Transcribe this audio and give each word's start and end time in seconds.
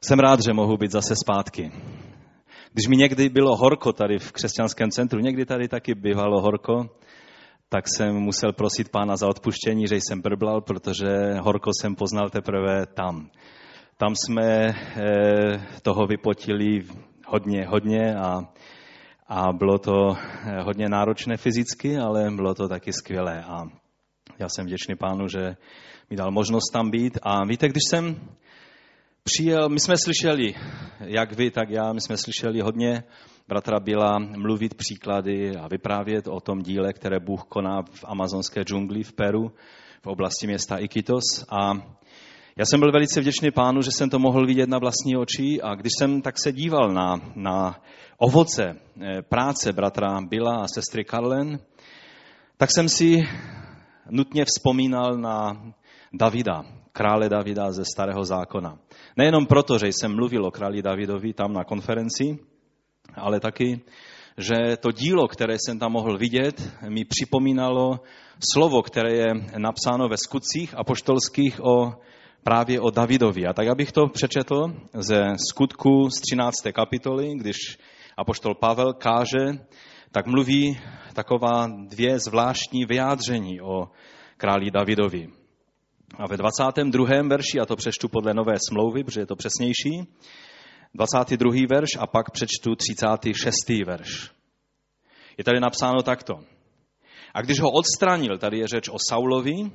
Jsem 0.00 0.18
rád, 0.18 0.40
že 0.40 0.52
mohu 0.52 0.76
být 0.76 0.90
zase 0.90 1.14
zpátky. 1.16 1.72
Když 2.72 2.88
mi 2.88 2.96
někdy 2.96 3.28
bylo 3.28 3.56
horko 3.56 3.92
tady 3.92 4.18
v 4.18 4.32
křesťanském 4.32 4.90
centru, 4.90 5.20
někdy 5.20 5.46
tady 5.46 5.68
taky 5.68 5.94
bývalo 5.94 6.40
horko, 6.40 6.90
tak 7.68 7.84
jsem 7.88 8.14
musel 8.14 8.52
prosit 8.52 8.88
pána 8.88 9.16
za 9.16 9.28
odpuštění, 9.28 9.86
že 9.88 9.96
jsem 9.96 10.20
brblal, 10.20 10.60
protože 10.60 11.34
horko 11.40 11.70
jsem 11.80 11.94
poznal 11.94 12.30
teprve 12.30 12.86
tam. 12.86 13.30
Tam 13.96 14.14
jsme 14.16 14.68
eh, 14.68 14.72
toho 15.82 16.06
vypotili 16.06 16.84
hodně, 17.26 17.66
hodně 17.66 18.16
a, 18.16 18.40
a 19.28 19.52
bylo 19.52 19.78
to 19.78 20.16
eh, 20.16 20.62
hodně 20.62 20.88
náročné 20.88 21.36
fyzicky, 21.36 21.98
ale 21.98 22.30
bylo 22.30 22.54
to 22.54 22.68
taky 22.68 22.92
skvělé. 22.92 23.44
A 23.44 23.62
já 24.38 24.48
jsem 24.48 24.66
vděčný 24.66 24.96
pánu, 24.96 25.28
že 25.28 25.56
mi 26.10 26.16
dal 26.16 26.30
možnost 26.30 26.72
tam 26.72 26.90
být. 26.90 27.18
A 27.22 27.44
víte, 27.44 27.68
když 27.68 27.82
jsem 27.90 28.16
přijel, 29.26 29.68
my 29.68 29.80
jsme 29.80 29.94
slyšeli, 30.04 30.54
jak 31.00 31.32
vy, 31.32 31.50
tak 31.50 31.70
já, 31.70 31.92
my 31.92 32.00
jsme 32.00 32.16
slyšeli 32.16 32.60
hodně 32.60 33.04
bratra 33.48 33.80
Bila 33.80 34.18
mluvit 34.18 34.74
příklady 34.74 35.56
a 35.56 35.68
vyprávět 35.68 36.26
o 36.26 36.40
tom 36.40 36.62
díle, 36.62 36.92
které 36.92 37.20
Bůh 37.20 37.44
koná 37.44 37.82
v 37.82 38.04
amazonské 38.04 38.62
džungli 38.62 39.02
v 39.02 39.12
Peru, 39.12 39.52
v 40.02 40.06
oblasti 40.06 40.46
města 40.46 40.78
Iquitos. 40.78 41.44
A 41.50 41.72
já 42.56 42.64
jsem 42.64 42.80
byl 42.80 42.92
velice 42.92 43.20
vděčný 43.20 43.50
pánu, 43.50 43.82
že 43.82 43.90
jsem 43.90 44.10
to 44.10 44.18
mohl 44.18 44.46
vidět 44.46 44.68
na 44.68 44.78
vlastní 44.78 45.16
oči 45.16 45.62
a 45.62 45.74
když 45.74 45.92
jsem 45.98 46.22
tak 46.22 46.34
se 46.38 46.52
díval 46.52 46.92
na, 46.92 47.32
na 47.34 47.80
ovoce 48.18 48.64
eh, 48.64 49.22
práce 49.22 49.72
bratra 49.72 50.20
Bila 50.20 50.56
a 50.56 50.68
sestry 50.68 51.04
Karlen, 51.04 51.58
tak 52.56 52.70
jsem 52.70 52.88
si 52.88 53.16
nutně 54.10 54.44
vzpomínal 54.44 55.18
na 55.18 55.62
Davida, 56.12 56.75
krále 56.96 57.28
Davida 57.28 57.68
ze 57.72 57.84
starého 57.84 58.24
zákona. 58.24 58.80
Nejenom 59.16 59.46
proto, 59.46 59.78
že 59.78 59.92
jsem 59.92 60.08
mluvil 60.08 60.46
o 60.46 60.50
králi 60.50 60.82
Davidovi 60.82 61.36
tam 61.36 61.52
na 61.52 61.64
konferenci, 61.64 62.40
ale 63.14 63.40
taky, 63.40 63.80
že 64.38 64.76
to 64.80 64.92
dílo, 64.92 65.28
které 65.28 65.60
jsem 65.60 65.78
tam 65.78 65.92
mohl 65.92 66.18
vidět, 66.18 66.56
mi 66.88 67.04
připomínalo 67.04 68.00
slovo, 68.52 68.82
které 68.82 69.12
je 69.12 69.28
napsáno 69.58 70.08
ve 70.08 70.16
skutcích 70.16 70.74
apoštolských 70.76 71.60
o, 71.60 71.92
právě 72.42 72.80
o 72.80 72.90
Davidovi. 72.90 73.46
A 73.46 73.52
tak 73.52 73.68
abych 73.68 73.92
to 73.92 74.08
přečetl 74.08 74.72
ze 74.94 75.20
skutku 75.50 76.08
z 76.10 76.20
13. 76.20 76.56
kapitoly, 76.72 77.34
když 77.36 77.56
apoštol 78.16 78.54
Pavel 78.54 78.92
káže, 78.92 79.60
tak 80.12 80.26
mluví 80.26 80.80
taková 81.12 81.68
dvě 81.88 82.18
zvláštní 82.18 82.84
vyjádření 82.84 83.60
o 83.60 83.88
králi 84.36 84.70
Davidovi. 84.70 85.45
A 86.14 86.26
ve 86.26 86.36
22. 86.36 87.22
verši, 87.22 87.60
a 87.60 87.66
to 87.66 87.76
přečtu 87.76 88.08
podle 88.08 88.34
nové 88.34 88.54
smlouvy, 88.68 89.04
protože 89.04 89.20
je 89.20 89.26
to 89.26 89.36
přesnější, 89.36 90.06
22. 90.94 91.52
verš 91.70 91.88
a 91.98 92.06
pak 92.06 92.30
přečtu 92.30 92.74
36. 92.76 93.84
verš. 93.86 94.30
Je 95.38 95.44
tady 95.44 95.60
napsáno 95.60 96.02
takto. 96.02 96.40
A 97.34 97.42
když 97.42 97.60
ho 97.60 97.70
odstranil, 97.70 98.38
tady 98.38 98.58
je 98.58 98.68
řeč 98.68 98.88
o 98.88 98.96
Saulovi, 99.08 99.70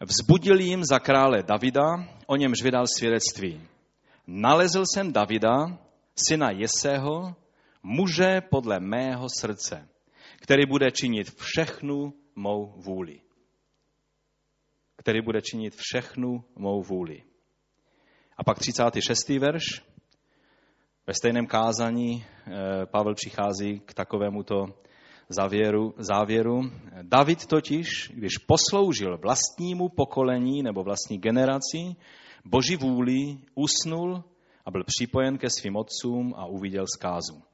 vzbudil 0.00 0.60
jim 0.60 0.84
za 0.84 0.98
krále 0.98 1.42
Davida, 1.42 2.08
o 2.26 2.36
němž 2.36 2.62
vydal 2.62 2.84
svědectví. 2.98 3.60
Nalezl 4.26 4.84
jsem 4.94 5.12
Davida, 5.12 5.78
syna 6.28 6.50
Jeseho, 6.50 7.34
muže 7.82 8.40
podle 8.50 8.80
mého 8.80 9.26
srdce, 9.40 9.88
který 10.40 10.66
bude 10.66 10.90
činit 10.90 11.30
všechnu 11.40 12.12
mou 12.36 12.74
vůli 12.76 13.20
který 15.00 15.22
bude 15.22 15.40
činit 15.42 15.74
všechnu 15.76 16.44
mou 16.56 16.82
vůli. 16.82 17.22
A 18.36 18.44
pak 18.44 18.58
36. 18.58 19.28
verš. 19.28 19.64
Ve 21.06 21.14
stejném 21.14 21.46
kázání 21.46 22.24
eh, 22.24 22.86
Pavel 22.86 23.14
přichází 23.14 23.80
k 23.80 23.94
takovémuto 23.94 24.66
závěru, 25.28 25.94
závěru. 25.98 26.60
David 27.02 27.46
totiž, 27.46 28.12
když 28.14 28.38
posloužil 28.38 29.18
vlastnímu 29.18 29.88
pokolení 29.88 30.62
nebo 30.62 30.82
vlastní 30.82 31.18
generaci, 31.18 31.96
boží 32.44 32.76
vůli, 32.76 33.38
usnul 33.54 34.24
a 34.64 34.70
byl 34.70 34.82
připojen 34.86 35.38
ke 35.38 35.50
svým 35.50 35.76
otcům 35.76 36.34
a 36.36 36.46
uviděl 36.46 36.84
zkázu. 36.96 37.49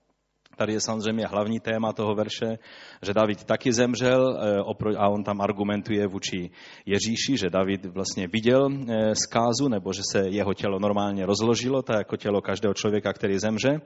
Tady 0.56 0.72
je 0.72 0.80
samozřejmě 0.80 1.26
hlavní 1.26 1.60
téma 1.60 1.92
toho 1.92 2.14
verše, 2.14 2.58
že 3.02 3.14
David 3.14 3.44
taky 3.44 3.72
zemřel 3.72 4.38
eh, 4.40 4.96
a 4.96 5.08
on 5.08 5.24
tam 5.24 5.40
argumentuje 5.40 6.06
vůči 6.06 6.50
Ježíši, 6.86 7.36
že 7.36 7.50
David 7.50 7.84
vlastně 7.86 8.28
viděl 8.28 8.68
eh, 8.70 9.14
zkázu, 9.14 9.68
nebo 9.68 9.92
že 9.92 10.02
se 10.12 10.28
jeho 10.28 10.54
tělo 10.54 10.78
normálně 10.78 11.26
rozložilo, 11.26 11.82
tak 11.82 11.96
jako 11.98 12.16
tělo 12.16 12.40
každého 12.40 12.74
člověka, 12.74 13.12
který 13.12 13.38
zemře. 13.38 13.80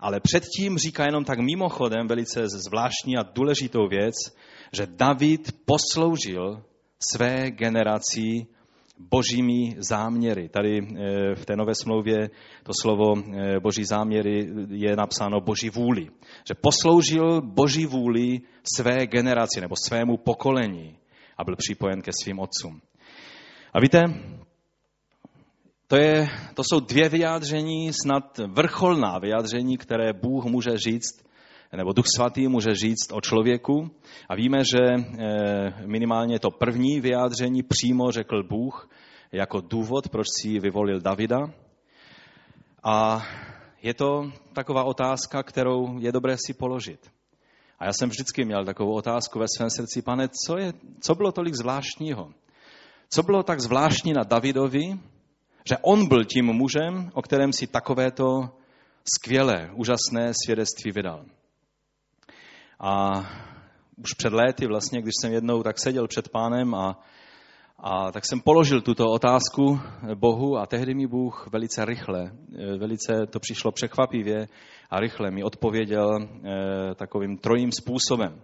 Ale 0.00 0.20
předtím 0.20 0.78
říká 0.78 1.04
jenom 1.04 1.24
tak 1.24 1.38
mimochodem 1.38 2.06
velice 2.06 2.48
zvláštní 2.48 3.16
a 3.16 3.22
důležitou 3.22 3.88
věc, 3.88 4.14
že 4.72 4.86
David 4.86 5.52
posloužil 5.64 6.62
své 7.12 7.50
generaci 7.50 8.46
božími 8.98 9.76
záměry. 9.78 10.48
Tady 10.48 10.78
eh, 10.78 11.34
v 11.34 11.46
té 11.46 11.56
nové 11.56 11.74
smlouvě 11.74 12.30
to 12.62 12.72
slovo 12.82 13.14
eh, 13.16 13.60
boží 13.60 13.84
záměry 13.84 14.48
je 14.70 14.96
napsáno 14.96 15.40
boží 15.40 15.70
vůli. 15.70 16.08
Že 16.48 16.54
posloužil 16.60 17.40
boží 17.42 17.86
vůli 17.86 18.40
své 18.76 19.06
generaci 19.06 19.60
nebo 19.60 19.74
svému 19.88 20.16
pokolení 20.16 20.96
a 21.38 21.44
byl 21.44 21.56
připojen 21.56 22.02
ke 22.02 22.10
svým 22.22 22.38
otcům. 22.38 22.80
A 23.74 23.80
víte, 23.80 24.04
to, 25.86 25.96
je, 25.96 26.28
to 26.54 26.62
jsou 26.64 26.80
dvě 26.80 27.08
vyjádření, 27.08 27.92
snad 27.92 28.38
vrcholná 28.38 29.18
vyjádření, 29.18 29.78
které 29.78 30.12
Bůh 30.12 30.44
může 30.44 30.78
říct, 30.78 31.27
nebo 31.76 31.92
Duch 31.92 32.06
Svatý 32.16 32.48
může 32.48 32.74
říct 32.74 33.12
o 33.12 33.20
člověku. 33.20 33.90
A 34.28 34.34
víme, 34.34 34.58
že 34.64 34.78
eh, 34.84 35.86
minimálně 35.86 36.38
to 36.38 36.50
první 36.50 37.00
vyjádření 37.00 37.62
přímo 37.62 38.10
řekl 38.10 38.42
Bůh 38.42 38.88
jako 39.32 39.60
důvod, 39.60 40.08
proč 40.08 40.26
si 40.40 40.58
vyvolil 40.58 41.00
Davida. 41.00 41.38
A 42.84 43.26
je 43.82 43.94
to 43.94 44.32
taková 44.52 44.84
otázka, 44.84 45.42
kterou 45.42 45.98
je 45.98 46.12
dobré 46.12 46.36
si 46.46 46.54
položit. 46.54 47.10
A 47.78 47.84
já 47.84 47.92
jsem 47.92 48.08
vždycky 48.08 48.44
měl 48.44 48.64
takovou 48.64 48.92
otázku 48.92 49.38
ve 49.38 49.46
svém 49.56 49.70
srdci, 49.70 50.02
pane, 50.02 50.28
co, 50.46 50.58
je, 50.58 50.72
co 51.00 51.14
bylo 51.14 51.32
tolik 51.32 51.54
zvláštního? 51.54 52.30
Co 53.10 53.22
bylo 53.22 53.42
tak 53.42 53.60
zvláštní 53.60 54.12
na 54.12 54.22
Davidovi, 54.22 54.98
že 55.68 55.76
on 55.82 56.08
byl 56.08 56.24
tím 56.24 56.46
mužem, 56.46 57.10
o 57.14 57.22
kterém 57.22 57.52
si 57.52 57.66
takovéto 57.66 58.50
skvělé, 59.14 59.70
úžasné 59.74 60.32
svědectví 60.44 60.92
vydal. 60.92 61.24
A 62.80 63.20
už 63.96 64.12
před 64.12 64.32
léty 64.32 64.66
vlastně, 64.66 65.02
když 65.02 65.12
jsem 65.20 65.32
jednou 65.32 65.62
tak 65.62 65.78
seděl 65.78 66.08
před 66.08 66.28
pánem 66.28 66.74
a, 66.74 66.98
a 67.78 68.12
tak 68.12 68.26
jsem 68.26 68.40
položil 68.40 68.80
tuto 68.80 69.10
otázku 69.10 69.80
Bohu 70.14 70.58
a 70.58 70.66
tehdy 70.66 70.94
mi 70.94 71.06
Bůh 71.06 71.48
velice 71.52 71.84
rychle, 71.84 72.32
velice 72.78 73.26
to 73.30 73.40
přišlo 73.40 73.72
překvapivě 73.72 74.46
a 74.90 75.00
rychle 75.00 75.30
mi 75.30 75.44
odpověděl 75.44 76.18
eh, 76.18 76.94
takovým 76.94 77.38
trojím 77.38 77.72
způsobem. 77.72 78.40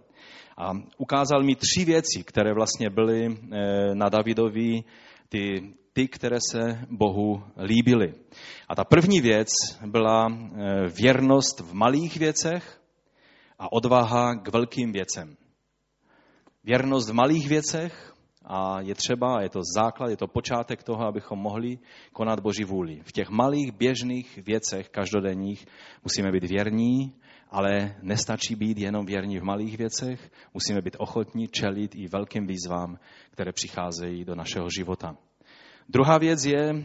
A 0.57 0.71
ukázal 0.97 1.43
mi 1.43 1.55
tři 1.55 1.85
věci, 1.85 2.23
které 2.23 2.53
vlastně 2.53 2.89
byly 2.89 3.25
eh, 3.25 3.95
na 3.95 4.09
Davidovi 4.09 4.83
ty, 5.29 5.73
ty, 5.93 6.07
které 6.07 6.37
se 6.51 6.79
Bohu 6.89 7.43
líbily. 7.57 8.13
A 8.69 8.75
ta 8.75 8.83
první 8.83 9.21
věc 9.21 9.47
byla 9.85 10.27
eh, 10.29 10.87
věrnost 10.87 11.59
v 11.59 11.73
malých 11.73 12.17
věcech, 12.17 12.81
a 13.59 13.71
odvaha 13.71 14.35
k 14.35 14.47
velkým 14.47 14.91
věcem. 14.91 15.37
Věrnost 16.63 17.09
v 17.09 17.13
malých 17.13 17.49
věcech 17.49 18.13
a 18.45 18.81
je 18.81 18.95
třeba, 18.95 19.41
je 19.41 19.49
to 19.49 19.59
základ, 19.75 20.09
je 20.09 20.17
to 20.17 20.27
počátek 20.27 20.83
toho, 20.83 21.07
abychom 21.07 21.39
mohli 21.39 21.79
konat 22.13 22.39
Boží 22.39 22.63
vůli. 22.63 23.01
V 23.03 23.11
těch 23.11 23.29
malých 23.29 23.71
běžných 23.71 24.39
věcech 24.45 24.89
každodenních 24.89 25.65
musíme 26.03 26.31
být 26.31 26.43
věrní, 26.43 27.15
ale 27.49 27.95
nestačí 28.01 28.55
být 28.55 28.77
jenom 28.77 29.05
věrní 29.05 29.39
v 29.39 29.43
malých 29.43 29.77
věcech, 29.77 30.31
musíme 30.53 30.81
být 30.81 30.95
ochotní 30.99 31.47
čelit 31.47 31.95
i 31.95 32.07
velkým 32.07 32.47
výzvám, 32.47 32.99
které 33.31 33.51
přicházejí 33.51 34.25
do 34.25 34.35
našeho 34.35 34.67
života. 34.77 35.17
Druhá 35.89 36.17
věc 36.17 36.45
je, 36.45 36.69
eh, 36.69 36.81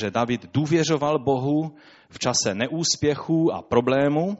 že 0.00 0.10
David 0.10 0.52
důvěřoval 0.52 1.18
Bohu 1.18 1.74
v 2.10 2.18
čase 2.18 2.54
neúspěchu 2.54 3.52
a 3.52 3.62
problému 3.62 4.38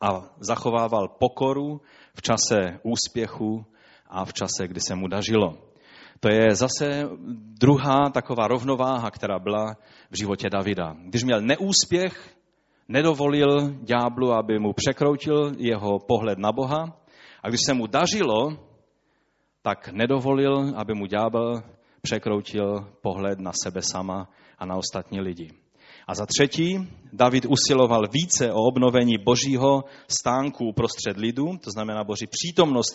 a 0.00 0.30
zachovával 0.40 1.08
pokoru 1.08 1.80
v 2.14 2.22
čase 2.22 2.78
úspěchu 2.82 3.64
a 4.06 4.24
v 4.24 4.32
čase, 4.32 4.68
kdy 4.68 4.80
se 4.80 4.94
mu 4.94 5.08
dažilo. 5.08 5.58
To 6.20 6.28
je 6.28 6.54
zase 6.54 7.08
druhá 7.60 8.10
taková 8.10 8.48
rovnováha, 8.48 9.10
která 9.10 9.38
byla 9.38 9.76
v 10.10 10.16
životě 10.16 10.50
Davida. 10.50 10.96
Když 11.04 11.24
měl 11.24 11.40
neúspěch, 11.40 12.36
nedovolil 12.88 13.70
ďáblu, 13.82 14.32
aby 14.32 14.58
mu 14.58 14.72
překroutil 14.72 15.52
jeho 15.58 15.98
pohled 15.98 16.38
na 16.38 16.52
Boha. 16.52 17.00
A 17.42 17.48
když 17.48 17.60
se 17.66 17.74
mu 17.74 17.86
dažilo, 17.86 18.56
tak 19.62 19.88
nedovolil, 19.88 20.72
aby 20.76 20.94
mu 20.94 21.06
ďábel 21.06 21.62
překroutil 22.02 22.88
pohled 23.02 23.38
na 23.38 23.52
sebe 23.64 23.82
sama 23.82 24.28
a 24.58 24.66
na 24.66 24.76
ostatní 24.76 25.20
lidi. 25.20 25.63
A 26.06 26.14
za 26.14 26.26
třetí, 26.26 26.88
David 27.12 27.46
usiloval 27.46 28.02
více 28.12 28.52
o 28.52 28.62
obnovení 28.62 29.18
božího 29.18 29.84
stánku 30.08 30.68
uprostřed 30.68 31.16
lidu, 31.16 31.44
to 31.64 31.70
znamená 31.70 32.04
boží 32.04 32.26
přítomnost 32.26 32.94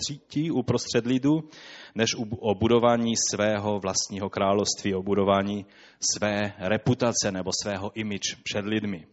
uprostřed 0.51 1.05
lidu, 1.05 1.49
než 1.95 2.09
o 2.39 2.55
budování 2.55 3.13
svého 3.29 3.79
vlastního 3.79 4.29
království, 4.29 4.95
o 4.95 5.03
budování 5.03 5.65
své 6.13 6.53
reputace 6.57 7.31
nebo 7.31 7.51
svého 7.63 7.91
image 7.95 8.35
před 8.43 8.65
lidmi. 8.65 9.07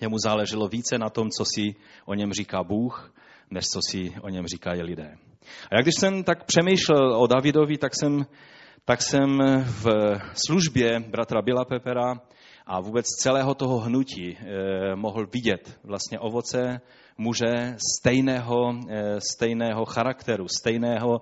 Jemu 0.00 0.18
záleželo 0.18 0.68
více 0.68 0.98
na 0.98 1.10
tom, 1.10 1.30
co 1.30 1.44
si 1.44 1.74
o 2.06 2.14
něm 2.14 2.32
říká 2.32 2.62
Bůh, 2.62 3.14
než 3.50 3.64
co 3.64 3.80
si 3.90 4.14
o 4.20 4.28
něm 4.28 4.46
říkají 4.46 4.82
lidé. 4.82 5.16
A 5.70 5.76
jak 5.76 5.84
když 5.84 5.94
jsem 5.98 6.24
tak 6.24 6.44
přemýšlel 6.44 7.16
o 7.16 7.26
Davidovi, 7.26 7.78
tak 7.78 7.92
jsem, 7.94 8.26
tak 8.84 9.02
jsem 9.02 9.38
v 9.64 9.86
službě 10.46 11.00
bratra 11.00 11.42
Bila 11.42 11.64
Pepera 11.64 12.20
a 12.66 12.80
vůbec 12.80 13.06
celého 13.06 13.54
toho 13.54 13.78
hnutí 13.78 14.36
eh, 14.36 14.96
mohl 14.96 15.26
vidět 15.26 15.78
vlastně 15.84 16.18
ovoce 16.18 16.80
muže 17.18 17.76
stejného, 17.98 18.74
eh, 18.88 19.20
stejného 19.32 19.84
charakteru, 19.84 20.46
stejného 20.48 21.20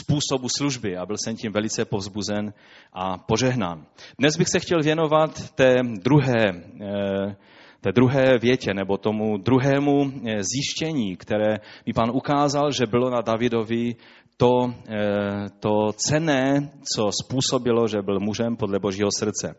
způsobu 0.00 0.48
služby 0.48 0.96
a 0.96 1.06
byl 1.06 1.16
jsem 1.18 1.36
tím 1.36 1.52
velice 1.52 1.84
povzbuzen 1.84 2.52
a 2.92 3.18
požehnán. 3.18 3.86
Dnes 4.18 4.36
bych 4.36 4.48
se 4.48 4.60
chtěl 4.60 4.82
věnovat 4.82 5.50
té 5.50 5.74
druhé 6.02 6.44
eh, 6.80 7.36
té 7.80 7.92
druhé 7.92 8.38
větě 8.38 8.74
nebo 8.74 8.96
tomu 8.96 9.38
druhému 9.38 10.12
zjištění, 10.40 11.16
které 11.16 11.58
mi 11.86 11.92
pan 11.92 12.10
ukázal, 12.10 12.72
že 12.72 12.86
bylo 12.86 13.10
na 13.10 13.20
Davidovi 13.20 13.94
to, 14.36 14.74
eh, 14.88 15.48
to 15.60 15.92
cené, 15.96 16.70
co 16.94 17.10
způsobilo, 17.22 17.88
že 17.88 18.02
byl 18.02 18.20
mužem 18.20 18.56
podle 18.56 18.78
božího 18.78 19.08
srdce. 19.18 19.54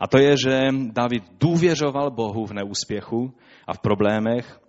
A 0.00 0.06
to 0.06 0.18
je, 0.18 0.36
že 0.36 0.68
David 0.92 1.24
důvěřoval 1.40 2.10
Bohu 2.10 2.46
v 2.46 2.52
neúspěchu 2.52 3.34
a 3.66 3.74
v 3.74 3.78
problémech 3.78 4.60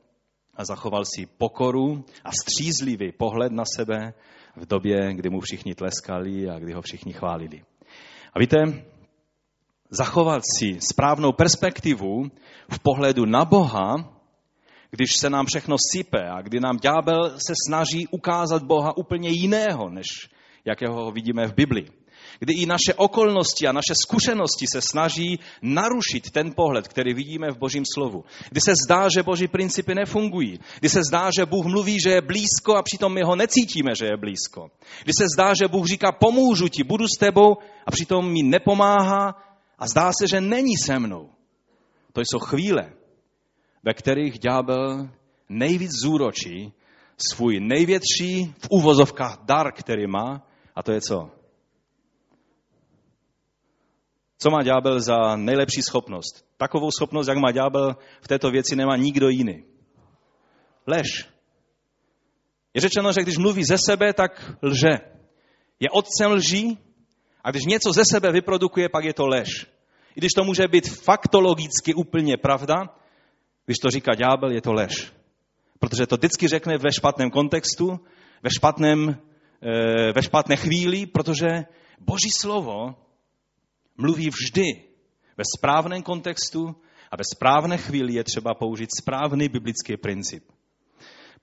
a 0.55 0.65
zachoval 0.65 1.05
si 1.05 1.25
pokoru 1.25 2.03
a 2.25 2.31
střízlivý 2.31 3.11
pohled 3.11 3.51
na 3.51 3.63
sebe 3.75 4.13
v 4.55 4.65
době, 4.65 5.13
kdy 5.13 5.29
mu 5.29 5.39
všichni 5.39 5.75
tleskali 5.75 6.49
a 6.49 6.59
kdy 6.59 6.73
ho 6.73 6.81
všichni 6.81 7.13
chválili. 7.13 7.63
A 8.33 8.39
víte, 8.39 8.57
zachovat 9.89 10.43
si 10.57 10.77
správnou 10.91 11.31
perspektivu 11.31 12.31
v 12.69 12.79
pohledu 12.79 13.25
na 13.25 13.45
Boha, 13.45 14.20
když 14.91 15.15
se 15.15 15.29
nám 15.29 15.45
všechno 15.45 15.75
sype 15.93 16.29
a 16.29 16.41
kdy 16.41 16.59
nám 16.59 16.77
ďábel 16.77 17.39
se 17.47 17.53
snaží 17.67 18.07
ukázat 18.07 18.63
Boha 18.63 18.97
úplně 18.97 19.29
jiného, 19.29 19.89
než 19.89 20.07
jakého 20.65 21.11
vidíme 21.11 21.47
v 21.47 21.53
Biblii. 21.53 21.87
Kdy 22.39 22.53
i 22.53 22.65
naše 22.65 22.93
okolnosti 22.95 23.67
a 23.67 23.71
naše 23.71 23.93
zkušenosti 24.03 24.65
se 24.73 24.81
snaží 24.81 25.39
narušit 25.61 26.31
ten 26.31 26.53
pohled, 26.55 26.87
který 26.87 27.13
vidíme 27.13 27.51
v 27.51 27.57
Božím 27.57 27.83
slovu. 27.93 28.23
Kdy 28.49 28.61
se 28.61 28.73
zdá, 28.85 29.07
že 29.15 29.23
Boží 29.23 29.47
principy 29.47 29.95
nefungují. 29.95 30.59
Kdy 30.79 30.89
se 30.89 31.01
zdá, 31.03 31.29
že 31.37 31.45
Bůh 31.45 31.65
mluví, 31.65 31.97
že 32.03 32.09
je 32.09 32.21
blízko 32.21 32.75
a 32.75 32.83
přitom 32.83 33.13
my 33.13 33.21
ho 33.23 33.35
necítíme, 33.35 33.91
že 33.99 34.05
je 34.05 34.17
blízko. 34.17 34.71
Kdy 35.03 35.13
se 35.17 35.25
zdá, 35.33 35.53
že 35.61 35.67
Bůh 35.67 35.87
říká, 35.87 36.11
pomůžu 36.11 36.67
ti, 36.67 36.83
budu 36.83 37.05
s 37.07 37.19
tebou 37.19 37.57
a 37.85 37.91
přitom 37.91 38.31
mi 38.31 38.43
nepomáhá 38.43 39.35
a 39.79 39.87
zdá 39.87 40.11
se, 40.21 40.27
že 40.27 40.41
není 40.41 40.77
se 40.85 40.99
mnou. 40.99 41.29
To 42.13 42.21
jsou 42.21 42.39
chvíle, 42.39 42.93
ve 43.83 43.93
kterých 43.93 44.39
ďábel 44.39 45.09
nejvíc 45.49 45.91
zúročí 46.03 46.73
svůj 47.31 47.59
největší 47.59 48.53
v 48.57 48.67
uvozovkách 48.69 49.37
dar, 49.43 49.73
který 49.73 50.07
má, 50.07 50.47
a 50.75 50.83
to 50.83 50.91
je 50.91 51.01
co? 51.01 51.29
Co 54.37 54.49
má 54.49 54.63
ďábel 54.63 54.99
za 54.99 55.35
nejlepší 55.35 55.81
schopnost? 55.81 56.45
Takovou 56.57 56.91
schopnost, 56.91 57.27
jak 57.27 57.37
má 57.37 57.51
ďábel, 57.51 57.95
v 58.21 58.27
této 58.27 58.51
věci 58.51 58.75
nemá 58.75 58.97
nikdo 58.97 59.29
jiný. 59.29 59.63
Lež. 60.87 61.27
Je 62.73 62.81
řečeno, 62.81 63.11
že 63.11 63.21
když 63.21 63.37
mluví 63.37 63.63
ze 63.63 63.77
sebe, 63.85 64.13
tak 64.13 64.55
lže. 64.61 64.99
Je 65.79 65.89
otcem 65.89 66.31
lží 66.31 66.77
a 67.43 67.51
když 67.51 67.65
něco 67.65 67.93
ze 67.93 68.03
sebe 68.11 68.31
vyprodukuje, 68.31 68.89
pak 68.89 69.03
je 69.03 69.13
to 69.13 69.27
lež. 69.27 69.67
I 70.15 70.19
když 70.19 70.33
to 70.35 70.43
může 70.43 70.67
být 70.67 70.89
faktologicky 70.89 71.93
úplně 71.93 72.37
pravda, 72.37 72.75
když 73.71 73.79
to 73.79 73.89
říká 73.89 74.15
ďábel, 74.15 74.51
je 74.51 74.61
to 74.61 74.73
lež. 74.73 75.13
Protože 75.79 76.07
to 76.07 76.15
vždycky 76.15 76.47
řekne 76.47 76.77
ve 76.77 76.91
špatném 76.91 77.31
kontextu, 77.31 77.99
ve, 78.43 78.49
špatném, 78.49 79.09
eh, 79.09 80.11
ve 80.13 80.23
špatné 80.23 80.55
chvíli, 80.55 81.05
protože 81.05 81.47
Boží 81.99 82.31
slovo 82.39 82.95
mluví 83.97 84.29
vždy 84.29 84.83
ve 85.37 85.43
správném 85.57 86.03
kontextu 86.03 86.75
a 87.11 87.15
ve 87.15 87.23
správné 87.35 87.77
chvíli 87.77 88.13
je 88.13 88.23
třeba 88.23 88.53
použít 88.53 88.89
správný 89.01 89.49
biblický 89.49 89.97
princip. 89.97 90.43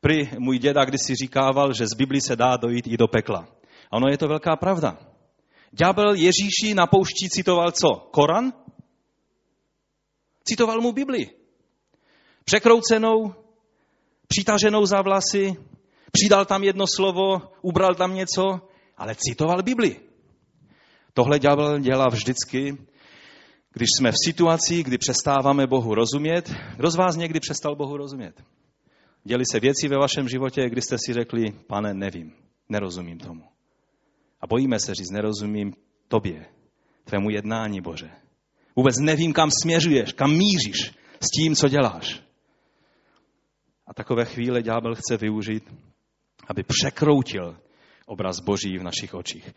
Prý 0.01 0.29
můj 0.39 0.59
děda 0.59 0.85
kdysi 0.85 1.15
říkával, 1.15 1.73
že 1.73 1.87
z 1.87 1.95
Biblii 1.97 2.21
se 2.21 2.37
dá 2.37 2.57
dojít 2.57 2.87
i 2.87 2.97
do 2.97 3.09
pekla. 3.09 3.49
A 3.91 3.97
ono 3.97 4.09
je 4.11 4.19
to 4.19 4.29
velká 4.29 4.57
pravda. 4.57 4.99
Ďábel 5.73 6.15
Ježíši 6.15 6.75
na 6.75 6.87
poušti 6.87 7.29
citoval 7.29 7.71
co? 7.71 7.89
Koran? 8.11 8.53
Citoval 10.45 10.81
mu 10.81 10.93
Bibli. 10.93 11.38
Překroucenou, 12.49 13.35
přitaženou 14.29 14.87
za 14.87 15.03
vlasy, 15.03 15.57
přidal 16.13 16.45
tam 16.45 16.65
jedno 16.65 16.85
slovo, 16.97 17.41
ubral 17.63 17.95
tam 17.95 18.15
něco, 18.15 18.61
ale 18.97 19.15
citoval 19.15 19.63
Bibli. 19.63 19.97
Tohle 21.15 21.39
ďábel 21.39 21.79
dělá 21.79 22.07
vždycky, 22.09 22.77
když 23.73 23.89
jsme 23.97 24.13
v 24.13 24.25
situaci, 24.25 24.83
kdy 24.83 24.99
přestáváme 24.99 25.67
Bohu 25.67 25.95
rozumět. 25.95 26.55
Kdo 26.77 26.91
z 26.91 26.97
vás 26.97 27.17
někdy 27.17 27.41
přestal 27.41 27.77
Bohu 27.77 27.97
rozumět? 27.97 28.43
Děli 29.25 29.45
se 29.53 29.61
věci 29.61 29.89
ve 29.89 29.99
vašem 29.99 30.29
životě, 30.29 30.71
kdy 30.71 30.83
jste 30.83 30.97
si 30.99 31.13
řekli, 31.13 31.45
pane, 31.67 31.95
nevím, 31.95 32.33
nerozumím 32.69 33.19
tomu. 33.19 33.43
A 34.41 34.47
bojíme 34.47 34.81
se 34.81 34.95
říct, 34.95 35.11
nerozumím 35.11 35.73
tobě, 36.09 36.47
tvému 37.05 37.31
jednání, 37.31 37.81
Bože. 37.81 38.11
Vůbec 38.77 38.99
nevím, 38.99 39.33
kam 39.33 39.51
směřuješ, 39.63 40.13
kam 40.13 40.31
míříš 40.33 40.95
s 41.21 41.27
tím, 41.41 41.55
co 41.55 41.69
děláš. 41.69 42.28
A 43.89 43.95
takové 43.95 44.25
chvíle 44.25 44.63
ďábel 44.63 44.95
chce 44.95 45.17
využít, 45.17 45.75
aby 46.49 46.63
překroutil 46.63 47.57
obraz 48.07 48.41
Boží 48.41 48.79
v 48.79 48.83
našich 48.83 49.15
očích. 49.15 49.55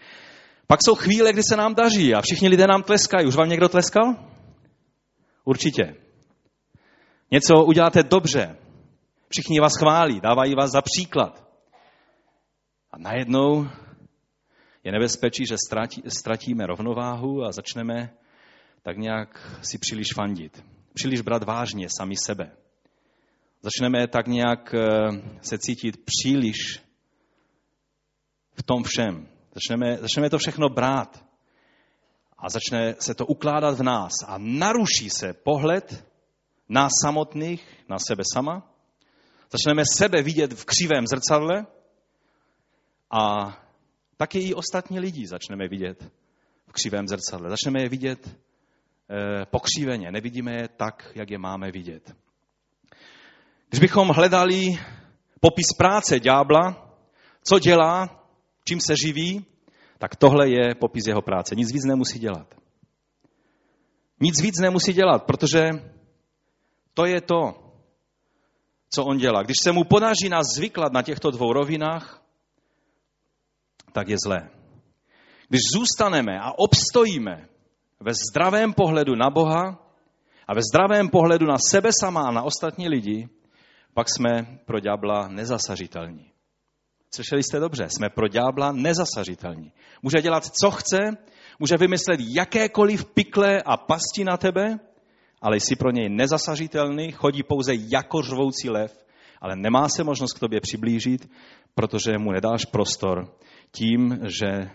Pak 0.68 0.80
jsou 0.86 0.96
chvíle, 0.96 1.34
kdy 1.34 1.44
se 1.44 1.58
nám 1.58 1.76
daří 1.76 2.16
a 2.16 2.22
všichni 2.22 2.50
lidé 2.50 2.68
nám 2.68 2.84
tleskají. 2.84 3.28
Už 3.28 3.36
vám 3.36 3.50
někdo 3.50 3.70
tleskal? 3.70 4.16
Určitě. 5.44 5.96
Něco 7.32 7.64
uděláte 7.64 8.04
dobře. 8.04 8.58
Všichni 9.30 9.60
vás 9.60 9.78
chválí, 9.80 10.20
dávají 10.20 10.56
vás 10.56 10.72
za 10.72 10.82
příklad. 10.82 11.48
A 12.92 12.98
najednou 12.98 13.68
je 14.84 14.92
nebezpečí, 14.92 15.46
že 15.46 15.56
ztratí, 15.68 16.04
ztratíme 16.08 16.68
rovnováhu 16.68 17.44
a 17.44 17.52
začneme 17.52 18.14
tak 18.84 18.98
nějak 18.98 19.60
si 19.62 19.78
příliš 19.78 20.08
fandit. 20.16 20.64
Příliš 20.94 21.22
brát 21.22 21.44
vážně 21.44 21.88
sami 21.90 22.16
sebe. 22.26 22.52
Začneme 23.62 24.08
tak 24.08 24.28
nějak 24.28 24.74
eh, 24.74 24.80
se 25.42 25.58
cítit 25.58 25.98
příliš 26.06 26.58
v 28.54 28.64
tom 28.64 28.84
všem. 28.84 29.28
Začneme, 29.54 29.98
začneme 29.98 30.30
to 30.30 30.38
všechno 30.38 30.70
brát 30.70 31.26
a 32.38 32.50
začne 32.50 32.96
se 33.00 33.16
to 33.16 33.26
ukládat 33.26 33.78
v 33.78 33.84
nás 33.84 34.12
a 34.28 34.38
naruší 34.38 35.10
se 35.10 35.34
pohled 35.34 36.06
nás 36.70 36.92
samotných, 37.04 37.86
na 37.90 38.00
sebe 38.00 38.24
sama. 38.34 38.72
Začneme 39.52 39.84
sebe 39.98 40.22
vidět 40.22 40.54
v 40.54 40.66
křivém 40.66 41.08
zrcadle 41.08 41.66
a 43.12 43.54
taky 44.18 44.40
i 44.40 44.54
ostatní 44.54 45.00
lidi 45.00 45.28
začneme 45.28 45.68
vidět 45.68 46.12
v 46.68 46.72
křivém 46.72 47.08
zrcadle. 47.08 47.50
Začneme 47.50 47.82
je 47.82 47.90
vidět 47.90 48.28
e, 48.28 49.46
pokříveně, 49.46 50.12
nevidíme 50.12 50.52
je 50.54 50.68
tak, 50.68 51.12
jak 51.16 51.30
je 51.30 51.38
máme 51.38 51.72
vidět. 51.72 52.16
Když 53.72 53.80
bychom 53.80 54.08
hledali 54.08 54.80
popis 55.40 55.68
práce 55.78 56.20
ďábla, 56.20 56.92
co 57.44 57.60
dělá, 57.60 58.24
čím 58.68 58.80
se 58.82 58.96
živí, 58.96 59.46
tak 59.98 60.16
tohle 60.16 60.50
je 60.50 60.76
popis 60.76 61.08
jeho 61.08 61.22
práce. 61.22 61.56
Nic 61.56 61.74
víc 61.74 61.86
nemusí 61.86 62.20
dělat. 62.20 62.56
Nic 64.20 64.42
víc 64.42 64.60
nemusí 64.60 64.94
dělat, 64.94 65.24
protože 65.24 65.70
to 66.94 67.06
je 67.06 67.22
to, 67.22 67.40
co 68.90 69.06
on 69.06 69.18
dělá. 69.18 69.44
Když 69.44 69.58
se 69.64 69.72
mu 69.72 69.84
podaří 69.84 70.30
nás 70.30 70.48
zvyklat 70.56 70.94
na 70.94 71.02
těchto 71.02 71.32
dvou 71.32 71.54
rovinách, 71.54 72.24
tak 73.94 74.08
je 74.08 74.18
zlé. 74.26 74.50
Když 75.50 75.62
zůstaneme 75.74 76.40
a 76.40 76.52
obstojíme 76.58 77.48
ve 78.00 78.12
zdravém 78.32 78.74
pohledu 78.74 79.16
na 79.16 79.30
Boha 79.30 79.80
a 80.48 80.54
ve 80.54 80.62
zdravém 80.62 81.10
pohledu 81.10 81.46
na 81.46 81.58
sebe 81.70 81.90
sama 82.00 82.22
a 82.28 82.32
na 82.32 82.44
ostatní 82.44 82.90
lidi, 82.90 83.30
pak 83.94 84.08
jsme 84.10 84.60
pro 84.66 84.80
ďábla 84.80 85.28
nezasažitelní. 85.28 86.32
Slyšeli 87.14 87.44
jste 87.44 87.60
dobře, 87.60 87.90
jsme 87.90 88.10
pro 88.10 88.28
ďábla 88.28 88.72
nezasažitelní. 88.72 89.72
Může 90.02 90.22
dělat, 90.22 90.46
co 90.62 90.72
chce, 90.72 90.98
může 91.60 91.78
vymyslet 91.78 92.20
jakékoliv 92.36 93.06
pikle 93.06 93.62
a 93.66 93.78
pasti 93.78 94.24
na 94.24 94.38
tebe 94.38 94.80
ale 95.42 95.60
jsi 95.60 95.76
pro 95.76 95.92
něj 95.92 96.10
nezasažitelný, 96.10 97.12
chodí 97.12 97.44
pouze 97.44 97.74
jako 97.94 98.22
řvoucí 98.22 98.70
lev, 98.70 99.06
ale 99.42 99.56
nemá 99.56 99.90
se 99.90 100.04
možnost 100.04 100.34
k 100.34 100.40
tobě 100.40 100.62
přiblížit, 100.62 101.30
protože 101.76 102.18
mu 102.18 102.32
nedáš 102.32 102.66
prostor 102.66 103.36
tím, 103.72 104.20
že 104.42 104.48
e, 104.48 104.70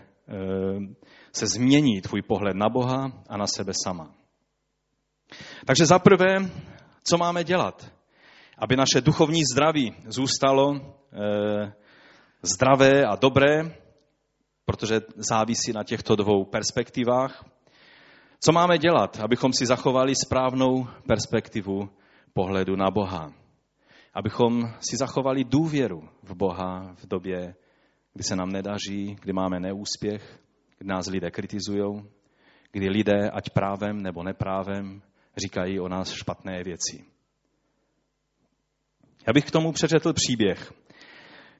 se 1.31 1.47
změní 1.47 2.01
tvůj 2.01 2.21
pohled 2.21 2.55
na 2.55 2.69
Boha 2.69 3.23
a 3.29 3.37
na 3.37 3.47
sebe 3.47 3.71
sama. 3.83 4.13
Takže 5.65 5.85
zaprvé, 5.85 6.35
co 7.03 7.17
máme 7.17 7.43
dělat? 7.43 7.91
Aby 8.57 8.75
naše 8.75 9.01
duchovní 9.01 9.41
zdraví 9.53 9.93
zůstalo 10.07 10.75
e, 10.75 10.81
zdravé 12.41 13.05
a 13.05 13.15
dobré, 13.15 13.75
protože 14.65 15.01
závisí 15.15 15.73
na 15.73 15.83
těchto 15.83 16.15
dvou 16.15 16.45
perspektivách. 16.45 17.45
Co 18.39 18.51
máme 18.51 18.77
dělat, 18.77 19.19
abychom 19.19 19.53
si 19.53 19.65
zachovali 19.65 20.13
správnou 20.25 20.87
perspektivu 21.07 21.89
pohledu 22.33 22.75
na 22.75 22.91
Boha? 22.91 23.33
Abychom 24.13 24.73
si 24.79 24.97
zachovali 24.97 25.43
důvěru 25.43 26.09
v 26.23 26.35
Boha 26.35 26.95
v 26.95 27.07
době, 27.07 27.55
kdy 28.13 28.23
se 28.23 28.35
nám 28.35 28.49
nedaří, 28.49 29.15
kdy 29.21 29.33
máme 29.33 29.59
neúspěch, 29.59 30.39
kdy 30.77 30.87
nás 30.87 31.07
lidé 31.07 31.31
kritizují, 31.31 32.03
kdy 32.71 32.89
lidé, 32.89 33.29
ať 33.29 33.49
právem 33.49 34.01
nebo 34.01 34.23
neprávem, 34.23 35.01
říkají 35.37 35.79
o 35.79 35.87
nás 35.87 36.11
špatné 36.11 36.63
věci. 36.63 37.16
Já 39.27 39.33
bych 39.33 39.45
k 39.45 39.51
tomu 39.51 39.71
přečetl 39.71 40.13
příběh, 40.13 40.73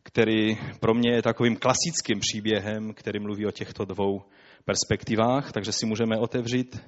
který 0.04 0.58
pro 0.80 0.94
mě 0.94 1.12
je 1.12 1.22
takovým 1.22 1.56
klasickým 1.56 2.20
příběhem, 2.20 2.94
který 2.94 3.20
mluví 3.20 3.46
o 3.46 3.52
těchto 3.52 3.86
dvou 3.86 4.22
perspektivách, 4.66 5.52
takže 5.52 5.72
si 5.72 5.86
můžeme 5.86 6.18
otevřít 6.18 6.84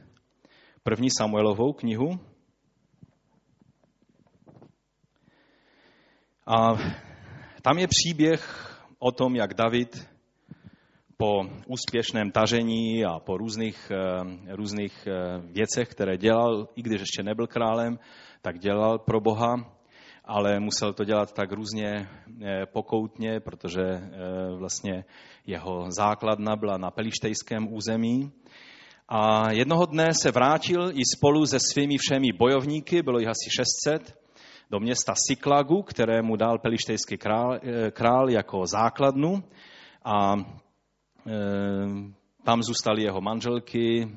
první 0.83 1.09
Samuelovou 1.17 1.73
knihu. 1.73 2.19
A 6.47 6.73
tam 7.61 7.77
je 7.77 7.87
příběh 7.87 8.73
o 8.99 9.11
tom, 9.11 9.35
jak 9.35 9.53
David 9.53 10.09
po 11.17 11.43
úspěšném 11.67 12.31
tažení 12.31 13.05
a 13.05 13.19
po 13.19 13.37
různých, 13.37 13.91
eh, 13.91 14.55
různých 14.55 15.07
eh, 15.07 15.41
věcech, 15.41 15.89
které 15.89 16.17
dělal, 16.17 16.67
i 16.75 16.81
když 16.81 16.99
ještě 16.99 17.23
nebyl 17.23 17.47
králem, 17.47 17.99
tak 18.41 18.59
dělal 18.59 18.99
pro 18.99 19.21
Boha, 19.21 19.78
ale 20.29 20.59
musel 20.59 20.93
to 20.93 21.03
dělat 21.03 21.33
tak 21.33 21.51
různě 21.51 22.09
eh, 22.41 22.65
pokoutně, 22.65 23.39
protože 23.39 23.81
vlastně 24.57 25.05
jeho 25.45 25.85
základna 25.89 26.55
byla 26.55 26.77
na 26.77 26.91
pelištejském 26.91 27.73
území. 27.73 28.31
A 29.07 29.51
jednoho 29.51 29.85
dne 29.85 30.07
se 30.13 30.31
vrátil 30.31 30.91
i 30.91 31.01
spolu 31.17 31.45
se 31.45 31.57
svými 31.73 31.97
všemi 31.97 32.27
bojovníky, 32.37 33.01
bylo 33.01 33.19
jich 33.19 33.27
asi 33.27 33.49
600, 33.85 34.19
do 34.71 34.79
města 34.79 35.13
Siklagu, 35.27 35.81
kterému 35.81 36.35
dal 36.35 36.59
pelištejský 36.59 37.17
král, 37.17 37.59
král 37.93 38.29
jako 38.29 38.65
základnu. 38.65 39.43
A 40.05 40.35
Ehm, 41.25 42.15
tam 42.43 42.63
zůstaly 42.63 43.03
jeho 43.03 43.21
manželky, 43.21 44.07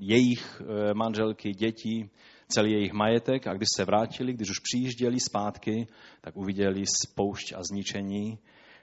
jejich 0.00 0.62
eh, 0.62 0.94
manželky, 0.94 1.50
děti, 1.50 2.10
celý 2.48 2.72
jejich 2.72 2.92
majetek 2.92 3.46
a 3.46 3.54
když 3.54 3.68
se 3.76 3.84
vrátili, 3.84 4.32
když 4.32 4.50
už 4.50 4.58
přijížděli 4.58 5.20
zpátky, 5.20 5.86
tak 6.20 6.36
uviděli 6.36 6.84
spoušť 7.02 7.52
a 7.52 7.62
zničení, 7.72 8.38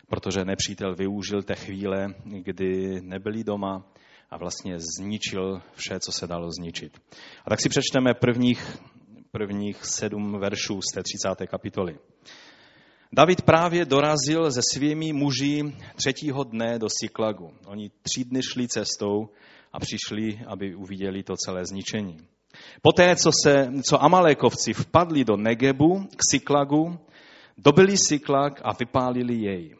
protože 0.08 0.46
nepřítel 0.46 0.96
využil 0.96 1.44
té 1.44 1.56
chvíle, 1.56 2.14
kdy 2.26 3.02
nebyli 3.02 3.44
doma 3.44 3.86
a 4.30 4.38
vlastně 4.38 4.76
zničil 4.98 5.62
vše, 5.74 6.00
co 6.00 6.12
se 6.12 6.28
dalo 6.28 6.48
zničit. 6.60 7.02
A 7.46 7.50
tak 7.50 7.62
si 7.62 7.70
přečteme 7.70 8.14
prvních, 8.14 8.78
prvních 9.32 9.86
sedm 9.86 10.40
veršů 10.40 10.80
z 10.82 10.94
té 10.94 11.04
30. 11.04 11.48
kapitoly. 11.50 12.00
David 13.14 13.42
právě 13.42 13.86
dorazil 13.86 14.52
se 14.52 14.62
svými 14.74 15.14
muži 15.14 15.76
třetího 15.96 16.44
dne 16.44 16.80
do 16.80 16.88
Siklagu. 17.02 17.54
Oni 17.66 17.92
tři 18.02 18.24
dny 18.26 18.44
šli 18.44 18.68
cestou 18.68 19.30
a 19.74 19.80
přišli, 19.80 20.40
aby 20.48 20.76
uviděli 20.76 21.24
to 21.24 21.34
celé 21.46 21.66
zničení. 21.66 22.18
Poté, 22.82 23.16
co, 23.16 23.32
se, 23.44 23.72
co 23.84 24.04
Amalékovci 24.04 24.74
vpadli 24.74 25.24
do 25.24 25.38
Negebu 25.38 26.08
k 26.16 26.20
Siklagu, 26.32 27.00
dobili 27.58 27.98
Siklag 27.98 28.62
a 28.64 28.74
vypálili 28.80 29.36
jej. 29.36 29.76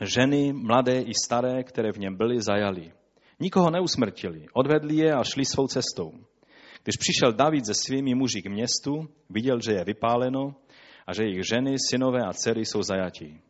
Ženy, 0.00 0.52
mladé 0.52 1.00
i 1.00 1.12
staré, 1.24 1.62
které 1.62 1.92
v 1.92 1.98
něm 1.98 2.16
byly, 2.16 2.42
zajali. 2.42 2.92
Nikoho 3.40 3.70
neusmrtili, 3.70 4.46
odvedli 4.52 4.96
je 4.96 5.12
a 5.12 5.24
šli 5.24 5.44
svou 5.44 5.66
cestou. 5.66 6.12
Když 6.84 6.96
přišel 6.96 7.32
David 7.32 7.66
se 7.66 7.74
svými 7.74 8.14
muži 8.14 8.42
k 8.42 8.46
městu, 8.46 9.08
viděl, 9.30 9.60
že 9.60 9.72
je 9.72 9.84
vypáleno, 9.84 10.54
a 11.06 11.12
že 11.12 11.22
jejich 11.22 11.46
ženy, 11.46 11.76
synové 11.90 12.20
a 12.20 12.32
dcery 12.32 12.64
jsou 12.64 12.82
zajatí. 12.82 13.40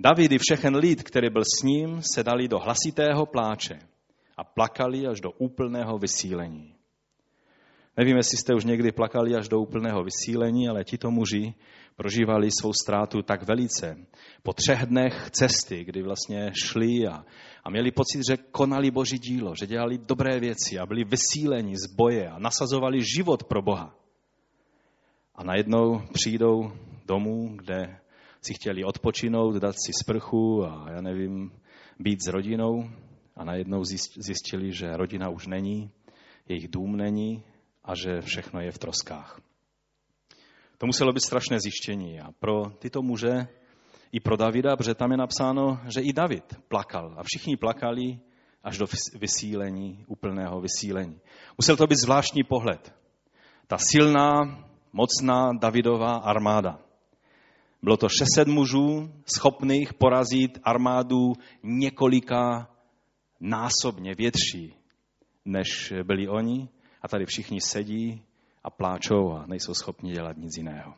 David 0.00 0.32
i 0.32 0.38
všechen 0.38 0.76
lid, 0.76 1.02
který 1.02 1.30
byl 1.30 1.42
s 1.44 1.62
ním, 1.62 2.02
se 2.02 2.22
dali 2.22 2.48
do 2.48 2.58
hlasitého 2.58 3.26
pláče 3.26 3.78
a 4.36 4.44
plakali 4.44 5.06
až 5.06 5.20
do 5.20 5.30
úplného 5.30 5.98
vysílení. 5.98 6.73
Nevím, 7.96 8.16
jestli 8.16 8.38
jste 8.38 8.54
už 8.54 8.64
někdy 8.64 8.92
plakali 8.92 9.34
až 9.34 9.48
do 9.48 9.60
úplného 9.60 10.04
vysílení, 10.04 10.68
ale 10.68 10.84
tito 10.84 11.10
muži 11.10 11.54
prožívali 11.96 12.48
svou 12.60 12.72
ztrátu 12.72 13.22
tak 13.22 13.42
velice. 13.42 13.96
Po 14.42 14.52
třech 14.52 14.86
dnech 14.86 15.30
cesty, 15.30 15.84
kdy 15.84 16.02
vlastně 16.02 16.52
šli 16.64 17.06
a, 17.06 17.24
a 17.64 17.70
měli 17.70 17.90
pocit, 17.90 18.22
že 18.30 18.36
konali 18.36 18.90
Boží 18.90 19.18
dílo, 19.18 19.54
že 19.54 19.66
dělali 19.66 19.98
dobré 19.98 20.40
věci 20.40 20.78
a 20.78 20.86
byli 20.86 21.04
vysíleni 21.04 21.76
z 21.76 21.94
boje 21.96 22.28
a 22.28 22.38
nasazovali 22.38 22.98
život 23.16 23.44
pro 23.44 23.62
Boha. 23.62 23.94
A 25.34 25.44
najednou 25.44 26.02
přijdou 26.12 26.72
domů, 27.06 27.56
kde 27.56 27.98
si 28.42 28.54
chtěli 28.54 28.84
odpočinout, 28.84 29.56
dát 29.56 29.74
si 29.86 29.92
sprchu 30.02 30.64
a 30.64 30.86
já 30.94 31.00
nevím, 31.00 31.52
být 31.98 32.22
s 32.22 32.28
rodinou 32.28 32.90
a 33.36 33.44
najednou 33.44 33.84
zjistili, 34.16 34.72
že 34.72 34.96
rodina 34.96 35.28
už 35.28 35.46
není, 35.46 35.90
jejich 36.48 36.68
dům 36.68 36.96
není 36.96 37.42
a 37.84 37.94
že 37.94 38.20
všechno 38.20 38.60
je 38.60 38.72
v 38.72 38.78
troskách. 38.78 39.40
To 40.78 40.86
muselo 40.86 41.12
být 41.12 41.20
strašné 41.20 41.60
zjištění 41.60 42.20
a 42.20 42.32
pro 42.32 42.70
tyto 42.70 43.02
muže 43.02 43.48
i 44.12 44.20
pro 44.20 44.36
Davida, 44.36 44.76
protože 44.76 44.94
tam 44.94 45.10
je 45.10 45.16
napsáno, 45.16 45.80
že 45.94 46.00
i 46.00 46.12
David 46.12 46.54
plakal 46.68 47.14
a 47.16 47.22
všichni 47.22 47.56
plakali 47.56 48.18
až 48.62 48.78
do 48.78 48.86
vysílení, 49.20 50.04
úplného 50.08 50.60
vysílení. 50.60 51.20
Musel 51.58 51.76
to 51.76 51.86
být 51.86 51.98
zvláštní 51.98 52.42
pohled. 52.44 52.94
Ta 53.66 53.76
silná 53.78 54.30
mocná 54.92 55.52
Davidová 55.60 56.16
armáda. 56.16 56.78
Bylo 57.82 57.96
to 57.96 58.08
600 58.08 58.48
mužů 58.48 59.12
schopných 59.26 59.94
porazit 59.94 60.58
armádu 60.62 61.32
několika 61.62 62.70
násobně 63.40 64.14
větší, 64.14 64.74
než 65.44 65.92
byli 66.02 66.28
oni. 66.28 66.68
A 67.04 67.08
tady 67.08 67.26
všichni 67.26 67.60
sedí 67.60 68.22
a 68.64 68.70
pláčou 68.70 69.32
a 69.32 69.46
nejsou 69.46 69.74
schopni 69.74 70.12
dělat 70.12 70.36
nic 70.36 70.56
jiného. 70.56 70.94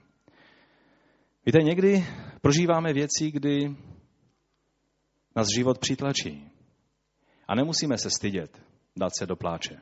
Víte, 1.46 1.58
někdy 1.62 2.06
prožíváme 2.40 2.92
věci, 2.92 3.30
kdy 3.30 3.76
nás 5.36 5.46
život 5.56 5.78
přitlačí. 5.78 6.50
A 7.48 7.54
nemusíme 7.54 7.98
se 7.98 8.10
stydět 8.10 8.66
dát 8.96 9.10
se 9.18 9.26
do 9.26 9.36
pláče. 9.36 9.80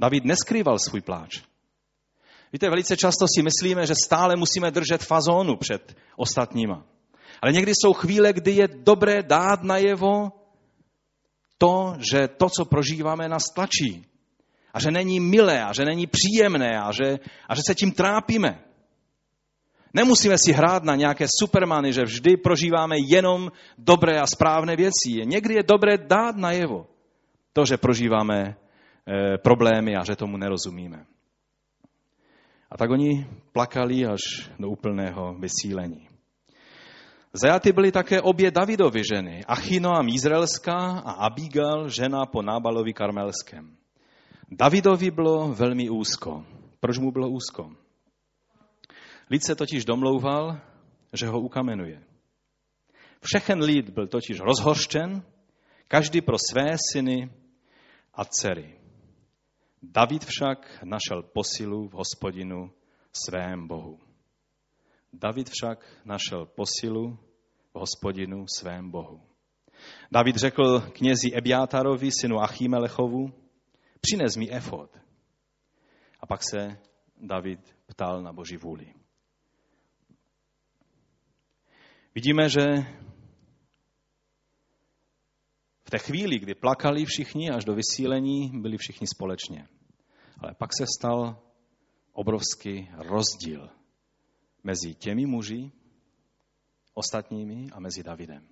David 0.00 0.24
neskrýval 0.24 0.76
svůj 0.78 1.00
pláč. 1.00 1.42
Víte, 2.52 2.70
velice 2.70 2.96
často 2.96 3.26
si 3.36 3.42
myslíme, 3.42 3.86
že 3.86 3.94
stále 4.04 4.36
musíme 4.36 4.70
držet 4.70 5.04
fazónu 5.04 5.56
před 5.56 5.96
ostatníma. 6.16 6.86
Ale 7.42 7.52
někdy 7.52 7.72
jsou 7.74 7.92
chvíle, 7.92 8.32
kdy 8.32 8.52
je 8.52 8.68
dobré 8.68 9.22
dát 9.22 9.62
najevo 9.62 10.32
to, 11.58 11.94
že 12.12 12.28
to, 12.28 12.48
co 12.50 12.64
prožíváme, 12.64 13.28
nás 13.28 13.42
tlačí. 13.54 14.06
A 14.76 14.80
že 14.80 14.90
není 14.90 15.20
milé, 15.20 15.64
a 15.64 15.72
že 15.72 15.84
není 15.84 16.06
příjemné, 16.06 16.80
a 16.80 16.92
že, 16.92 17.18
a 17.48 17.54
že 17.54 17.62
se 17.66 17.74
tím 17.74 17.92
trápíme. 17.92 18.60
Nemusíme 19.94 20.36
si 20.38 20.52
hrát 20.52 20.84
na 20.84 20.96
nějaké 20.96 21.26
supermany, 21.40 21.92
že 21.92 22.04
vždy 22.04 22.36
prožíváme 22.36 22.96
jenom 23.08 23.52
dobré 23.78 24.20
a 24.20 24.26
správné 24.26 24.76
věci. 24.76 25.24
Někdy 25.24 25.54
je 25.54 25.62
dobré 25.62 25.98
dát 25.98 26.36
najevo 26.36 26.86
to, 27.52 27.64
že 27.64 27.76
prožíváme 27.76 28.36
e, 28.36 28.54
problémy 29.38 29.96
a 29.96 30.04
že 30.04 30.16
tomu 30.16 30.36
nerozumíme. 30.36 31.06
A 32.70 32.76
tak 32.76 32.90
oni 32.90 33.26
plakali 33.52 34.06
až 34.06 34.52
do 34.58 34.68
úplného 34.68 35.34
vysílení. 35.40 36.08
Zajaty 37.32 37.72
byly 37.72 37.92
také 37.92 38.20
obě 38.20 38.50
Davidovy 38.50 39.02
ženy, 39.14 39.44
Achinoam 39.48 40.08
Izraelská 40.08 41.00
a 41.00 41.12
Abigail, 41.12 41.88
žena 41.88 42.26
po 42.26 42.42
Nábalovi 42.42 42.92
Karmelském. 42.92 43.85
Davidovi 44.50 45.10
bylo 45.10 45.54
velmi 45.54 45.90
úzko. 45.90 46.44
Proč 46.80 46.98
mu 46.98 47.12
bylo 47.12 47.28
úzko? 47.28 47.76
Lid 49.30 49.44
se 49.44 49.54
totiž 49.54 49.84
domlouval, 49.84 50.60
že 51.12 51.26
ho 51.26 51.40
ukamenuje. 51.40 52.02
Všechen 53.20 53.62
lid 53.62 53.90
byl 53.90 54.06
totiž 54.06 54.40
rozhořčen, 54.40 55.22
každý 55.88 56.20
pro 56.20 56.36
své 56.50 56.76
syny 56.92 57.30
a 58.14 58.24
dcery. 58.24 58.78
David 59.82 60.24
však 60.24 60.84
našel 60.84 61.22
posilu 61.22 61.88
v 61.88 61.92
hospodinu 61.92 62.70
svém 63.12 63.68
Bohu. 63.68 63.98
David 65.12 65.50
však 65.50 65.86
našel 66.04 66.46
posilu 66.46 67.18
v 67.74 67.78
hospodinu 67.78 68.44
svém 68.58 68.90
Bohu. 68.90 69.20
David 70.12 70.36
řekl 70.36 70.80
knězi 70.80 71.30
Ebiátarovi, 71.34 72.10
synu 72.20 72.40
Achimelechovu, 72.40 73.45
přines 74.00 74.36
mi 74.36 74.50
efod. 74.50 74.98
A 76.20 76.26
pak 76.26 76.40
se 76.50 76.78
David 77.16 77.76
ptal 77.86 78.22
na 78.22 78.32
boží 78.32 78.56
vůli. 78.56 78.94
Vidíme, 82.14 82.48
že 82.48 82.60
v 85.84 85.90
té 85.90 85.98
chvíli, 85.98 86.38
kdy 86.38 86.54
plakali 86.54 87.04
všichni 87.04 87.50
až 87.50 87.64
do 87.64 87.74
vysílení, 87.74 88.50
byli 88.60 88.76
všichni 88.76 89.06
společně. 89.06 89.68
Ale 90.38 90.54
pak 90.54 90.70
se 90.78 90.84
stal 90.98 91.42
obrovský 92.12 92.88
rozdíl 92.92 93.70
mezi 94.64 94.94
těmi 94.94 95.26
muži, 95.26 95.72
ostatními 96.94 97.66
a 97.72 97.80
mezi 97.80 98.02
Davidem. 98.02 98.48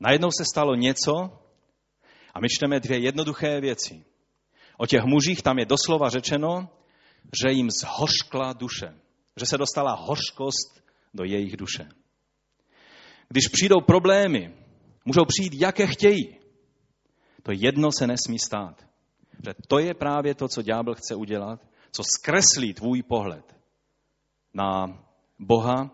Najednou 0.00 0.28
se 0.38 0.44
stalo 0.52 0.74
něco 0.74 1.12
a 2.38 2.40
my 2.40 2.48
čteme 2.48 2.80
dvě 2.80 2.98
jednoduché 2.98 3.60
věci. 3.60 4.04
O 4.76 4.86
těch 4.86 5.04
mužích 5.04 5.42
tam 5.42 5.58
je 5.58 5.66
doslova 5.66 6.08
řečeno, 6.08 6.68
že 7.42 7.52
jim 7.52 7.70
zhořkla 7.70 8.52
duše, 8.52 8.94
že 9.36 9.46
se 9.46 9.58
dostala 9.58 9.94
hořkost 9.94 10.82
do 11.14 11.24
jejich 11.24 11.56
duše. 11.56 11.88
Když 13.28 13.48
přijdou 13.48 13.80
problémy, 13.80 14.54
můžou 15.04 15.24
přijít, 15.24 15.52
jaké 15.54 15.86
chtějí. 15.86 16.38
To 17.42 17.52
jedno 17.52 17.92
se 17.98 18.06
nesmí 18.06 18.38
stát. 18.38 18.86
Že 19.46 19.54
to 19.68 19.78
je 19.78 19.94
právě 19.94 20.34
to, 20.34 20.48
co 20.48 20.62
ďábel 20.62 20.94
chce 20.94 21.14
udělat, 21.14 21.66
co 21.92 22.02
zkreslí 22.18 22.74
tvůj 22.74 23.02
pohled 23.02 23.56
na 24.54 24.86
Boha 25.38 25.90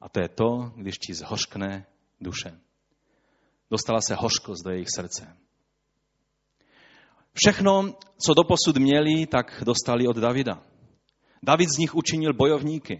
a 0.00 0.08
to 0.08 0.20
je 0.20 0.28
to, 0.28 0.72
když 0.76 0.94
ti 0.98 1.14
zhořkne 1.14 1.86
duše. 2.20 2.60
Dostala 3.70 4.00
se 4.00 4.14
hořkost 4.14 4.64
do 4.64 4.70
jejich 4.70 4.88
srdce. 4.96 5.36
Všechno, 7.44 7.94
co 8.26 8.34
doposud 8.34 8.76
měli, 8.76 9.26
tak 9.26 9.62
dostali 9.66 10.06
od 10.06 10.16
Davida. 10.16 10.62
David 11.42 11.68
z 11.68 11.78
nich 11.78 11.94
učinil 11.94 12.34
bojovníky. 12.34 12.98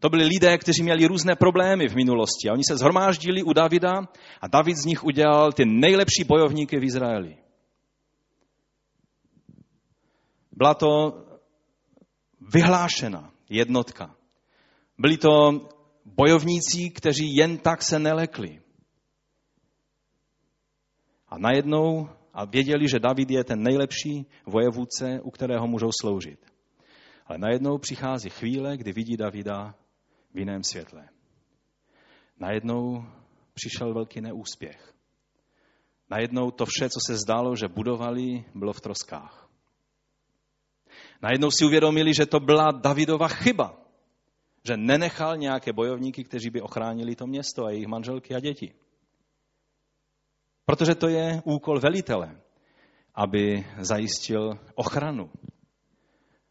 To 0.00 0.08
byli 0.08 0.24
lidé, 0.24 0.58
kteří 0.58 0.82
měli 0.82 1.06
různé 1.06 1.36
problémy 1.36 1.88
v 1.88 1.96
minulosti 1.96 2.48
a 2.48 2.52
oni 2.52 2.62
se 2.68 2.76
zhromáždili 2.76 3.42
u 3.42 3.52
Davida 3.52 4.08
a 4.40 4.48
David 4.48 4.76
z 4.76 4.84
nich 4.84 5.04
udělal 5.04 5.52
ty 5.52 5.64
nejlepší 5.64 6.24
bojovníky 6.28 6.78
v 6.78 6.84
Izraeli. 6.84 7.36
Byla 10.52 10.74
to 10.74 10.88
vyhlášena 12.54 13.32
jednotka. 13.50 14.14
Byli 14.98 15.16
to 15.16 15.68
bojovníci, 16.04 16.90
kteří 16.90 17.36
jen 17.36 17.58
tak 17.58 17.82
se 17.82 17.98
nelekli. 17.98 18.60
A 21.28 21.38
najednou 21.38 22.08
a 22.34 22.44
věděli, 22.44 22.88
že 22.88 22.98
David 22.98 23.30
je 23.30 23.44
ten 23.44 23.62
nejlepší 23.62 24.26
vojevůdce, 24.46 25.20
u 25.22 25.30
kterého 25.30 25.66
můžou 25.66 25.90
sloužit. 26.00 26.46
Ale 27.26 27.38
najednou 27.38 27.78
přichází 27.78 28.30
chvíle, 28.30 28.76
kdy 28.76 28.92
vidí 28.92 29.16
Davida 29.16 29.74
v 30.34 30.38
jiném 30.38 30.64
světle. 30.64 31.08
Najednou 32.40 33.04
přišel 33.54 33.94
velký 33.94 34.20
neúspěch. 34.20 34.94
Najednou 36.10 36.50
to 36.50 36.64
vše, 36.66 36.88
co 36.88 37.00
se 37.06 37.16
zdálo, 37.16 37.56
že 37.56 37.68
budovali, 37.68 38.44
bylo 38.54 38.72
v 38.72 38.80
troskách. 38.80 39.48
Najednou 41.22 41.50
si 41.50 41.64
uvědomili, 41.64 42.14
že 42.14 42.26
to 42.26 42.40
byla 42.40 42.70
Davidova 42.70 43.28
chyba. 43.28 43.80
Že 44.64 44.76
nenechal 44.76 45.36
nějaké 45.36 45.72
bojovníky, 45.72 46.24
kteří 46.24 46.50
by 46.50 46.60
ochránili 46.60 47.16
to 47.16 47.26
město 47.26 47.64
a 47.64 47.70
jejich 47.70 47.86
manželky 47.86 48.34
a 48.34 48.40
děti. 48.40 48.74
Protože 50.68 50.94
to 50.94 51.08
je 51.08 51.42
úkol 51.44 51.80
velitele, 51.80 52.36
aby 53.14 53.64
zajistil 53.80 54.58
ochranu 54.74 55.30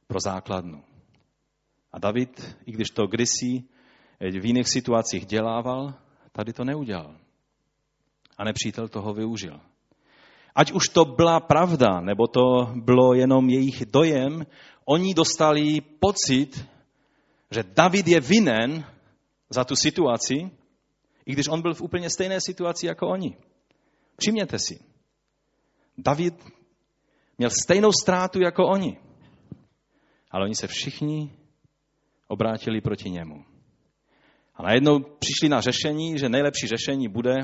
pro 0.07 0.19
základnu. 0.19 0.83
A 1.93 1.99
David, 1.99 2.57
i 2.65 2.71
když 2.71 2.89
to 2.89 3.07
kdysi 3.07 3.63
v 4.19 4.45
jiných 4.45 4.69
situacích 4.69 5.25
dělával, 5.25 5.93
tady 6.31 6.53
to 6.53 6.63
neudělal. 6.63 7.15
A 8.37 8.43
nepřítel 8.43 8.87
toho 8.87 9.13
využil. 9.13 9.59
Ať 10.55 10.71
už 10.71 10.89
to 10.89 11.05
byla 11.05 11.39
pravda, 11.39 12.01
nebo 12.01 12.27
to 12.27 12.73
bylo 12.75 13.13
jenom 13.13 13.49
jejich 13.49 13.85
dojem, 13.85 14.45
oni 14.85 15.13
dostali 15.13 15.81
pocit, 15.81 16.65
že 17.51 17.63
David 17.63 18.07
je 18.07 18.19
vinen 18.19 18.85
za 19.49 19.63
tu 19.63 19.75
situaci, 19.75 20.49
i 21.25 21.33
když 21.33 21.47
on 21.47 21.61
byl 21.61 21.73
v 21.73 21.81
úplně 21.81 22.09
stejné 22.09 22.41
situaci 22.41 22.87
jako 22.87 23.07
oni. 23.07 23.37
Přijměte 24.17 24.59
si. 24.59 24.79
David 25.97 26.33
měl 27.37 27.49
stejnou 27.49 27.91
ztrátu 28.01 28.41
jako 28.41 28.67
oni. 28.67 28.97
Ale 30.31 30.45
oni 30.45 30.55
se 30.55 30.67
všichni 30.67 31.33
obrátili 32.27 32.81
proti 32.81 33.09
němu. 33.09 33.45
A 34.55 34.63
najednou 34.63 34.99
přišli 34.99 35.49
na 35.49 35.61
řešení, 35.61 36.19
že 36.19 36.29
nejlepší 36.29 36.67
řešení 36.67 37.07
bude, 37.07 37.35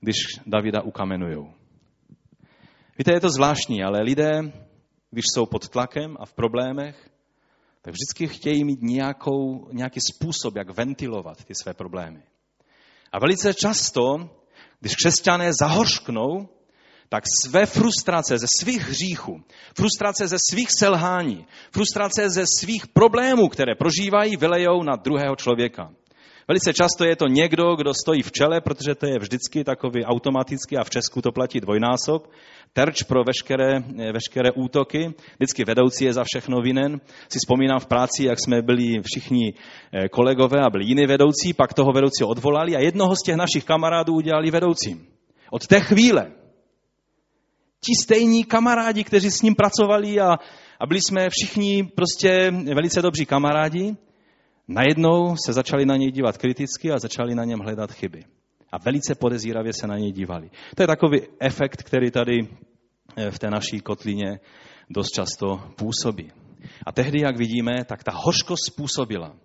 když 0.00 0.16
Davida 0.46 0.82
ukamenujou. 0.82 1.52
Víte, 2.98 3.12
je 3.12 3.20
to 3.20 3.30
zvláštní, 3.30 3.82
ale 3.82 4.02
lidé, 4.02 4.52
když 5.10 5.24
jsou 5.34 5.46
pod 5.46 5.68
tlakem 5.68 6.16
a 6.20 6.26
v 6.26 6.34
problémech, 6.34 7.10
tak 7.82 7.94
vždycky 7.94 8.38
chtějí 8.38 8.64
mít 8.64 8.82
nějakou, 8.82 9.68
nějaký 9.72 10.00
způsob, 10.12 10.56
jak 10.56 10.70
ventilovat 10.70 11.44
ty 11.44 11.54
své 11.62 11.74
problémy. 11.74 12.22
A 13.12 13.18
velice 13.18 13.54
často 13.54 14.30
když 14.86 14.96
křesťané 14.96 15.50
zahořknou, 15.60 16.48
tak 17.08 17.24
své 17.44 17.66
frustrace 17.66 18.38
ze 18.38 18.46
svých 18.60 18.82
hříchů, 18.88 19.42
frustrace 19.76 20.28
ze 20.28 20.36
svých 20.50 20.68
selhání, 20.78 21.46
frustrace 21.72 22.30
ze 22.30 22.44
svých 22.60 22.86
problémů, 22.86 23.48
které 23.48 23.74
prožívají, 23.74 24.36
vylejou 24.36 24.82
na 24.82 24.96
druhého 24.96 25.36
člověka. 25.36 25.90
Velice 26.48 26.74
často 26.74 27.04
je 27.04 27.16
to 27.16 27.26
někdo, 27.26 27.76
kdo 27.76 27.94
stojí 27.94 28.22
v 28.22 28.32
čele, 28.32 28.60
protože 28.60 28.94
to 28.94 29.06
je 29.06 29.18
vždycky 29.18 29.64
takový 29.64 30.04
automaticky 30.04 30.76
a 30.76 30.84
v 30.84 30.90
Česku 30.90 31.22
to 31.22 31.32
platí 31.32 31.60
dvojnásob. 31.60 32.30
Terč 32.72 33.02
pro 33.02 33.24
veškeré, 33.24 33.80
veškeré 34.12 34.52
útoky. 34.52 35.14
Vždycky 35.38 35.64
vedoucí 35.64 36.04
je 36.04 36.12
za 36.12 36.24
všechno 36.24 36.60
vinen. 36.60 37.00
Si 37.28 37.38
vzpomínám 37.38 37.80
v 37.80 37.86
práci, 37.86 38.24
jak 38.24 38.38
jsme 38.40 38.62
byli 38.62 39.02
všichni 39.02 39.54
eh, 39.54 40.08
kolegové 40.08 40.60
a 40.60 40.70
byli 40.70 40.84
jiní 40.84 41.06
vedoucí, 41.06 41.52
pak 41.52 41.74
toho 41.74 41.92
vedoucího 41.92 42.28
odvolali 42.28 42.76
a 42.76 42.80
jednoho 42.80 43.16
z 43.16 43.22
těch 43.22 43.36
našich 43.36 43.64
kamarádů 43.64 44.14
udělali 44.14 44.50
vedoucím. 44.50 45.06
Od 45.50 45.66
té 45.66 45.80
chvíle 45.80 46.32
ti 47.80 47.92
stejní 48.02 48.44
kamarádi, 48.44 49.04
kteří 49.04 49.30
s 49.30 49.42
ním 49.42 49.54
pracovali 49.54 50.20
a, 50.20 50.38
a 50.80 50.86
byli 50.86 51.00
jsme 51.00 51.28
všichni 51.30 51.84
prostě 51.94 52.50
velice 52.74 53.02
dobří 53.02 53.26
kamarádi, 53.26 53.96
najednou 54.68 55.36
se 55.46 55.52
začali 55.52 55.86
na 55.86 55.96
něj 55.96 56.10
dívat 56.10 56.38
kriticky 56.38 56.92
a 56.92 56.98
začali 56.98 57.34
na 57.34 57.44
něm 57.44 57.58
hledat 57.58 57.92
chyby. 57.92 58.24
A 58.72 58.78
velice 58.78 59.14
podezíravě 59.14 59.72
se 59.72 59.86
na 59.86 59.98
něj 59.98 60.12
dívali. 60.12 60.50
To 60.76 60.82
je 60.82 60.86
takový 60.86 61.20
efekt, 61.40 61.82
který 61.82 62.10
tady 62.10 62.48
eh, 63.16 63.30
v 63.30 63.38
té 63.38 63.50
naší 63.50 63.80
kotlině 63.80 64.40
dost 64.90 65.10
často 65.10 65.60
působí. 65.76 66.32
A 66.86 66.92
tehdy, 66.92 67.20
jak 67.20 67.36
vidíme, 67.36 67.84
tak 67.84 68.04
ta 68.04 68.12
hořkost 68.14 68.66
způsobila, 68.66 69.36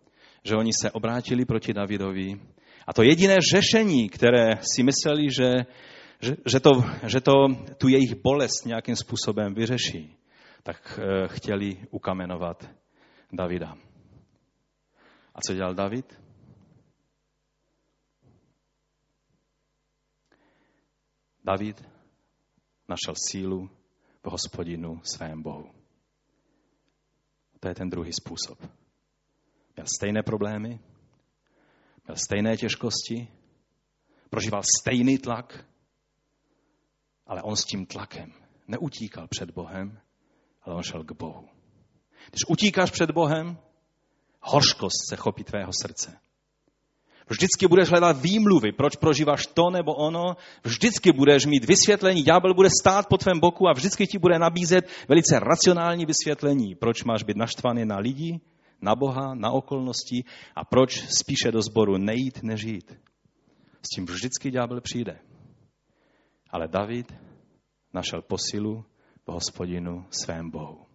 že 0.44 0.56
oni 0.56 0.72
se 0.82 0.92
obrátili 0.92 1.46
proti 1.46 1.74
Davidovi. 1.74 2.40
A 2.88 2.94
to 2.94 3.04
jediné 3.04 3.38
řešení, 3.52 4.10
které 4.10 4.58
si 4.76 4.84
mysleli, 4.84 5.28
že, 5.32 5.54
že, 6.22 6.36
že, 6.46 6.60
to, 6.60 6.72
že 7.08 7.22
to 7.22 7.34
tu 7.78 7.88
jejich 7.88 8.16
bolest 8.24 8.66
nějakým 8.66 8.96
způsobem 8.96 9.54
vyřeší, 9.54 10.18
tak 10.64 11.00
eh, 11.00 11.28
chtěli 11.28 11.78
ukamenovat 11.92 12.70
Davida. 13.34 13.76
A 15.36 15.40
co 15.48 15.54
dělal 15.54 15.76
David? 15.76 16.22
David 21.44 21.84
našel 22.88 23.16
sílu 23.30 23.70
v 24.24 24.32
hospodinu 24.32 25.02
svém 25.04 25.42
Bohu. 25.42 25.72
To 27.60 27.68
je 27.68 27.76
ten 27.76 27.90
druhý 27.90 28.12
způsob. 28.14 28.60
Měl 29.76 29.86
stejné 29.98 30.24
problémy, 30.24 30.80
měl 32.06 32.16
stejné 32.16 32.58
těžkosti, 32.58 33.28
prožíval 34.30 34.62
stejný 34.82 35.18
tlak, 35.18 35.66
ale 37.26 37.42
on 37.42 37.56
s 37.56 37.66
tím 37.66 37.86
tlakem 37.86 38.34
neutíkal 38.68 39.28
před 39.28 39.52
Bohem, 39.52 40.02
ale 40.62 40.76
on 40.76 40.84
šel 40.84 41.04
k 41.04 41.12
Bohu. 41.12 41.50
Když 42.30 42.42
utíkáš 42.50 42.92
před 42.92 43.12
Bohem, 43.12 43.58
Hořkost 44.42 45.10
se 45.10 45.16
chopí 45.16 45.44
tvého 45.44 45.72
srdce. 45.82 46.18
Vždycky 47.30 47.68
budeš 47.68 47.90
hledat 47.90 48.22
výmluvy, 48.22 48.72
proč 48.72 48.96
prožíváš 48.96 49.48
to 49.48 49.70
nebo 49.70 49.94
ono. 49.94 50.36
Vždycky 50.64 51.12
budeš 51.12 51.46
mít 51.46 51.66
vysvětlení. 51.66 52.24
Ďábel 52.24 52.54
bude 52.54 52.70
stát 52.82 53.08
po 53.08 53.18
tvém 53.18 53.40
boku 53.40 53.68
a 53.68 53.74
vždycky 53.74 54.08
ti 54.08 54.18
bude 54.20 54.40
nabízet 54.40 54.90
velice 55.08 55.40
racionální 55.40 56.06
vysvětlení, 56.06 56.76
proč 56.76 57.04
máš 57.04 57.24
být 57.24 57.38
naštvaný 57.38 57.86
na 57.86 57.98
lidi, 57.98 58.40
na 58.82 58.96
Boha, 58.96 59.36
na 59.36 59.52
okolnosti 59.52 60.24
a 60.56 60.66
proč 60.66 61.04
spíše 61.20 61.52
do 61.52 61.62
sboru 61.62 61.98
nejít, 61.98 62.44
než 62.44 62.64
jít. 62.64 62.98
S 63.82 63.96
tím 63.96 64.06
vždycky 64.06 64.52
ďábel 64.52 64.82
přijde. 64.82 65.20
Ale 66.50 66.68
David 66.68 67.14
našel 67.94 68.22
posilu 68.22 68.86
v 69.28 69.32
hospodinu 69.32 70.06
svém 70.10 70.50
Bohu. 70.50 70.91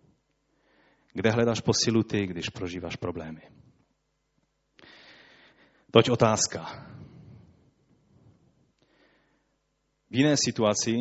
Kde 1.17 1.31
hledáš 1.31 1.61
posilu 1.61 2.03
ty, 2.03 2.27
když 2.27 2.49
prožíváš 2.49 2.97
problémy? 2.97 3.41
Toť 5.91 6.11
otázka. 6.11 6.61
V 10.11 10.17
jiné 10.17 10.37
situaci, 10.37 10.93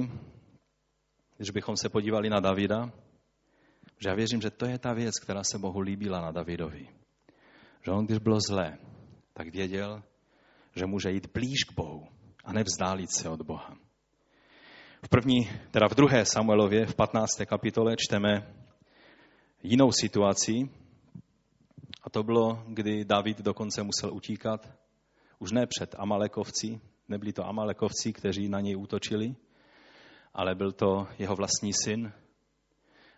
když 1.38 1.50
bychom 1.52 1.78
se 1.78 1.90
podívali 1.90 2.30
na 2.30 2.40
Davida, 2.40 2.92
že 4.00 4.10
já 4.10 4.16
věřím, 4.16 4.42
že 4.42 4.50
to 4.50 4.66
je 4.66 4.80
ta 4.80 4.94
věc, 4.94 5.20
která 5.20 5.44
se 5.44 5.60
Bohu 5.60 5.80
líbila 5.80 6.22
na 6.22 6.32
Davidovi. 6.32 6.88
Že 7.84 7.92
on, 7.92 8.06
když 8.06 8.18
bylo 8.18 8.40
zlé, 8.40 8.78
tak 9.34 9.48
věděl, 9.48 10.04
že 10.76 10.86
může 10.86 11.12
jít 11.12 11.28
blíž 11.34 11.64
k 11.64 11.76
Bohu 11.76 12.08
a 12.44 12.54
nevzdálit 12.54 13.12
se 13.12 13.30
od 13.30 13.42
Boha. 13.42 13.78
V 15.04 15.10
první, 15.10 15.50
teda 15.72 15.88
v 15.88 15.96
druhé 15.96 16.26
Samuelově, 16.26 16.86
v 16.86 16.96
15. 16.96 17.30
kapitole, 17.46 17.96
čteme 17.98 18.65
jinou 19.66 19.92
situaci. 19.92 20.70
A 22.04 22.10
to 22.10 22.24
bylo, 22.24 22.64
kdy 22.68 23.06
David 23.06 23.42
dokonce 23.42 23.84
musel 23.84 24.14
utíkat. 24.14 24.70
Už 25.40 25.52
ne 25.52 25.68
před 25.68 25.96
Amalekovci, 25.98 26.82
nebyli 27.08 27.34
to 27.34 27.48
Amalekovci, 27.48 28.14
kteří 28.14 28.50
na 28.50 28.60
něj 28.60 28.78
útočili, 28.78 29.36
ale 30.34 30.56
byl 30.56 30.72
to 30.72 31.08
jeho 31.20 31.36
vlastní 31.36 31.72
syn 31.84 32.14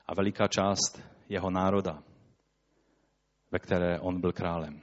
a 0.05 0.15
veliká 0.15 0.47
část 0.47 1.01
jeho 1.29 1.49
národa, 1.49 2.03
ve 3.51 3.59
které 3.59 3.99
on 3.99 4.21
byl 4.21 4.33
králem. 4.33 4.81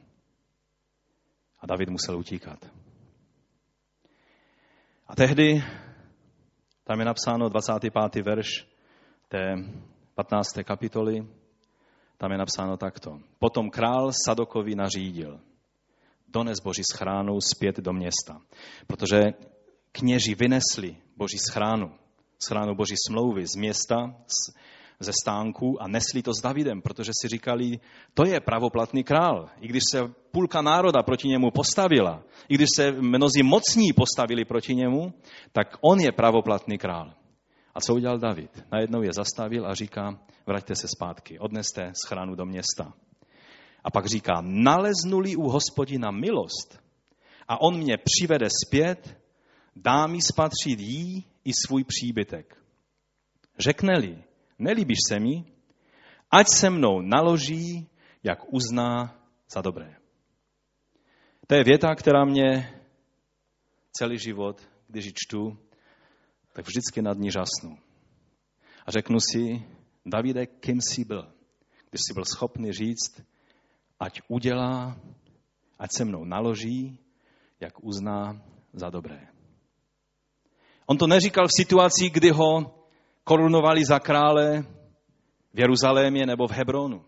A 1.61 1.67
David 1.67 1.89
musel 1.89 2.19
utíkat. 2.19 2.59
A 5.07 5.17
tehdy 5.17 5.65
tam 6.85 6.99
je 6.99 7.05
napsáno 7.05 7.49
25. 7.49 8.25
verš 8.25 8.67
té 9.29 9.55
15. 10.15 10.47
kapitoly. 10.65 11.44
Tam 12.19 12.33
je 12.33 12.39
napsáno 12.39 12.77
takto. 12.77 13.21
Potom 13.39 13.71
král 13.71 14.13
Sadokovi 14.25 14.75
nařídil. 14.75 15.41
Dones 16.29 16.61
Boží 16.61 16.83
schránu 16.93 17.41
zpět 17.41 17.77
do 17.77 17.93
města. 17.93 18.41
Protože 18.87 19.21
kněži 19.93 20.35
vynesli 20.35 20.97
Boží 21.17 21.39
schránu, 21.51 21.93
schránu 22.39 22.75
Boží 22.75 22.95
smlouvy 23.09 23.47
z 23.47 23.57
města, 23.57 24.15
ze 25.01 25.13
stánku 25.23 25.83
a 25.83 25.89
nesli 25.89 26.23
to 26.23 26.35
s 26.35 26.43
Davidem, 26.43 26.83
protože 26.83 27.11
si 27.23 27.29
říkali, 27.29 27.81
to 28.15 28.27
je 28.27 28.41
pravoplatný 28.41 29.05
král. 29.05 29.49
I 29.61 29.69
když 29.69 29.83
se 29.91 30.03
půlka 30.31 30.63
národa 30.63 31.03
proti 31.03 31.29
němu 31.29 31.51
postavila, 31.51 32.23
i 32.49 32.55
když 32.55 32.69
se 32.77 32.93
mnozí 32.93 33.43
mocní 33.43 33.93
postavili 33.93 34.45
proti 34.45 34.75
němu, 34.75 35.13
tak 35.53 35.77
on 35.81 36.01
je 36.01 36.13
pravoplatný 36.13 36.79
král. 36.79 37.15
A 37.75 37.81
co 37.81 37.95
udělal 37.95 38.19
David? 38.19 38.65
Najednou 38.73 39.03
je 39.03 39.13
zastavil 39.13 39.67
a 39.67 39.75
říká, 39.75 40.21
vraťte 40.47 40.75
se 40.75 40.89
zpátky, 40.89 41.39
odneste 41.39 41.93
schránu 42.05 42.35
do 42.35 42.45
města. 42.45 42.95
A 43.85 43.91
pak 43.91 44.07
říká, 44.07 44.33
naleznuli 44.41 45.37
u 45.37 45.43
hospodina 45.43 46.11
milost 46.11 46.85
a 47.49 47.61
on 47.61 47.79
mě 47.79 47.97
přivede 48.05 48.47
zpět, 48.67 49.21
dá 49.77 50.07
mi 50.07 50.23
spatřit 50.23 50.81
jí 50.81 51.25
i 51.45 51.51
svůj 51.67 51.85
příbytek. 51.85 52.65
Řekne-li, 53.59 54.25
nelíbíš 54.59 54.99
se 55.09 55.21
mi, 55.21 55.45
ať 56.31 56.47
se 56.49 56.71
mnou 56.71 57.01
naloží, 57.01 57.89
jak 58.23 58.53
uzná 58.53 59.21
za 59.49 59.61
dobré. 59.61 59.97
To 61.47 61.55
je 61.55 61.65
věta, 61.65 61.95
která 61.95 62.25
mě 62.25 62.81
celý 63.93 64.19
život, 64.19 64.69
když 64.89 65.05
ji 65.05 65.13
čtu, 65.15 65.59
tak 66.55 66.67
vždycky 66.67 67.03
nad 67.03 67.19
ní 67.19 67.31
žasnu. 67.31 67.79
A 68.87 68.91
řeknu 68.91 69.19
si, 69.21 69.63
Davide, 70.07 70.47
kým 70.47 70.81
jsi 70.81 71.05
byl? 71.05 71.33
Když 71.91 72.01
jsi 72.01 72.15
byl 72.15 72.25
schopný 72.25 72.73
říct, 72.73 73.23
ať 74.01 74.21
udělá, 74.29 74.97
ať 75.79 75.91
se 75.93 76.05
mnou 76.05 76.25
naloží, 76.25 76.99
jak 77.61 77.85
uzná 77.85 78.43
za 78.73 78.91
dobré. 78.91 79.29
On 80.87 80.99
to 80.99 81.07
neříkal 81.07 81.47
v 81.49 81.57
situaci, 81.57 82.11
kdy 82.11 82.31
ho 82.31 82.75
korunovali 83.25 83.85
za 83.85 83.99
krále 83.99 84.63
v 85.55 85.61
Jeruzalémě 85.61 86.27
nebo 86.27 86.47
v 86.47 86.53
Hebronu. 86.53 87.05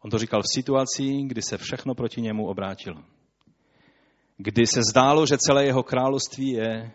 On 0.00 0.10
to 0.10 0.18
říkal 0.18 0.42
v 0.42 0.54
situaci, 0.54 1.22
kdy 1.26 1.42
se 1.42 1.58
všechno 1.58 1.94
proti 1.94 2.20
němu 2.20 2.46
obrátilo. 2.46 3.02
Kdy 4.36 4.66
se 4.66 4.80
zdálo, 4.90 5.26
že 5.26 5.38
celé 5.38 5.64
jeho 5.64 5.82
království 5.82 6.48
je 6.48 6.92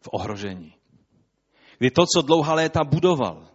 v 0.00 0.08
ohrožení. 0.12 0.74
Kdy 1.78 1.90
to, 1.90 2.02
co 2.14 2.22
dlouhá 2.22 2.54
léta 2.54 2.84
budoval, 2.84 3.48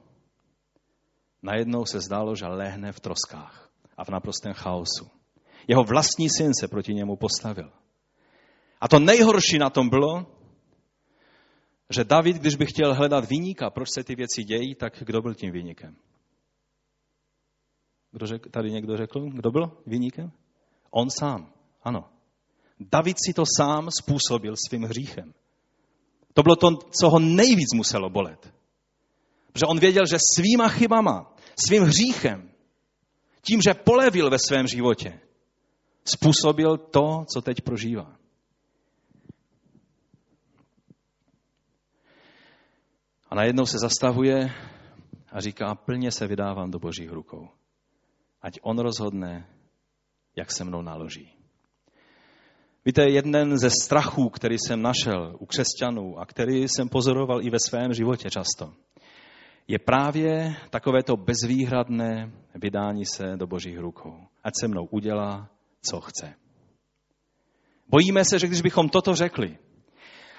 najednou 1.41 1.85
se 1.85 1.99
zdálo, 1.99 2.35
že 2.35 2.45
lehne 2.45 2.91
v 2.91 2.99
troskách 2.99 3.69
a 3.97 4.03
v 4.03 4.09
naprostém 4.09 4.53
chaosu. 4.53 5.09
Jeho 5.67 5.83
vlastní 5.83 6.29
syn 6.29 6.51
se 6.59 6.67
proti 6.67 6.93
němu 6.93 7.15
postavil. 7.15 7.71
A 8.81 8.87
to 8.87 8.99
nejhorší 8.99 9.57
na 9.57 9.69
tom 9.69 9.89
bylo, 9.89 10.25
že 11.89 12.03
David, 12.03 12.37
když 12.37 12.55
by 12.55 12.65
chtěl 12.65 12.93
hledat 12.93 13.29
výnika, 13.29 13.69
proč 13.69 13.87
se 13.95 14.03
ty 14.03 14.15
věci 14.15 14.43
dějí, 14.43 14.75
tak 14.75 15.03
kdo 15.05 15.21
byl 15.21 15.33
tím 15.33 15.51
výnikem? 15.51 15.95
Kdo 18.11 18.27
řek, 18.27 18.47
tady 18.51 18.71
někdo 18.71 18.97
řekl, 18.97 19.29
kdo 19.29 19.51
byl 19.51 19.77
výnikem? 19.85 20.31
On 20.91 21.09
sám, 21.09 21.53
ano. 21.83 22.09
David 22.79 23.17
si 23.25 23.33
to 23.33 23.43
sám 23.57 23.89
způsobil 23.99 24.55
svým 24.67 24.83
hříchem. 24.83 25.33
To 26.33 26.43
bylo 26.43 26.55
to, 26.55 26.67
co 27.01 27.09
ho 27.09 27.19
nejvíc 27.19 27.73
muselo 27.75 28.09
bolet. 28.09 28.53
Protože 29.51 29.65
on 29.65 29.79
věděl, 29.79 30.05
že 30.05 30.17
svýma 30.35 30.69
chybama, 30.69 31.33
svým 31.67 31.83
hříchem, 31.83 32.51
tím, 33.41 33.61
že 33.61 33.73
polevil 33.73 34.29
ve 34.29 34.39
svém 34.39 34.67
životě, 34.67 35.19
způsobil 36.05 36.77
to, 36.77 37.25
co 37.33 37.41
teď 37.41 37.61
prožívá. 37.61 38.17
A 43.29 43.35
najednou 43.35 43.65
se 43.65 43.79
zastavuje 43.79 44.53
a 45.31 45.39
říká, 45.41 45.75
plně 45.75 46.11
se 46.11 46.27
vydávám 46.27 46.71
do 46.71 46.79
božích 46.79 47.11
rukou. 47.11 47.49
Ať 48.41 48.59
on 48.61 48.79
rozhodne, 48.79 49.49
jak 50.35 50.51
se 50.51 50.63
mnou 50.63 50.81
naloží. 50.81 51.42
Víte, 52.85 53.09
jeden 53.09 53.57
ze 53.57 53.69
strachů, 53.69 54.29
který 54.29 54.55
jsem 54.59 54.81
našel 54.81 55.35
u 55.39 55.45
křesťanů 55.45 56.19
a 56.19 56.25
který 56.25 56.67
jsem 56.67 56.89
pozoroval 56.89 57.41
i 57.41 57.49
ve 57.49 57.57
svém 57.59 57.93
životě 57.93 58.29
často, 58.29 58.73
je 59.67 59.79
právě 59.79 60.55
takovéto 60.69 61.17
bezvýhradné 61.17 62.31
vydání 62.55 63.05
se 63.05 63.23
do 63.35 63.47
božích 63.47 63.79
rukou. 63.79 64.17
Ať 64.43 64.53
se 64.59 64.67
mnou 64.67 64.85
udělá, 64.85 65.49
co 65.81 66.01
chce. 66.01 66.33
Bojíme 67.89 68.25
se, 68.25 68.39
že 68.39 68.47
když 68.47 68.61
bychom 68.61 68.89
toto 68.89 69.15
řekli 69.15 69.57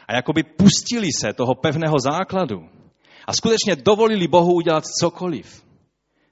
a 0.08 0.14
jakoby 0.14 0.42
pustili 0.42 1.08
se 1.20 1.32
toho 1.32 1.54
pevného 1.54 1.94
základu, 2.04 2.68
a 3.26 3.32
skutečně 3.32 3.76
dovolili 3.76 4.28
Bohu 4.28 4.54
udělat 4.54 4.84
cokoliv, 5.00 5.64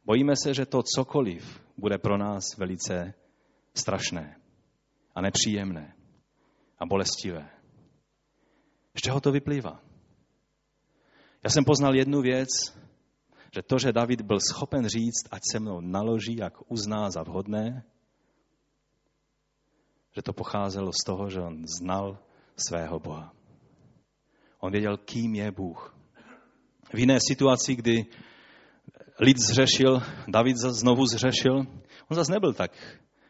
bojíme 0.05 0.33
se, 0.42 0.55
že 0.55 0.66
to 0.66 0.83
cokoliv 0.83 1.61
bude 1.79 1.98
pro 1.98 2.18
nás 2.18 2.44
velice 2.59 3.14
strašné 3.75 4.37
a 5.14 5.20
nepříjemné 5.20 5.94
a 6.83 6.87
bolestivé. 6.87 7.51
Z 8.99 9.01
čeho 9.01 9.21
to 9.21 9.33
vyplývá? 9.33 9.81
Já 11.45 11.51
jsem 11.51 11.64
poznal 11.64 11.95
jednu 11.95 12.21
věc, 12.21 12.49
že 13.55 13.62
to, 13.62 13.79
že 13.79 13.92
David 13.92 14.23
byl 14.23 14.38
schopen 14.40 14.88
říct, 14.88 15.29
ať 15.31 15.42
se 15.53 15.61
mnou 15.61 15.81
naloží, 15.81 16.37
jak 16.37 16.73
uzná 16.73 17.11
za 17.11 17.23
vhodné, 17.23 17.85
že 20.16 20.23
to 20.23 20.33
pocházelo 20.33 20.90
z 20.92 21.05
toho, 21.07 21.31
že 21.31 21.40
on 21.40 21.64
znal 21.81 22.18
svého 22.57 23.01
Boha. 23.01 23.33
On 24.61 24.73
věděl, 24.73 24.97
kým 24.97 25.35
je 25.35 25.53
Bůh 25.53 25.97
v 26.95 26.99
jiné 26.99 27.18
situaci, 27.29 27.77
kdy 27.77 28.07
lid 29.21 29.38
zřešil, 29.38 30.03
David 30.29 30.57
znovu 30.57 31.07
zřešil, 31.07 31.57
on 32.09 32.14
zase 32.14 32.33
nebyl 32.33 32.53
tak 32.53 32.73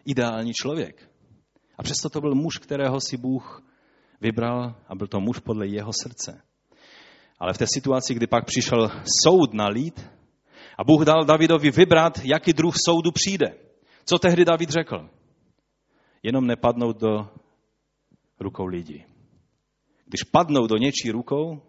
ideální 0.05 0.53
člověk. 0.53 1.12
A 1.79 1.83
přesto 1.83 2.11
to 2.11 2.21
byl 2.21 2.35
muž, 2.35 2.59
kterého 2.59 3.01
si 3.01 3.17
Bůh 3.17 3.63
vybral 4.21 4.75
a 4.89 4.95
byl 4.95 5.07
to 5.07 5.21
muž 5.21 5.39
podle 5.39 5.67
jeho 5.67 5.91
srdce. 6.03 6.43
Ale 7.39 7.53
v 7.53 7.59
té 7.59 7.67
situaci, 7.75 8.15
kdy 8.15 8.27
pak 8.27 8.45
přišel 8.45 8.91
soud 9.25 9.55
na 9.55 9.69
lid 9.69 10.11
a 10.79 10.85
Bůh 10.85 11.05
dal 11.05 11.25
Davidovi 11.25 11.71
vybrat, 11.71 12.21
jaký 12.25 12.53
druh 12.53 12.75
soudu 12.87 13.13
přijde. 13.13 13.55
Co 14.05 14.19
tehdy 14.19 14.45
David 14.45 14.71
řekl? 14.71 15.09
jenom 16.23 16.47
nepadnout 16.47 17.01
do 17.01 17.29
rukou 18.41 18.67
lidí. 18.67 19.05
Když 20.07 20.23
padnou 20.23 20.67
do 20.67 20.77
něčí 20.77 21.11
rukou, 21.11 21.63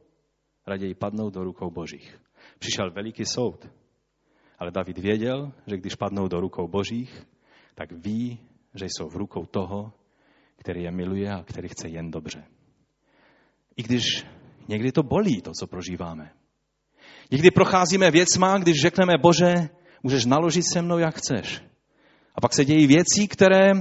raději 0.68 0.96
padnou 0.96 1.30
do 1.30 1.44
rukou 1.44 1.72
božích. 1.72 2.20
Přišel 2.60 2.92
veliký 2.92 3.26
soud, 3.26 3.68
ale 4.60 4.72
David 4.72 4.98
věděl, 4.98 5.52
že 5.68 5.78
když 5.78 5.96
padnou 5.96 6.28
do 6.28 6.39
rukou 6.39 6.68
božích, 6.68 7.28
tak 7.76 7.92
ví, 7.92 8.39
že 8.74 8.86
jsou 8.86 9.10
v 9.10 9.16
rukou 9.16 9.46
toho, 9.46 9.94
který 10.58 10.84
je 10.84 10.92
miluje 10.92 11.32
a 11.32 11.44
který 11.44 11.68
chce 11.70 11.88
jen 11.90 12.12
dobře. 12.12 12.44
I 13.78 13.84
když 13.84 14.04
někdy 14.68 14.92
to 14.92 15.04
bolí, 15.04 15.42
to, 15.42 15.52
co 15.60 15.68
prožíváme. 15.68 16.32
Někdy 17.32 17.52
procházíme 17.52 18.12
věcma, 18.12 18.58
když 18.58 18.82
řekneme, 18.82 19.14
Bože, 19.22 19.70
můžeš 20.04 20.26
naložit 20.26 20.64
se 20.74 20.82
mnou, 20.82 20.98
jak 20.98 21.16
chceš. 21.16 21.62
A 22.36 22.42
pak 22.42 22.54
se 22.54 22.66
dějí 22.66 22.88
věci, 22.88 23.28
které 23.28 23.72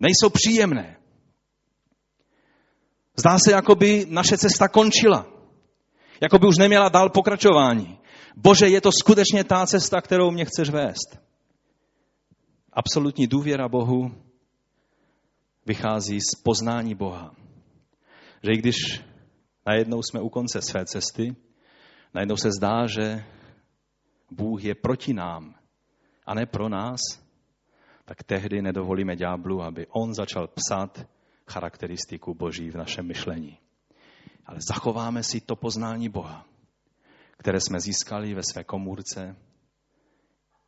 nejsou 0.00 0.30
příjemné. 0.30 0.96
Zdá 3.16 3.38
se, 3.38 3.52
jako 3.52 3.74
by 3.74 4.06
naše 4.08 4.38
cesta 4.38 4.68
končila. 4.68 5.26
Jako 6.20 6.38
by 6.38 6.46
už 6.46 6.58
neměla 6.58 6.88
dál 6.88 7.10
pokračování. 7.10 7.98
Bože, 8.36 8.66
je 8.66 8.80
to 8.80 8.90
skutečně 8.92 9.44
ta 9.44 9.66
cesta, 9.66 10.00
kterou 10.00 10.30
mě 10.30 10.44
chceš 10.44 10.70
vést. 10.70 11.18
Absolutní 12.78 13.26
důvěra 13.26 13.68
Bohu 13.68 14.14
vychází 15.66 16.20
z 16.20 16.42
poznání 16.42 16.94
Boha. 16.94 17.34
Že 18.42 18.52
i 18.52 18.56
když 18.56 18.76
najednou 19.66 20.02
jsme 20.02 20.20
u 20.20 20.28
konce 20.28 20.62
své 20.62 20.84
cesty, 20.84 21.36
najednou 22.14 22.36
se 22.36 22.50
zdá, 22.58 22.86
že 22.86 23.24
Bůh 24.30 24.64
je 24.64 24.74
proti 24.74 25.14
nám 25.14 25.54
a 26.26 26.34
ne 26.34 26.46
pro 26.46 26.68
nás, 26.68 27.00
tak 28.04 28.22
tehdy 28.22 28.62
nedovolíme 28.62 29.16
ďáblu, 29.16 29.62
aby 29.62 29.86
on 29.86 30.14
začal 30.14 30.46
psát 30.46 31.06
charakteristiku 31.48 32.34
Boží 32.34 32.70
v 32.70 32.76
našem 32.76 33.06
myšlení. 33.06 33.58
Ale 34.46 34.58
zachováme 34.68 35.22
si 35.22 35.40
to 35.40 35.56
poznání 35.56 36.08
Boha, 36.08 36.46
které 37.38 37.60
jsme 37.60 37.80
získali 37.80 38.34
ve 38.34 38.42
své 38.42 38.64
komůrce 38.64 39.36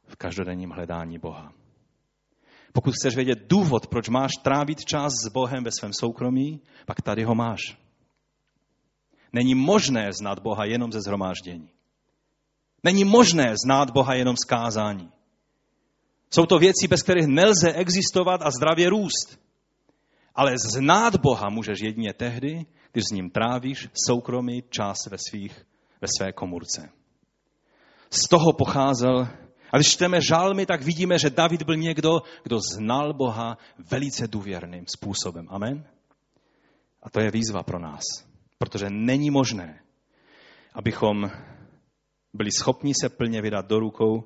v 0.06 0.16
každodenním 0.16 0.70
hledání 0.70 1.18
Boha. 1.18 1.52
Pokud 2.78 2.94
chceš 2.94 3.16
vědět 3.16 3.38
důvod, 3.48 3.86
proč 3.86 4.08
máš 4.08 4.30
trávit 4.42 4.84
čas 4.84 5.12
s 5.24 5.32
Bohem 5.32 5.64
ve 5.64 5.70
svém 5.78 5.92
soukromí, 6.00 6.60
pak 6.86 7.02
tady 7.02 7.24
ho 7.24 7.34
máš. 7.34 7.60
Není 9.32 9.54
možné 9.54 10.12
znát 10.12 10.38
Boha 10.38 10.64
jenom 10.64 10.92
ze 10.92 11.00
zhromáždění. 11.00 11.70
Není 12.84 13.04
možné 13.04 13.54
znát 13.64 13.90
Boha 13.90 14.14
jenom 14.14 14.36
z 14.36 14.44
kázání. 14.44 15.10
Jsou 16.30 16.46
to 16.46 16.58
věci, 16.58 16.88
bez 16.88 17.02
kterých 17.02 17.26
nelze 17.26 17.72
existovat 17.72 18.42
a 18.42 18.50
zdravě 18.50 18.90
růst. 18.90 19.40
Ale 20.34 20.52
znát 20.58 21.16
Boha 21.16 21.48
můžeš 21.50 21.80
jedině 21.80 22.12
tehdy, 22.12 22.66
když 22.92 23.04
s 23.04 23.14
ním 23.14 23.30
trávíš 23.30 23.88
soukromý 24.06 24.62
čas 24.70 24.96
ve, 25.10 25.16
svých, 25.28 25.66
ve 26.00 26.08
své 26.18 26.32
komůrce. 26.32 26.90
Z 28.10 28.28
toho 28.28 28.52
pocházel, 28.52 29.28
a 29.72 29.76
když 29.76 29.92
čteme 29.92 30.20
žalmy, 30.20 30.66
tak 30.66 30.82
vidíme, 30.82 31.18
že 31.18 31.30
David 31.30 31.62
byl 31.62 31.76
někdo, 31.76 32.22
kdo 32.42 32.58
znal 32.74 33.14
Boha 33.14 33.58
velice 33.90 34.28
důvěrným 34.28 34.84
způsobem. 34.86 35.46
Amen? 35.50 35.84
A 37.02 37.10
to 37.10 37.20
je 37.20 37.30
výzva 37.30 37.62
pro 37.62 37.78
nás, 37.78 38.04
protože 38.58 38.86
není 38.90 39.30
možné, 39.30 39.80
abychom 40.74 41.30
byli 42.34 42.50
schopni 42.52 42.92
se 43.00 43.08
plně 43.08 43.42
vydat 43.42 43.66
do 43.66 43.78
rukou 43.80 44.24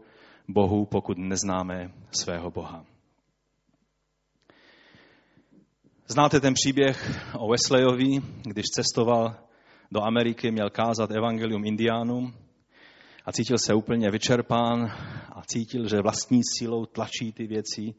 Bohu, 0.49 0.87
pokud 0.87 1.19
neznáme 1.19 1.93
svého 2.11 2.51
Boha. 2.51 2.85
Znáte 6.07 6.41
ten 6.41 6.55
příběh 6.55 7.25
o 7.39 7.49
Wesleyovi, 7.51 8.21
když 8.43 8.65
cestoval 8.75 9.37
do 9.91 10.03
Ameriky, 10.03 10.51
měl 10.51 10.71
kázat 10.71 11.11
evangelium 11.11 11.65
indiánům 11.65 12.35
a 13.25 13.33
cítil 13.33 13.59
se 13.59 13.75
úplně 13.75 14.11
vyčerpán 14.11 14.85
a 15.33 15.43
cítil, 15.47 15.89
že 15.89 16.03
vlastní 16.03 16.41
sílou 16.59 16.87
tlačí 16.87 17.33
ty 17.33 17.47
věci 17.47 17.95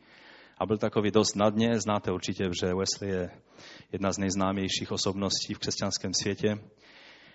a 0.57 0.65
byl 0.65 0.77
takový 0.77 1.11
dost 1.11 1.35
na 1.35 1.49
dně. 1.49 1.79
Znáte 1.79 2.11
určitě, 2.11 2.43
že 2.61 2.73
Wesley 2.73 3.09
je 3.09 3.29
jedna 3.91 4.11
z 4.11 4.17
nejznámějších 4.17 4.91
osobností 4.91 5.53
v 5.53 5.59
křesťanském 5.59 6.11
světě. 6.21 6.55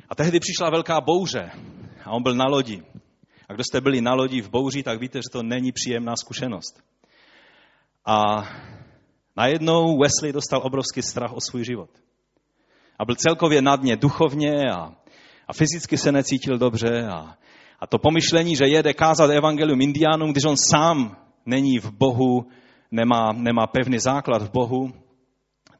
A 0.08 0.14
tehdy 0.14 0.40
přišla 0.40 0.70
velká 0.70 1.00
bouře 1.00 1.50
a 2.04 2.10
on 2.10 2.22
byl 2.22 2.34
na 2.34 2.44
lodi. 2.44 2.82
A 3.48 3.52
kdo 3.52 3.64
jste 3.64 3.80
byli 3.80 4.00
na 4.00 4.14
lodi 4.14 4.40
v 4.40 4.50
bouři, 4.50 4.82
tak 4.82 5.00
víte, 5.00 5.18
že 5.18 5.30
to 5.32 5.42
není 5.42 5.72
příjemná 5.72 6.16
zkušenost. 6.16 6.82
A 8.04 8.48
najednou 9.36 9.98
Wesley 9.98 10.32
dostal 10.32 10.60
obrovský 10.64 11.02
strach 11.02 11.32
o 11.32 11.40
svůj 11.50 11.64
život. 11.64 11.90
A 12.98 13.04
byl 13.04 13.14
celkově 13.14 13.62
na 13.62 13.76
dně 13.76 13.96
duchovně 13.96 14.70
a, 14.72 14.92
a 15.48 15.52
fyzicky 15.52 15.98
se 15.98 16.12
necítil 16.12 16.58
dobře. 16.58 17.06
A, 17.06 17.38
a 17.78 17.86
to 17.86 17.98
pomyšlení, 17.98 18.56
že 18.56 18.64
jede 18.66 18.94
kázat 18.94 19.30
evangelium 19.30 19.80
indiánům, 19.80 20.32
když 20.32 20.44
on 20.44 20.56
sám 20.70 21.16
není 21.46 21.78
v 21.78 21.90
Bohu, 21.90 22.46
nemá, 22.90 23.32
nemá 23.32 23.66
pevný 23.66 23.98
základ 23.98 24.42
v 24.42 24.50
Bohu, 24.50 24.92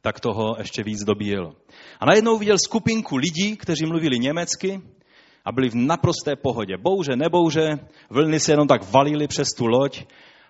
tak 0.01 0.19
toho 0.19 0.55
ještě 0.57 0.83
víc 0.83 1.03
dobíjel. 1.03 1.53
A 1.99 2.05
najednou 2.05 2.37
viděl 2.37 2.57
skupinku 2.65 3.15
lidí, 3.15 3.57
kteří 3.57 3.85
mluvili 3.85 4.19
německy 4.19 4.81
a 5.45 5.51
byli 5.51 5.69
v 5.69 5.75
naprosté 5.75 6.35
pohodě. 6.35 6.77
Bouře, 6.77 7.15
nebouře, 7.15 7.79
vlny 8.09 8.39
se 8.39 8.51
jenom 8.51 8.67
tak 8.67 8.91
valily 8.91 9.27
přes 9.27 9.47
tu 9.47 9.65
loď 9.65 10.03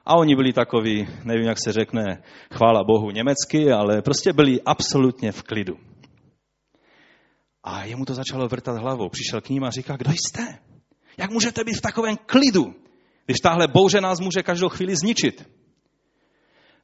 a 0.06 0.16
oni 0.16 0.36
byli 0.36 0.54
takový, 0.54 1.08
nevím, 1.24 1.46
jak 1.46 1.58
se 1.64 1.72
řekne, 1.72 2.24
chvála 2.54 2.84
Bohu 2.84 3.12
německy, 3.12 3.72
ale 3.72 4.02
prostě 4.02 4.34
byli 4.34 4.62
absolutně 4.62 5.32
v 5.32 5.44
klidu. 5.44 5.78
A 7.64 7.84
jemu 7.84 8.06
to 8.06 8.14
začalo 8.14 8.48
vrtat 8.48 8.78
hlavou. 8.78 9.10
Přišel 9.10 9.42
k 9.42 9.50
ním 9.50 9.64
a 9.64 9.70
říká, 9.70 9.98
kdo 9.98 10.12
jste? 10.12 10.69
Jak 11.20 11.32
můžete 11.32 11.64
být 11.64 11.78
v 11.78 11.82
takovém 11.82 12.18
klidu, 12.26 12.76
když 13.26 13.38
tahle 13.44 13.68
bouře 13.68 14.02
nás 14.02 14.20
může 14.20 14.44
každou 14.44 14.70
chvíli 14.70 14.96
zničit? 14.96 15.50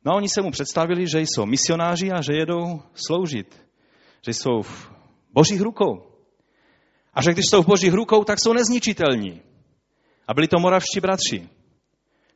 No 0.06 0.12
a 0.12 0.15
oni 0.15 0.30
se 0.30 0.41
mu 0.41 0.52
představili, 0.52 1.08
že 1.08 1.19
jsou 1.21 1.45
misionáři 1.45 2.12
a 2.12 2.21
že 2.21 2.34
jedou 2.34 2.82
sloužit. 2.93 3.65
Že 4.26 4.34
jsou 4.34 4.62
v 4.62 4.91
božích 5.34 5.62
rukou. 5.62 6.04
A 7.13 7.21
že 7.21 7.32
když 7.34 7.45
jsou 7.50 7.63
v 7.63 7.67
božích 7.67 7.93
rukou, 7.93 8.24
tak 8.24 8.39
jsou 8.39 8.54
nezničitelní. 8.54 9.41
A 10.28 10.34
byli 10.34 10.48
to 10.48 10.60
moravští 10.60 11.00
bratři, 11.00 11.50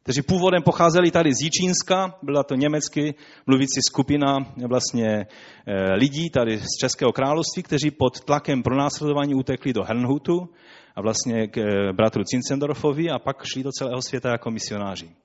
kteří 0.04 0.22
původem 0.22 0.64
pocházeli 0.64 1.12
tady 1.12 1.34
z 1.34 1.44
Jičínska, 1.44 2.16
byla 2.24 2.44
to 2.44 2.56
německy 2.56 3.16
mluvící 3.48 3.82
skupina 3.90 4.38
vlastně 4.68 5.08
eh, 5.08 5.94
lidí 5.94 6.30
tady 6.30 6.60
z 6.60 6.80
Českého 6.82 7.12
království, 7.12 7.64
kteří 7.64 7.92
pod 7.92 8.20
tlakem 8.20 8.64
pronásledování 8.64 9.36
utekli 9.36 9.74
do 9.74 9.84
Hernhutu 9.84 10.50
a 10.96 11.02
vlastně 11.02 11.48
k 11.48 11.58
eh, 11.58 11.94
bratru 11.94 12.24
Cincendorfovi 12.24 13.10
a 13.10 13.20
pak 13.20 13.46
šli 13.54 13.64
do 13.64 13.72
celého 13.72 14.02
světa 14.02 14.30
jako 14.32 14.52
misionáři. 14.52 15.16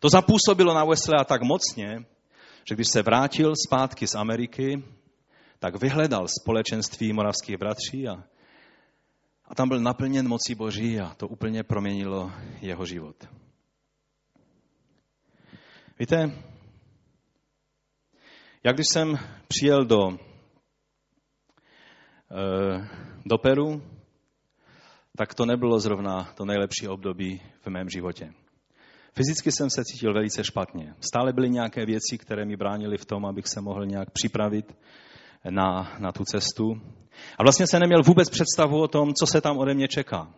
To 0.00 0.08
zapůsobilo 0.08 0.74
na 0.74 0.84
Wesleya 0.84 1.24
tak 1.24 1.42
mocně, 1.42 2.04
že 2.68 2.74
když 2.74 2.88
se 2.92 3.02
vrátil 3.02 3.52
zpátky 3.66 4.06
z 4.06 4.14
Ameriky, 4.14 4.82
tak 5.58 5.80
vyhledal 5.80 6.26
společenství 6.40 7.12
moravských 7.12 7.56
bratří 7.58 8.08
a, 8.08 8.24
a 9.44 9.54
tam 9.54 9.68
byl 9.68 9.80
naplněn 9.80 10.28
mocí 10.28 10.54
Boží 10.54 11.00
a 11.00 11.14
to 11.14 11.28
úplně 11.28 11.62
proměnilo 11.62 12.32
jeho 12.60 12.86
život. 12.86 13.16
Víte, 15.98 16.32
jak 18.64 18.74
když 18.74 18.86
jsem 18.92 19.18
přijel 19.48 19.84
do, 19.84 20.18
eh, 22.30 22.88
do 23.26 23.38
Peru, 23.38 23.82
tak 25.20 25.34
to 25.34 25.46
nebylo 25.46 25.80
zrovna 25.80 26.32
to 26.34 26.44
nejlepší 26.44 26.88
období 26.88 27.40
v 27.60 27.66
mém 27.66 27.88
životě. 27.88 28.32
Fyzicky 29.12 29.52
jsem 29.52 29.70
se 29.70 29.84
cítil 29.84 30.14
velice 30.14 30.44
špatně. 30.44 30.94
Stále 31.00 31.32
byly 31.32 31.50
nějaké 31.50 31.86
věci, 31.86 32.18
které 32.18 32.44
mi 32.44 32.56
bránily 32.56 32.98
v 32.98 33.04
tom, 33.04 33.26
abych 33.26 33.46
se 33.46 33.60
mohl 33.60 33.86
nějak 33.86 34.10
připravit 34.10 34.76
na, 35.50 35.92
na 35.98 36.12
tu 36.12 36.24
cestu. 36.24 36.80
A 37.38 37.42
vlastně 37.42 37.66
jsem 37.66 37.80
neměl 37.80 38.02
vůbec 38.02 38.30
představu 38.30 38.82
o 38.82 38.88
tom, 38.88 39.14
co 39.14 39.26
se 39.26 39.40
tam 39.40 39.58
ode 39.58 39.74
mě 39.74 39.88
čeká. 39.88 40.34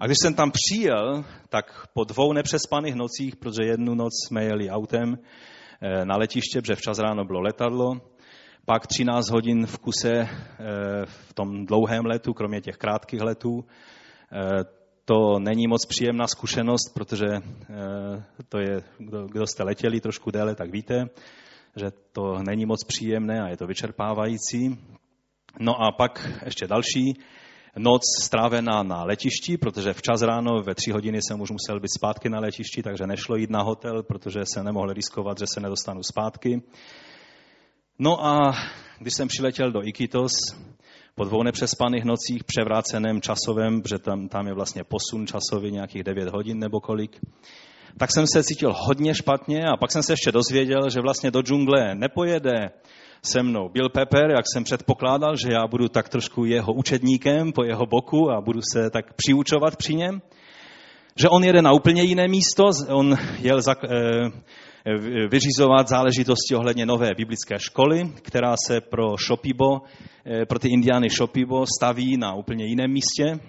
A 0.00 0.06
když 0.06 0.16
jsem 0.22 0.34
tam 0.34 0.50
přijel, 0.50 1.24
tak 1.48 1.86
po 1.94 2.04
dvou 2.04 2.32
nepřespaných 2.32 2.94
nocích, 2.94 3.36
protože 3.36 3.68
jednu 3.68 3.94
noc 3.94 4.12
jsme 4.26 4.44
jeli 4.44 4.70
autem 4.70 5.18
eh, 5.18 6.04
na 6.04 6.16
letiště, 6.16 6.60
protože 6.60 6.74
včas 6.74 6.98
ráno 6.98 7.24
bylo 7.24 7.40
letadlo, 7.40 8.00
pak 8.70 8.86
13 8.86 9.30
hodin 9.30 9.66
v 9.66 9.78
kuse 9.78 10.10
eh, 10.10 10.28
v 11.06 11.32
tom 11.34 11.66
dlouhém 11.66 12.06
letu, 12.06 12.34
kromě 12.34 12.60
těch 12.60 12.76
krátkých 12.76 13.20
letů. 13.20 13.64
Eh, 14.32 14.64
to 15.04 15.38
není 15.38 15.66
moc 15.66 15.86
příjemná 15.86 16.26
zkušenost, 16.26 16.94
protože 16.94 17.26
to 18.48 18.58
je, 18.58 18.82
kdo, 18.98 19.26
kdo 19.26 19.46
jste 19.46 19.62
letěli 19.62 20.00
trošku 20.00 20.30
déle, 20.30 20.54
tak 20.54 20.70
víte, 20.70 21.08
že 21.76 21.86
to 22.12 22.38
není 22.42 22.66
moc 22.66 22.84
příjemné 22.84 23.42
a 23.42 23.48
je 23.48 23.56
to 23.56 23.66
vyčerpávající. 23.66 24.78
No 25.60 25.82
a 25.82 25.92
pak 25.92 26.28
ještě 26.44 26.66
další 26.66 27.14
noc 27.76 28.02
strávená 28.22 28.82
na 28.82 29.04
letišti, 29.04 29.58
protože 29.58 29.92
včas 29.92 30.22
ráno 30.22 30.62
ve 30.62 30.74
tři 30.74 30.90
hodiny 30.90 31.18
jsem 31.22 31.40
už 31.40 31.50
musel 31.50 31.80
být 31.80 31.94
zpátky 31.98 32.28
na 32.28 32.40
letišti, 32.40 32.82
takže 32.82 33.06
nešlo 33.06 33.36
jít 33.36 33.50
na 33.50 33.62
hotel, 33.62 34.02
protože 34.02 34.40
se 34.54 34.62
nemohl 34.62 34.92
riskovat, 34.92 35.38
že 35.38 35.46
se 35.54 35.60
nedostanu 35.60 36.02
zpátky. 36.02 36.62
No 38.02 38.26
a 38.26 38.52
když 38.98 39.14
jsem 39.14 39.28
přiletěl 39.28 39.72
do 39.72 39.82
Iquitos, 39.82 40.32
po 41.14 41.24
dvou 41.24 41.42
nepřespaných 41.42 42.04
nocích, 42.04 42.44
převráceném 42.44 43.20
časovém, 43.20 43.82
protože 43.82 43.98
tam, 43.98 44.28
tam 44.28 44.46
je 44.46 44.54
vlastně 44.54 44.84
posun 44.84 45.26
časový 45.26 45.72
nějakých 45.72 46.04
9 46.04 46.28
hodin 46.28 46.58
nebo 46.58 46.80
kolik, 46.80 47.20
tak 47.98 48.10
jsem 48.12 48.26
se 48.26 48.44
cítil 48.44 48.74
hodně 48.76 49.14
špatně 49.14 49.60
a 49.66 49.76
pak 49.76 49.92
jsem 49.92 50.02
se 50.02 50.12
ještě 50.12 50.32
dozvěděl, 50.32 50.90
že 50.90 51.00
vlastně 51.00 51.30
do 51.30 51.42
džungle 51.42 51.94
nepojede 51.94 52.70
se 53.22 53.42
mnou 53.42 53.68
Bill 53.68 53.88
Pepper, 53.88 54.30
jak 54.30 54.44
jsem 54.52 54.64
předpokládal, 54.64 55.36
že 55.36 55.52
já 55.52 55.66
budu 55.66 55.88
tak 55.88 56.08
trošku 56.08 56.44
jeho 56.44 56.72
učedníkem 56.72 57.52
po 57.52 57.64
jeho 57.64 57.86
boku 57.86 58.30
a 58.30 58.40
budu 58.40 58.60
se 58.72 58.90
tak 58.90 59.14
přiučovat 59.14 59.76
při 59.76 59.94
něm. 59.94 60.22
Že 61.16 61.28
on 61.28 61.44
jede 61.44 61.62
na 61.62 61.72
úplně 61.72 62.02
jiné 62.02 62.28
místo, 62.28 62.70
on 62.88 63.16
jel 63.38 63.62
za, 63.62 63.74
eh, 63.84 64.30
vyřizovat 65.30 65.88
záležitosti 65.88 66.54
ohledně 66.54 66.86
nové 66.86 67.14
biblické 67.16 67.58
školy, 67.58 68.12
která 68.22 68.54
se 68.66 68.80
pro 68.80 69.16
Shopibo, 69.26 69.82
eh, 70.26 70.46
pro 70.46 70.58
ty 70.58 70.68
indiány 70.68 71.08
Shopibo 71.10 71.64
staví 71.78 72.16
na 72.16 72.34
úplně 72.34 72.64
jiném 72.64 72.90
místě. 72.90 73.40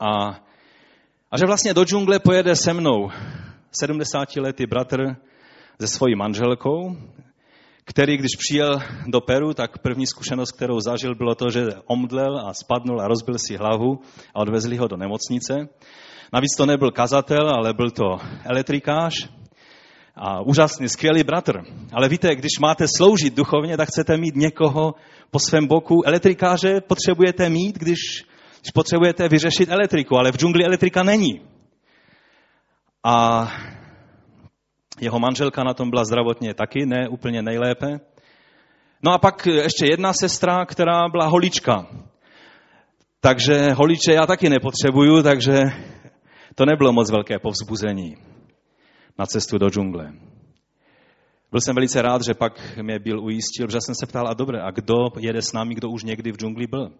A, 0.00 0.40
a 1.30 1.38
že 1.38 1.46
vlastně 1.46 1.74
do 1.74 1.84
džungle 1.84 2.18
pojede 2.18 2.56
se 2.56 2.74
mnou 2.74 3.10
70-letý 3.82 4.66
bratr 4.66 5.16
se 5.80 5.86
svojí 5.86 6.14
manželkou, 6.16 6.96
který, 7.84 8.16
když 8.16 8.36
přijel 8.38 8.78
do 9.06 9.20
Peru, 9.20 9.54
tak 9.54 9.78
první 9.78 10.06
zkušenost, 10.06 10.52
kterou 10.52 10.80
zažil, 10.80 11.14
bylo 11.14 11.34
to, 11.34 11.50
že 11.50 11.66
omdlel 11.86 12.38
a 12.38 12.54
spadnul 12.54 13.00
a 13.00 13.08
rozbil 13.08 13.38
si 13.38 13.56
hlavu 13.56 14.00
a 14.34 14.40
odvezli 14.40 14.76
ho 14.76 14.88
do 14.88 14.96
nemocnice. 14.96 15.54
Navíc 16.32 16.56
to 16.56 16.66
nebyl 16.66 16.90
kazatel, 16.90 17.48
ale 17.48 17.74
byl 17.74 17.90
to 17.90 18.16
elektrikář 18.44 19.37
a 20.18 20.40
úžasný, 20.40 20.88
skvělý 20.88 21.24
bratr. 21.24 21.62
Ale 21.92 22.08
víte, 22.08 22.34
když 22.34 22.58
máte 22.60 22.86
sloužit 22.96 23.34
duchovně, 23.34 23.76
tak 23.76 23.88
chcete 23.88 24.16
mít 24.16 24.36
někoho 24.36 24.94
po 25.30 25.38
svém 25.38 25.66
boku. 25.66 26.02
Elektrikáře 26.06 26.80
potřebujete 26.80 27.48
mít, 27.48 27.78
když, 27.78 27.98
když 28.60 28.70
potřebujete 28.74 29.28
vyřešit 29.28 29.68
elektriku, 29.68 30.16
ale 30.16 30.32
v 30.32 30.36
džungli 30.36 30.64
elektrika 30.64 31.02
není. 31.02 31.40
A 33.04 33.48
jeho 35.00 35.18
manželka 35.18 35.64
na 35.64 35.74
tom 35.74 35.90
byla 35.90 36.04
zdravotně 36.04 36.54
taky 36.54 36.86
ne 36.86 37.08
úplně 37.08 37.42
nejlépe. 37.42 38.00
No 39.02 39.12
a 39.12 39.18
pak 39.18 39.46
ještě 39.46 39.86
jedna 39.86 40.12
sestra, 40.12 40.64
která 40.66 41.08
byla 41.08 41.26
holička. 41.26 41.86
Takže 43.20 43.72
holiče 43.72 44.12
já 44.12 44.26
taky 44.26 44.48
nepotřebuju, 44.48 45.22
takže 45.22 45.62
to 46.54 46.66
nebylo 46.66 46.92
moc 46.92 47.10
velké 47.10 47.38
povzbuzení 47.38 48.27
na 49.18 49.26
cestu 49.26 49.58
do 49.58 49.70
džungle. 49.70 50.12
Byl 51.50 51.60
jsem 51.60 51.74
velice 51.74 52.02
rád, 52.02 52.22
že 52.22 52.34
pak 52.34 52.78
mě 52.82 52.98
byl 52.98 53.24
ujistil, 53.24 53.66
protože 53.66 53.78
jsem 53.80 53.94
se 53.94 54.06
ptal, 54.06 54.28
a 54.28 54.34
dobré, 54.34 54.62
a 54.62 54.70
kdo 54.70 54.94
jede 55.18 55.42
s 55.42 55.52
námi, 55.52 55.74
kdo 55.74 55.88
už 55.88 56.04
někdy 56.04 56.32
v 56.32 56.36
džungli 56.36 56.66
byl? 56.66 56.92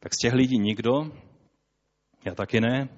Tak 0.00 0.14
z 0.14 0.18
těch 0.18 0.32
lidí 0.32 0.58
nikdo, 0.58 0.92
já 2.24 2.34
taky 2.34 2.60
ne. 2.60 2.88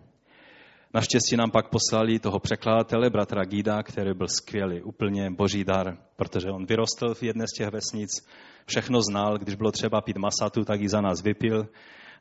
Naštěstí 0.94 1.36
nám 1.36 1.50
pak 1.50 1.68
poslali 1.68 2.18
toho 2.18 2.38
překladatele, 2.38 3.10
bratra 3.10 3.44
Gida, 3.44 3.82
který 3.82 4.14
byl 4.14 4.26
skvělý, 4.28 4.82
úplně 4.82 5.30
boží 5.30 5.64
dar, 5.64 5.98
protože 6.16 6.50
on 6.50 6.66
vyrostl 6.66 7.14
v 7.14 7.22
jedné 7.22 7.44
z 7.48 7.58
těch 7.58 7.68
vesnic, 7.68 8.10
všechno 8.66 9.02
znal, 9.02 9.38
když 9.38 9.54
bylo 9.54 9.72
třeba 9.72 10.00
pít 10.00 10.16
masatu, 10.16 10.64
tak 10.64 10.80
ji 10.80 10.88
za 10.88 11.00
nás 11.00 11.22
vypil 11.22 11.68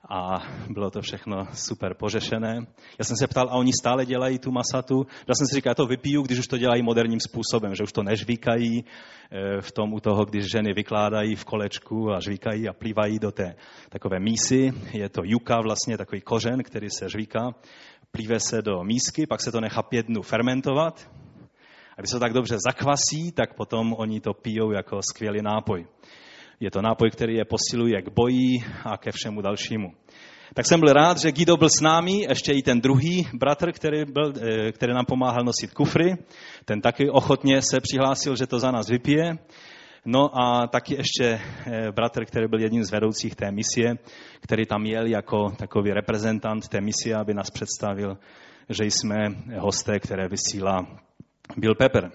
a 0.09 0.39
bylo 0.69 0.91
to 0.91 1.01
všechno 1.01 1.47
super 1.53 1.93
pořešené. 1.93 2.55
Já 2.99 3.05
jsem 3.05 3.17
se 3.17 3.27
ptal, 3.27 3.47
a 3.49 3.53
oni 3.53 3.71
stále 3.79 4.05
dělají 4.05 4.39
tu 4.39 4.51
masatu? 4.51 5.07
Já 5.27 5.35
jsem 5.35 5.47
si 5.47 5.55
říkal, 5.55 5.71
já 5.71 5.75
to 5.75 5.85
vypiju, 5.85 6.21
když 6.21 6.39
už 6.39 6.47
to 6.47 6.57
dělají 6.57 6.81
moderním 6.81 7.19
způsobem, 7.19 7.75
že 7.75 7.83
už 7.83 7.91
to 7.91 8.03
nežvíkají 8.03 8.85
eh, 8.85 9.61
v 9.61 9.71
tom 9.71 9.93
u 9.93 9.99
toho, 9.99 10.25
když 10.25 10.45
ženy 10.51 10.73
vykládají 10.73 11.35
v 11.35 11.45
kolečku 11.45 12.11
a 12.11 12.19
žvíkají 12.19 12.69
a 12.69 12.73
plývají 12.73 13.19
do 13.19 13.31
té 13.31 13.55
takové 13.89 14.19
mísy. 14.19 14.73
Je 14.93 15.09
to 15.09 15.21
juka 15.23 15.61
vlastně, 15.61 15.97
takový 15.97 16.21
kořen, 16.21 16.63
který 16.63 16.89
se 16.89 17.09
žvíká. 17.09 17.55
Plíve 18.11 18.39
se 18.39 18.61
do 18.61 18.83
mísky, 18.83 19.27
pak 19.27 19.41
se 19.41 19.51
to 19.51 19.61
nechá 19.61 19.83
pět 19.83 20.05
dnů 20.05 20.21
fermentovat. 20.21 21.09
A 21.97 22.01
když 22.01 22.09
se 22.09 22.15
to 22.15 22.19
tak 22.19 22.33
dobře 22.33 22.57
zakvasí, 22.67 23.31
tak 23.31 23.53
potom 23.53 23.95
oni 23.97 24.21
to 24.21 24.33
pijou 24.33 24.71
jako 24.71 24.99
skvělý 25.01 25.41
nápoj. 25.41 25.85
Je 26.59 26.71
to 26.71 26.81
nápoj, 26.81 27.11
který 27.11 27.35
je 27.35 27.45
posiluje 27.45 28.01
k 28.01 28.09
boji 28.09 28.63
a 28.85 28.97
ke 28.97 29.11
všemu 29.11 29.41
dalšímu. 29.41 29.87
Tak 30.53 30.65
jsem 30.65 30.79
byl 30.79 30.93
rád, 30.93 31.17
že 31.17 31.31
Guido 31.31 31.57
byl 31.57 31.69
s 31.69 31.81
námi, 31.81 32.25
ještě 32.29 32.53
i 32.53 32.61
ten 32.61 32.81
druhý 32.81 33.27
bratr, 33.33 33.71
který, 33.71 34.05
byl, 34.05 34.33
eh, 34.41 34.71
který 34.71 34.93
nám 34.93 35.05
pomáhal 35.05 35.43
nosit 35.43 35.73
kufry. 35.73 36.17
Ten 36.65 36.81
taky 36.81 37.09
ochotně 37.09 37.61
se 37.61 37.81
přihlásil, 37.81 38.35
že 38.35 38.47
to 38.47 38.59
za 38.59 38.71
nás 38.71 38.89
vypije. 38.89 39.37
No 40.05 40.37
a 40.37 40.67
taky 40.67 40.95
ještě 40.95 41.25
eh, 41.65 41.91
bratr, 41.91 42.25
který 42.25 42.47
byl 42.47 42.59
jedním 42.59 42.83
z 42.83 42.91
vedoucích 42.91 43.35
té 43.35 43.51
misie, 43.51 43.95
který 44.39 44.65
tam 44.65 44.85
jel 44.85 45.05
jako 45.05 45.49
takový 45.57 45.91
reprezentant 45.91 46.67
té 46.67 46.81
misie, 46.81 47.15
aby 47.15 47.33
nás 47.33 47.49
představil, 47.49 48.17
že 48.69 48.85
jsme 48.85 49.17
hosté, 49.59 49.99
které 49.99 50.27
vysílá 50.27 50.87
Bill 51.57 51.75
Pepper. 51.75 52.11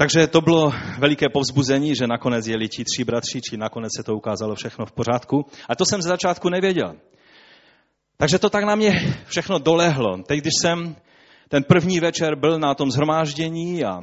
Takže 0.00 0.26
to 0.26 0.40
bylo 0.40 0.72
veliké 0.98 1.28
povzbuzení, 1.28 1.94
že 1.94 2.06
nakonec 2.06 2.46
jeli 2.46 2.68
ti 2.68 2.84
tři 2.84 3.04
bratři, 3.04 3.40
či 3.50 3.56
nakonec 3.56 3.90
se 3.96 4.02
to 4.02 4.14
ukázalo 4.14 4.54
všechno 4.54 4.86
v 4.86 4.92
pořádku. 4.92 5.46
A 5.68 5.76
to 5.76 5.84
jsem 5.84 6.02
z 6.02 6.04
začátku 6.04 6.48
nevěděl. 6.48 6.94
Takže 8.16 8.38
to 8.38 8.50
tak 8.50 8.64
na 8.64 8.74
mě 8.74 9.16
všechno 9.26 9.58
dolehlo. 9.58 10.22
Teď, 10.26 10.40
když 10.40 10.52
jsem 10.62 10.96
ten 11.48 11.64
první 11.64 12.00
večer 12.00 12.36
byl 12.36 12.58
na 12.58 12.74
tom 12.74 12.90
zhromáždění 12.90 13.84
a 13.84 14.00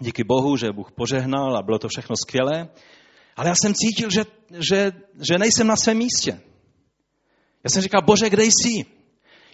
díky 0.00 0.24
Bohu, 0.24 0.56
že 0.56 0.72
Bůh 0.72 0.92
požehnal 0.92 1.56
a 1.56 1.62
bylo 1.62 1.78
to 1.78 1.88
všechno 1.88 2.16
skvělé, 2.16 2.68
ale 3.36 3.48
já 3.48 3.54
jsem 3.54 3.74
cítil, 3.74 4.10
že, 4.10 4.24
že, 4.70 4.92
že 5.28 5.38
nejsem 5.38 5.66
na 5.66 5.76
svém 5.76 5.96
místě. 5.96 6.40
Já 7.64 7.70
jsem 7.70 7.82
říkal, 7.82 8.02
Bože, 8.02 8.30
kde 8.30 8.44
jsi? 8.44 8.97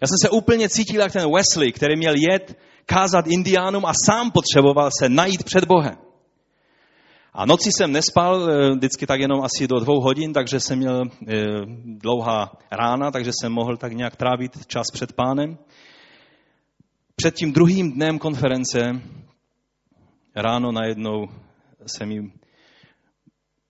Já 0.03 0.07
jsem 0.07 0.19
se 0.23 0.31
úplně 0.31 0.69
cítil 0.69 1.01
jak 1.01 1.13
ten 1.13 1.33
Wesley, 1.35 1.73
který 1.73 1.97
měl 1.97 2.15
jet 2.17 2.59
kázat 2.87 3.27
indiánům 3.27 3.87
a 3.87 3.93
sám 4.07 4.31
potřeboval 4.31 4.91
se 5.01 5.09
najít 5.09 5.45
před 5.45 5.65
Bohem. 5.65 5.97
A 7.33 7.47
noci 7.47 7.71
jsem 7.73 7.93
nespal, 7.93 8.51
eh, 8.51 8.71
vždycky 8.77 9.07
tak 9.07 9.21
jenom 9.21 9.45
asi 9.45 9.69
do 9.69 9.81
dvou 9.81 10.01
hodin, 10.01 10.33
takže 10.33 10.61
jsem 10.61 10.79
měl 10.79 11.03
eh, 11.29 11.35
dlouhá 11.85 12.53
rána, 12.71 13.11
takže 13.11 13.31
jsem 13.41 13.53
mohl 13.53 13.77
tak 13.77 13.93
nějak 13.93 14.17
trávit 14.17 14.67
čas 14.67 14.87
před 14.93 15.13
pánem. 15.13 15.59
Před 17.17 17.35
tím 17.35 17.53
druhým 17.53 17.93
dnem 17.93 18.19
konference 18.19 19.01
ráno 20.35 20.73
najednou 20.73 21.29
se 21.87 22.07
mi 22.07 22.33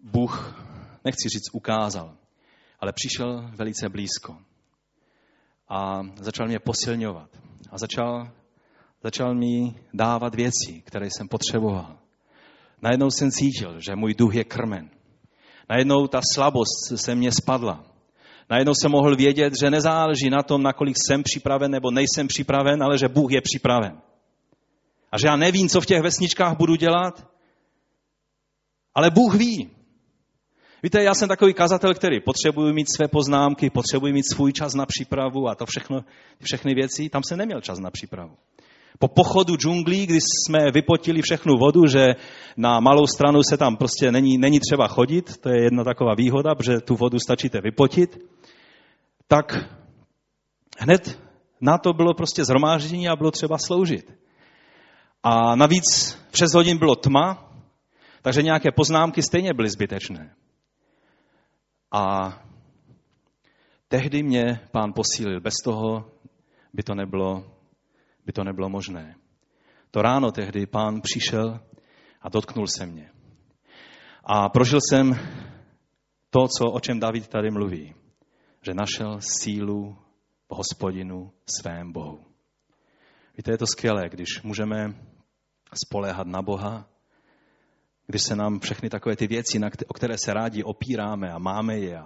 Bůh, 0.00 0.64
nechci 1.04 1.28
říct 1.28 1.50
ukázal, 1.52 2.16
ale 2.80 2.92
přišel 2.92 3.50
velice 3.56 3.88
blízko. 3.88 4.37
A 5.68 6.03
začal 6.16 6.46
mě 6.46 6.59
posilňovat. 6.59 7.29
A 7.70 7.79
začal 7.79 8.29
začal 9.05 9.35
mi 9.35 9.74
dávat 9.94 10.35
věci, 10.35 10.83
které 10.85 11.07
jsem 11.07 11.29
potřeboval. 11.29 11.96
Najednou 12.83 13.11
jsem 13.11 13.31
cítil, 13.31 13.81
že 13.81 13.96
můj 13.96 14.14
duch 14.14 14.35
je 14.35 14.44
krmen. 14.44 14.90
Najednou 15.70 16.07
ta 16.07 16.20
slabost 16.35 16.96
se 16.96 17.14
mě 17.14 17.33
spadla. 17.33 17.85
Najednou 18.50 18.72
jsem 18.74 18.90
mohl 18.90 19.16
vědět, 19.16 19.53
že 19.62 19.70
nezáleží 19.70 20.31
na 20.31 20.42
tom, 20.42 20.62
nakolik 20.62 20.96
jsem 21.07 21.22
připraven 21.22 21.70
nebo 21.70 21.90
nejsem 21.90 22.29
připraven, 22.29 22.83
ale 22.83 22.98
že 22.98 23.09
Bůh 23.09 23.33
je 23.33 23.40
připraven. 23.40 24.00
A 25.12 25.18
že 25.18 25.27
já 25.27 25.37
nevím, 25.37 25.68
co 25.68 25.81
v 25.81 25.87
těch 25.87 26.03
vesničkách 26.03 26.57
budu 26.57 26.74
dělat, 26.74 27.29
ale 28.94 29.11
Bůh 29.11 29.35
ví. 29.35 29.70
Víte, 30.85 31.03
já 31.03 31.14
jsem 31.14 31.29
takový 31.29 31.55
kazatel, 31.55 31.94
který 31.94 32.20
potřebuje 32.20 32.73
mít 32.73 32.87
své 32.97 33.09
poznámky, 33.09 33.70
potřebuje 33.70 34.12
mít 34.12 34.29
svůj 34.33 34.53
čas 34.53 34.75
na 34.75 34.87
přípravu 34.87 35.49
a 35.49 35.55
to 35.55 35.66
všechno, 35.66 36.05
všechny 36.42 36.75
věci. 36.75 37.09
Tam 37.09 37.23
jsem 37.23 37.38
neměl 37.38 37.61
čas 37.61 37.79
na 37.79 37.90
přípravu. 37.90 38.37
Po 38.99 39.09
pochodu 39.09 39.57
džunglí, 39.57 40.07
kdy 40.07 40.18
jsme 40.20 40.70
vypotili 40.70 41.23
všechnu 41.23 41.55
vodu, 41.57 41.87
že 41.87 42.14
na 42.57 42.81
malou 42.81 43.07
stranu 43.07 43.42
se 43.42 43.57
tam 43.57 43.77
prostě 43.77 44.12
není, 44.12 44.38
není 44.38 44.61
třeba 44.61 44.88
chodit, 44.88 45.37
to 45.37 45.49
je 45.49 45.62
jedna 45.62 45.85
taková 45.85 46.14
výhoda, 46.14 46.55
protože 46.55 46.80
tu 46.80 46.97
vodu 46.97 47.18
stačíte 47.18 47.61
vypotit, 47.61 48.18
tak 49.28 49.57
hned 50.78 51.20
na 51.61 51.78
to 51.78 51.93
bylo 51.93 52.14
prostě 52.14 52.45
zhromáždění 52.45 53.09
a 53.09 53.16
bylo 53.16 53.30
třeba 53.30 53.59
sloužit. 53.59 54.12
A 55.22 55.57
navíc 55.57 56.18
přes 56.30 56.55
hodin 56.55 56.78
bylo 56.78 56.97
tma, 56.97 57.53
takže 58.22 58.43
nějaké 58.43 58.72
poznámky 58.72 59.22
stejně 59.22 59.55
byly 59.55 59.68
zbytečné. 59.68 60.35
A 61.91 62.32
tehdy 63.89 64.22
mě 64.22 64.61
pán 64.72 64.93
posílil. 64.93 65.41
Bez 65.41 65.55
toho 65.64 66.11
by 66.72 66.82
to 66.82 66.95
nebylo 66.95 67.55
by 68.26 68.32
to 68.32 68.45
nebylo 68.45 68.68
možné. 68.68 69.16
To 69.91 70.03
ráno 70.03 70.32
tehdy 70.32 70.66
pán 70.66 71.01
přišel 71.01 71.61
a 72.22 72.28
dotknul 72.28 72.66
se 72.66 72.87
mě. 72.87 73.11
A 74.24 74.49
prožil 74.49 74.78
jsem 74.80 75.14
to, 76.30 76.49
co, 76.59 76.70
o 76.72 76.80
čem 76.80 77.01
David 77.01 77.28
tady 77.28 77.51
mluví. 77.51 77.95
že 78.66 78.74
našel 78.74 79.20
sílu 79.20 79.97
v 80.49 80.55
hospodinu 80.57 81.32
svém 81.61 81.93
Bohu. 81.93 82.24
Víte, 83.37 83.53
je 83.53 83.59
to 83.59 83.66
skvělé, 83.66 84.09
když 84.09 84.43
můžeme 84.43 84.95
spoléhat 85.85 86.26
na 86.26 86.43
Boha, 86.43 86.89
když 88.07 88.22
se 88.22 88.36
nám 88.36 88.61
všechny 88.61 88.90
takové 88.90 89.16
ty 89.16 89.26
věci, 89.26 89.61
o 89.86 89.94
které 89.94 90.14
se 90.18 90.34
rádi 90.34 90.62
opíráme 90.62 91.32
a 91.32 91.38
máme 91.38 91.78
je. 91.78 92.02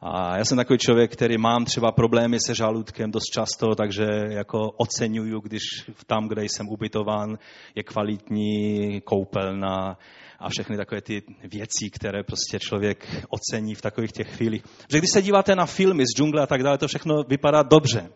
A 0.00 0.36
já 0.38 0.44
jsem 0.44 0.56
takový 0.56 0.78
člověk, 0.78 1.12
který 1.12 1.38
mám 1.38 1.64
třeba 1.64 1.92
problémy 1.92 2.38
se 2.40 2.54
žaludkem 2.54 3.10
dost 3.10 3.24
často, 3.24 3.74
takže 3.74 4.04
jako 4.28 4.58
oceňuju, 4.76 5.40
když 5.40 5.62
tam, 6.06 6.28
kde 6.28 6.44
jsem 6.44 6.68
ubytován, 6.68 7.38
je 7.74 7.82
kvalitní 7.82 9.00
koupelna 9.00 9.98
a 10.38 10.48
všechny 10.48 10.76
takové 10.76 11.00
ty 11.00 11.22
věci, 11.44 11.90
které 11.90 12.22
prostě 12.22 12.58
člověk 12.58 13.26
ocení 13.28 13.74
v 13.74 13.82
takových 13.82 14.12
těch 14.12 14.36
chvílích. 14.36 14.62
Že 14.92 14.98
když 14.98 15.10
se 15.12 15.22
díváte 15.22 15.56
na 15.56 15.66
filmy 15.66 16.04
z 16.06 16.16
džungle 16.16 16.42
a 16.42 16.46
tak 16.46 16.62
dále, 16.62 16.78
to 16.78 16.88
všechno 16.88 17.22
vypadá 17.28 17.62
dobře. 17.62 18.10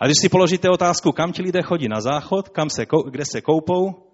A 0.00 0.06
když 0.06 0.16
si 0.20 0.28
položíte 0.28 0.70
otázku, 0.70 1.12
kam 1.12 1.32
ti 1.32 1.42
lidé 1.42 1.62
chodí 1.62 1.88
na 1.88 2.00
záchod, 2.00 2.48
kam 2.48 2.70
se, 2.70 2.86
kde 3.10 3.24
se 3.24 3.40
koupou, 3.40 4.05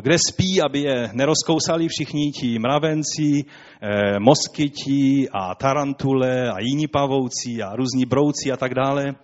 kde 0.00 0.16
spí, 0.30 0.62
aby 0.62 0.80
je 0.80 1.10
nerozkousali 1.12 1.88
všichni 1.88 2.32
ti 2.32 2.58
mravenci, 2.58 3.44
eh, 3.44 4.18
moskyti 4.18 5.28
a 5.32 5.54
tarantule 5.54 6.50
a 6.50 6.60
jiní 6.60 6.88
pavouci 6.88 7.62
a 7.62 7.76
různí 7.76 8.06
brouci 8.06 8.52
a 8.52 8.56
tak 8.56 8.74
dále, 8.74 9.14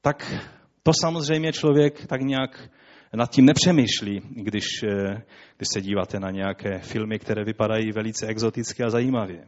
tak 0.00 0.44
to 0.82 0.92
samozřejmě 1.00 1.52
člověk 1.52 2.06
tak 2.06 2.20
nějak 2.20 2.68
nad 3.14 3.30
tím 3.30 3.44
nepřemýšlí, 3.44 4.20
když, 4.30 4.64
eh, 4.82 5.22
když 5.56 5.68
se 5.72 5.80
díváte 5.80 6.20
na 6.20 6.30
nějaké 6.30 6.78
filmy, 6.78 7.18
které 7.18 7.44
vypadají 7.44 7.92
velice 7.92 8.26
exoticky 8.26 8.82
a 8.82 8.90
zajímavě. 8.90 9.44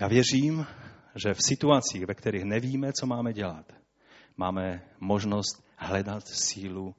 Já 0.00 0.08
věřím, 0.08 0.66
že 1.24 1.34
v 1.34 1.42
situacích, 1.42 2.06
ve 2.06 2.14
kterých 2.14 2.44
nevíme, 2.44 2.92
co 3.00 3.06
máme 3.06 3.32
dělat, 3.32 3.72
máme 4.36 4.82
možnost 5.00 5.64
hledat 5.76 6.28
sílu 6.28 6.94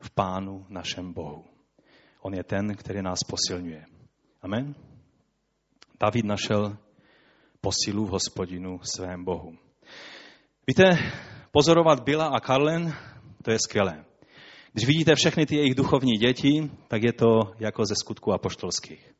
v 0.00 0.10
Pánu 0.10 0.66
našem 0.68 1.12
Bohu. 1.12 1.44
On 2.20 2.34
je 2.34 2.44
ten, 2.44 2.76
který 2.76 3.02
nás 3.02 3.18
posilňuje. 3.28 3.86
Amen. 4.42 4.74
David 6.00 6.24
našel 6.24 6.76
posilu 7.60 8.06
v 8.06 8.10
hospodinu 8.10 8.80
svém 8.82 9.24
Bohu. 9.24 9.58
Víte, 10.66 10.98
pozorovat 11.50 12.00
Bila 12.00 12.26
a 12.26 12.40
Karlen, 12.40 12.94
to 13.42 13.50
je 13.50 13.58
skvělé. 13.58 14.04
Když 14.72 14.86
vidíte 14.86 15.14
všechny 15.14 15.46
ty 15.46 15.56
jejich 15.56 15.74
duchovní 15.74 16.12
děti, 16.12 16.70
tak 16.88 17.02
je 17.02 17.12
to 17.12 17.26
jako 17.58 17.84
ze 17.84 17.94
skutku 17.94 18.32
apoštolských. 18.32 19.14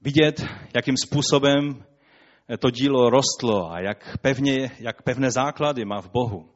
Vidět, 0.00 0.44
jakým 0.76 0.94
způsobem 0.96 1.84
to 2.58 2.70
dílo 2.70 3.10
rostlo 3.10 3.72
a 3.72 3.80
jak, 3.80 4.18
pevně, 4.22 4.70
jak 4.78 5.02
pevné 5.02 5.30
základy 5.30 5.84
má 5.84 6.00
v 6.00 6.10
Bohu. 6.10 6.48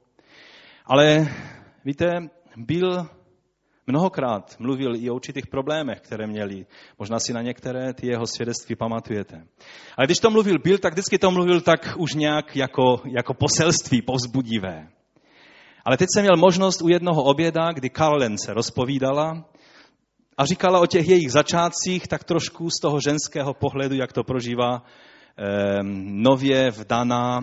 Ale 0.87 1.29
víte, 1.85 2.07
byl 2.57 3.07
mnohokrát 3.87 4.57
mluvil 4.59 4.97
i 4.97 5.11
o 5.11 5.15
určitých 5.15 5.47
problémech, 5.47 6.01
které 6.01 6.27
měli. 6.27 6.67
Možná 6.99 7.19
si 7.19 7.33
na 7.33 7.43
některé 7.43 7.95
ty 7.95 8.07
jeho 8.07 8.27
svědectví 8.27 8.77
pamatujete. 8.77 9.37
Ale 9.97 10.07
když 10.07 10.19
to 10.19 10.31
mluvil 10.31 10.59
byl, 10.59 10.79
tak 10.79 10.93
vždycky 10.93 11.19
to 11.19 11.31
mluvil 11.31 11.61
tak 11.61 11.95
už 11.99 12.15
nějak 12.15 12.57
jako, 12.57 13.01
jako 13.05 13.35
poselství 13.35 14.03
povzbudivé. 14.03 14.89
Ale 15.85 15.97
teď 15.97 16.09
jsem 16.15 16.23
měl 16.23 16.37
možnost 16.37 16.83
u 16.83 16.89
jednoho 16.89 17.23
oběda, 17.23 17.73
kdy 17.73 17.91
Karlen 17.91 18.39
se 18.39 18.55
rozpovídala 18.55 19.45
a 20.37 20.45
říkala 20.45 20.81
o 20.81 20.87
těch 20.87 21.09
jejich 21.09 21.33
začátcích 21.33 22.09
tak 22.09 22.25
trošku 22.25 22.71
z 22.71 22.81
toho 22.83 22.99
ženského 23.01 23.55
pohledu, 23.55 23.95
jak 23.95 24.13
to 24.13 24.25
prožívá 24.25 24.83
nově 26.23 26.71
vdaná 26.71 27.41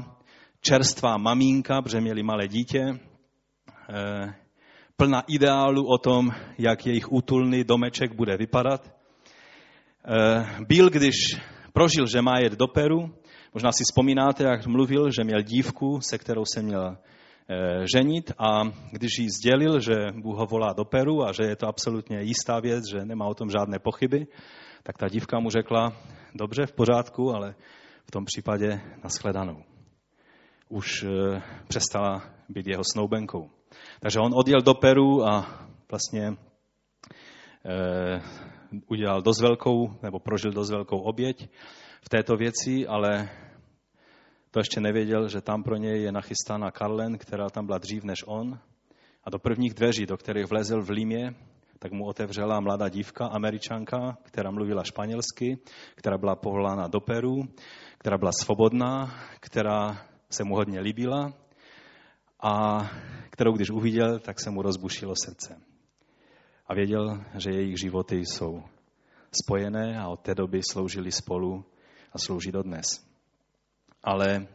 čerstvá 0.62 1.18
maminka, 1.18 1.82
protože 1.82 2.02
měli 2.02 2.24
malé 2.24 2.48
dítě, 2.48 2.80
ehm, 2.80 4.34
plná 4.98 5.24
ideálu 5.28 5.88
o 5.88 5.98
tom, 5.98 6.32
jak 6.58 6.86
jejich 6.86 7.12
útulný 7.12 7.64
domeček 7.64 8.16
bude 8.16 8.38
vypadat. 8.38 8.96
Ehm, 10.06 10.66
byl, 10.68 10.90
když 10.90 11.16
prožil, 11.74 12.08
že 12.08 12.22
má 12.22 12.40
jet 12.40 12.54
do 12.54 12.68
Peru, 12.68 13.14
možná 13.54 13.72
si 13.72 13.84
vzpomínáte, 13.84 14.44
jak 14.44 14.68
mluvil, 14.68 15.12
že 15.12 15.24
měl 15.24 15.42
dívku, 15.42 16.00
se 16.02 16.18
kterou 16.18 16.46
se 16.46 16.62
měl 16.62 16.98
ženit 17.96 18.32
a 18.38 18.64
když 18.92 19.20
jí 19.20 19.28
sdělil, 19.30 19.80
že 19.80 19.96
Bůh 20.12 20.38
ho 20.38 20.46
volá 20.46 20.74
do 20.74 20.86
Peru 20.86 21.24
a 21.24 21.32
že 21.32 21.44
je 21.44 21.56
to 21.56 21.68
absolutně 21.68 22.22
jistá 22.22 22.60
věc, 22.60 22.84
že 22.92 23.06
nemá 23.06 23.26
o 23.26 23.34
tom 23.34 23.50
žádné 23.50 23.80
pochyby, 23.80 24.28
tak 24.84 24.98
ta 24.98 25.08
dívka 25.08 25.40
mu 25.40 25.50
řekla, 25.50 25.94
dobře, 26.36 26.66
v 26.66 26.72
pořádku, 26.72 27.36
ale 27.36 27.56
v 28.08 28.12
tom 28.12 28.26
případě 28.26 28.82
nashledanou. 29.04 29.64
Už 30.70 31.04
eh, 31.04 31.42
přestala 31.68 32.24
být 32.50 32.68
jeho 32.68 32.84
snoubenkou. 32.94 33.50
Takže 34.00 34.20
on 34.20 34.32
odjel 34.36 34.62
do 34.62 34.74
Peru 34.74 35.24
a 35.24 35.68
vlastně 35.90 36.38
eh, 37.66 38.22
udělal 38.88 39.22
dost 39.22 39.42
velkou, 39.42 39.94
nebo 40.04 40.20
prožil 40.20 40.52
dost 40.52 40.72
velkou 40.72 40.98
oběť 40.98 41.50
v 42.02 42.10
této 42.10 42.36
věci, 42.36 42.88
ale 42.88 43.30
to 44.52 44.60
ještě 44.60 44.82
nevěděl, 44.82 45.30
že 45.30 45.42
tam 45.42 45.64
pro 45.64 45.76
něj 45.76 46.02
je 46.02 46.12
nachystána 46.12 46.72
Karlen, 46.72 47.18
která 47.18 47.50
tam 47.50 47.66
byla 47.66 47.78
dřív 47.78 48.04
než 48.04 48.24
on. 48.26 48.60
A 49.24 49.30
do 49.30 49.40
prvních 49.40 49.74
dveří, 49.74 50.06
do 50.06 50.18
kterých 50.18 50.46
vlezl 50.46 50.82
v 50.82 50.90
Límě, 50.90 51.36
tak 51.82 51.92
mu 51.92 52.06
otevřela 52.06 52.60
mladá 52.60 52.90
dívka, 52.90 53.26
američanka, 53.26 54.18
která 54.24 54.52
mluvila 54.52 54.84
španělsky, 54.84 55.58
která 55.96 56.18
byla 56.18 56.36
povolána 56.36 56.88
do 56.88 57.00
Peru, 57.00 57.44
která 57.98 58.18
byla 58.18 58.32
svobodná, 58.32 59.16
která 59.40 60.06
se 60.30 60.44
mu 60.44 60.56
hodně 60.56 60.80
líbila 60.80 61.34
a 62.40 62.86
kterou 63.30 63.54
když 63.54 63.70
uviděl, 63.70 64.20
tak 64.20 64.42
se 64.42 64.50
mu 64.50 64.62
rozbušilo 64.62 65.14
srdce. 65.26 65.62
A 66.68 66.74
věděl, 66.74 67.24
že 67.38 67.52
jejich 67.52 67.80
životy 67.80 68.16
jsou 68.16 68.64
spojené 69.44 70.00
a 70.00 70.08
od 70.08 70.20
té 70.20 70.36
doby 70.36 70.62
sloužili 70.72 71.12
spolu 71.12 71.66
a 72.14 72.18
slouží 72.18 72.52
dodnes. 72.52 72.86
Ale 74.04 74.48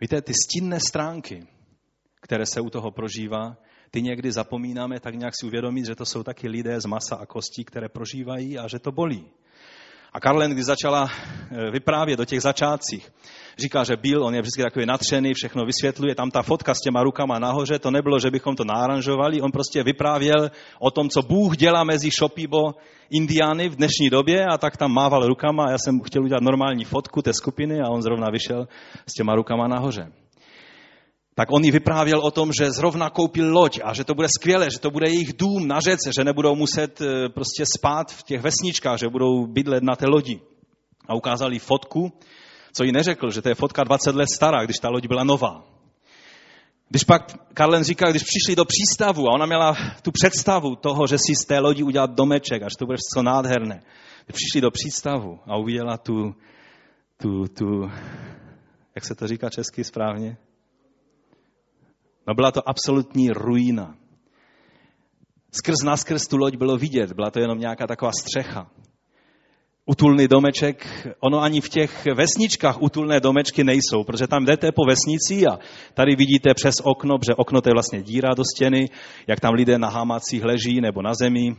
víte, 0.00 0.22
ty 0.22 0.32
stínné 0.46 0.80
stránky, 0.88 1.46
které 2.20 2.46
se 2.46 2.60
u 2.60 2.70
toho 2.70 2.90
prožívá, 2.90 3.56
ty 3.90 4.02
někdy 4.02 4.32
zapomínáme 4.32 5.00
tak 5.00 5.14
nějak 5.14 5.34
si 5.40 5.46
uvědomit, 5.46 5.86
že 5.86 5.94
to 5.94 6.04
jsou 6.04 6.22
taky 6.22 6.48
lidé 6.48 6.80
z 6.80 6.86
masa 6.86 7.16
a 7.16 7.26
kostí, 7.26 7.64
které 7.64 7.88
prožívají 7.88 8.58
a 8.58 8.68
že 8.68 8.78
to 8.78 8.92
bolí. 8.92 9.26
A 10.12 10.20
Karlen, 10.20 10.50
když 10.50 10.64
začala 10.64 11.10
eh, 11.10 11.70
vyprávět 11.70 12.18
do 12.18 12.24
těch 12.24 12.42
začátcích, 12.42 13.12
říká, 13.58 13.84
že 13.84 13.96
byl, 13.96 14.24
on 14.24 14.34
je 14.34 14.40
vždycky 14.40 14.62
takový 14.62 14.86
natřený, 14.86 15.34
všechno 15.34 15.64
vysvětluje, 15.64 16.14
tam 16.14 16.30
ta 16.30 16.42
fotka 16.42 16.74
s 16.74 16.80
těma 16.80 17.02
rukama 17.02 17.38
nahoře, 17.38 17.78
to 17.78 17.90
nebylo, 17.90 18.18
že 18.18 18.30
bychom 18.30 18.56
to 18.56 18.64
náranžovali, 18.64 19.40
on 19.40 19.52
prostě 19.52 19.82
vyprávěl 19.82 20.50
o 20.78 20.90
tom, 20.90 21.08
co 21.08 21.22
Bůh 21.22 21.56
dělá 21.56 21.84
mezi 21.84 22.10
Šopibo 22.10 22.74
Indiány 23.10 23.68
v 23.68 23.76
dnešní 23.76 24.10
době 24.10 24.46
a 24.46 24.58
tak 24.58 24.76
tam 24.76 24.92
mával 24.92 25.26
rukama 25.26 25.64
a 25.64 25.70
já 25.70 25.78
jsem 25.78 26.00
chtěl 26.00 26.22
udělat 26.22 26.42
normální 26.42 26.84
fotku 26.84 27.22
té 27.22 27.32
skupiny 27.32 27.80
a 27.80 27.88
on 27.88 28.02
zrovna 28.02 28.26
vyšel 28.32 28.68
s 29.06 29.12
těma 29.12 29.34
rukama 29.34 29.68
nahoře 29.68 30.12
tak 31.40 31.52
on 31.52 31.64
jí 31.64 31.70
vyprávěl 31.70 32.20
o 32.20 32.30
tom, 32.30 32.50
že 32.60 32.72
zrovna 32.72 33.10
koupil 33.10 33.52
loď 33.52 33.80
a 33.84 33.94
že 33.94 34.04
to 34.04 34.14
bude 34.14 34.28
skvělé, 34.38 34.70
že 34.70 34.78
to 34.78 34.90
bude 34.90 35.08
jejich 35.08 35.32
dům 35.32 35.68
na 35.68 35.80
řece, 35.80 36.10
že 36.18 36.24
nebudou 36.24 36.54
muset 36.54 37.00
eh, 37.00 37.28
prostě 37.28 37.64
spát 37.76 38.12
v 38.12 38.22
těch 38.22 38.40
vesničkách, 38.40 38.98
že 38.98 39.08
budou 39.08 39.46
bydlet 39.46 39.82
na 39.82 39.96
té 39.96 40.06
lodi. 40.06 40.40
A 41.08 41.14
ukázal 41.14 41.52
jí 41.52 41.58
fotku, 41.58 42.12
co 42.72 42.84
jí 42.84 42.92
neřekl, 42.92 43.30
že 43.30 43.42
to 43.42 43.48
je 43.48 43.54
fotka 43.54 43.84
20 43.84 44.14
let 44.14 44.28
stará, 44.36 44.64
když 44.64 44.76
ta 44.76 44.88
loď 44.88 45.06
byla 45.06 45.24
nová. 45.24 45.64
Když 46.88 47.04
pak 47.04 47.22
Karlen 47.54 47.84
říkal, 47.84 48.10
když 48.10 48.22
přišli 48.22 48.56
do 48.56 48.64
přístavu 48.64 49.28
a 49.28 49.34
ona 49.34 49.46
měla 49.46 49.76
tu 50.02 50.10
představu 50.12 50.76
toho, 50.76 51.06
že 51.06 51.18
si 51.18 51.34
z 51.42 51.46
té 51.46 51.58
lodi 51.58 51.82
udělat 51.82 52.10
domeček, 52.10 52.62
až 52.62 52.72
to 52.78 52.86
bude 52.86 52.98
co 53.14 53.22
nádherné. 53.22 53.82
Když 54.26 54.34
přišli 54.34 54.60
do 54.60 54.70
přístavu 54.70 55.38
a 55.46 55.56
uviděla 55.56 55.96
tu, 55.96 56.34
tu, 57.16 57.44
tu, 57.48 57.90
jak 58.94 59.04
se 59.04 59.14
to 59.14 59.26
říká 59.26 59.50
česky 59.50 59.84
správně? 59.84 60.36
No 62.26 62.34
byla 62.34 62.52
to 62.52 62.68
absolutní 62.68 63.30
ruína. 63.30 63.94
Skrz 65.52 65.82
naskrz 65.84 66.26
tu 66.26 66.36
loď 66.36 66.56
bylo 66.56 66.76
vidět, 66.76 67.12
byla 67.12 67.30
to 67.30 67.40
jenom 67.40 67.58
nějaká 67.58 67.86
taková 67.86 68.12
střecha. 68.12 68.70
Utulný 69.86 70.28
domeček, 70.28 70.86
ono 71.20 71.40
ani 71.40 71.60
v 71.60 71.68
těch 71.68 72.06
vesničkách 72.14 72.82
utulné 72.82 73.20
domečky 73.20 73.64
nejsou, 73.64 74.04
protože 74.04 74.26
tam 74.26 74.44
jdete 74.44 74.72
po 74.72 74.82
vesnici 74.88 75.46
a 75.46 75.58
tady 75.94 76.16
vidíte 76.16 76.54
přes 76.54 76.74
okno, 76.82 77.18
protože 77.18 77.34
okno 77.34 77.60
to 77.60 77.68
je 77.68 77.74
vlastně 77.74 78.02
díra 78.02 78.34
do 78.36 78.42
stěny, 78.54 78.88
jak 79.26 79.40
tam 79.40 79.54
lidé 79.54 79.78
na 79.78 79.88
hámacích 79.88 80.44
leží 80.44 80.80
nebo 80.80 81.02
na 81.02 81.14
zemi. 81.14 81.56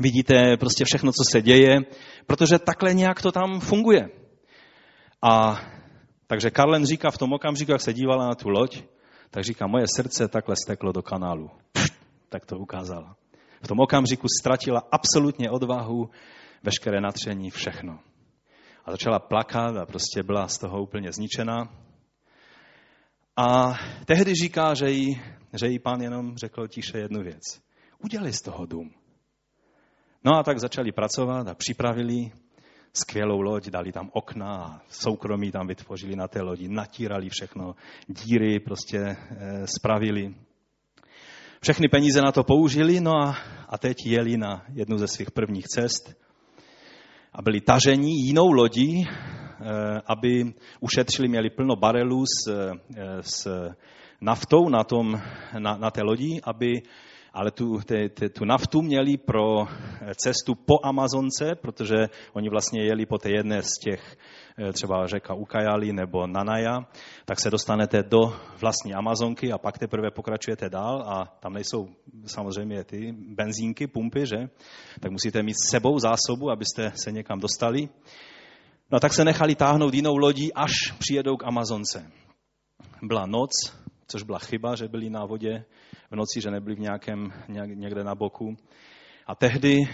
Vidíte 0.00 0.56
prostě 0.56 0.84
všechno, 0.84 1.12
co 1.12 1.22
se 1.32 1.42
děje, 1.42 1.76
protože 2.26 2.58
takhle 2.58 2.94
nějak 2.94 3.22
to 3.22 3.32
tam 3.32 3.60
funguje. 3.60 4.08
A 5.22 5.60
takže 6.26 6.50
Karlen 6.50 6.86
říká 6.86 7.10
v 7.10 7.18
tom 7.18 7.32
okamžiku, 7.32 7.72
jak 7.72 7.80
se 7.80 7.94
dívala 7.94 8.26
na 8.26 8.34
tu 8.34 8.48
loď, 8.48 8.82
tak 9.30 9.44
říká, 9.44 9.66
moje 9.66 9.84
srdce 9.96 10.28
takhle 10.28 10.54
steklo 10.64 10.92
do 10.92 11.02
kanálu. 11.02 11.50
Pšt, 11.72 11.94
tak 12.28 12.46
to 12.46 12.58
ukázala. 12.58 13.16
V 13.62 13.68
tom 13.68 13.80
okamžiku 13.80 14.26
ztratila 14.40 14.82
absolutně 14.90 15.50
odvahu 15.50 16.10
veškeré 16.62 17.00
natření, 17.00 17.50
všechno. 17.50 17.98
A 18.84 18.90
začala 18.90 19.18
plakat 19.18 19.76
a 19.76 19.86
prostě 19.86 20.22
byla 20.22 20.48
z 20.48 20.58
toho 20.58 20.82
úplně 20.82 21.12
zničená. 21.12 21.68
A 23.36 23.74
tehdy 24.04 24.34
říká, 24.34 24.74
že 24.74 24.90
jí, 24.90 25.22
že 25.52 25.66
jí 25.68 25.78
pán 25.78 26.00
jenom 26.00 26.36
řekl 26.36 26.68
tiše 26.68 26.98
jednu 26.98 27.22
věc. 27.22 27.42
Udělej 27.98 28.32
z 28.32 28.42
toho 28.42 28.66
dům. 28.66 28.90
No 30.24 30.38
a 30.38 30.42
tak 30.42 30.58
začali 30.58 30.92
pracovat 30.92 31.48
a 31.48 31.54
připravili 31.54 32.32
skvělou 32.96 33.40
loď, 33.40 33.68
dali 33.68 33.92
tam 33.92 34.10
okna 34.12 34.56
a 34.56 34.80
soukromí 34.88 35.52
tam 35.52 35.66
vytvořili 35.66 36.16
na 36.16 36.28
té 36.28 36.42
lodi, 36.42 36.68
natírali 36.68 37.28
všechno, 37.28 37.74
díry 38.08 38.60
prostě 38.60 38.98
e, 38.98 39.16
spravili. 39.66 40.34
Všechny 41.60 41.88
peníze 41.88 42.22
na 42.22 42.32
to 42.32 42.44
použili, 42.44 43.00
no 43.00 43.12
a, 43.16 43.36
a 43.68 43.78
teď 43.78 43.96
jeli 44.06 44.36
na 44.36 44.64
jednu 44.72 44.98
ze 44.98 45.08
svých 45.08 45.30
prvních 45.30 45.66
cest 45.66 46.16
a 47.32 47.42
byli 47.42 47.60
taženi 47.60 48.12
jinou 48.26 48.52
lodí, 48.52 49.02
e, 49.02 49.08
aby 50.06 50.54
ušetřili, 50.80 51.28
měli 51.28 51.50
plno 51.50 51.76
barelů 51.76 52.24
s, 52.26 52.48
e, 52.50 52.72
s 53.20 53.48
naftou 54.20 54.68
na, 54.68 54.84
tom, 54.84 55.20
na, 55.58 55.76
na 55.76 55.90
té 55.90 56.02
lodi, 56.02 56.40
aby 56.44 56.82
ale 57.36 57.50
tu, 57.50 57.80
te, 57.84 58.08
te, 58.08 58.28
tu 58.28 58.44
naftu 58.44 58.82
měli 58.82 59.16
pro 59.16 59.66
cestu 60.16 60.54
po 60.54 60.74
Amazonce, 60.82 61.54
protože 61.54 61.96
oni 62.32 62.48
vlastně 62.48 62.84
jeli 62.84 63.06
po 63.06 63.18
té 63.18 63.30
jedné 63.30 63.62
z 63.62 63.70
těch, 63.84 64.16
eh, 64.58 64.72
třeba 64.72 65.06
řeka 65.06 65.34
Ukajali 65.34 65.92
nebo 65.92 66.26
Nanaja, 66.26 66.86
tak 67.24 67.40
se 67.40 67.50
dostanete 67.50 68.02
do 68.02 68.32
vlastní 68.60 68.94
Amazonky 68.94 69.52
a 69.52 69.58
pak 69.58 69.78
teprve 69.78 70.10
pokračujete 70.10 70.68
dál 70.68 71.02
a 71.06 71.36
tam 71.40 71.52
nejsou 71.52 71.88
samozřejmě 72.26 72.84
ty 72.84 73.12
benzínky, 73.12 73.86
pumpy, 73.86 74.26
že? 74.26 74.48
Tak 75.00 75.12
musíte 75.12 75.42
mít 75.42 75.54
s 75.54 75.70
sebou 75.70 75.98
zásobu, 75.98 76.50
abyste 76.50 76.92
se 76.94 77.12
někam 77.12 77.40
dostali. 77.40 77.88
No 78.90 79.00
tak 79.00 79.12
se 79.12 79.24
nechali 79.24 79.54
táhnout 79.54 79.94
jinou 79.94 80.16
lodí, 80.16 80.52
až 80.54 80.72
přijedou 80.98 81.36
k 81.36 81.44
Amazonce. 81.44 82.10
Byla 83.02 83.26
noc, 83.26 83.50
což 84.06 84.22
byla 84.22 84.38
chyba, 84.38 84.76
že 84.76 84.88
byli 84.88 85.10
na 85.10 85.24
vodě 85.24 85.64
v 86.10 86.16
noci, 86.16 86.40
že 86.40 86.50
nebyli 86.50 86.76
v 86.76 86.80
nějakém, 86.80 87.32
někde 87.64 88.04
na 88.04 88.14
boku. 88.14 88.56
A 89.26 89.34
tehdy 89.34 89.76
e, 89.76 89.86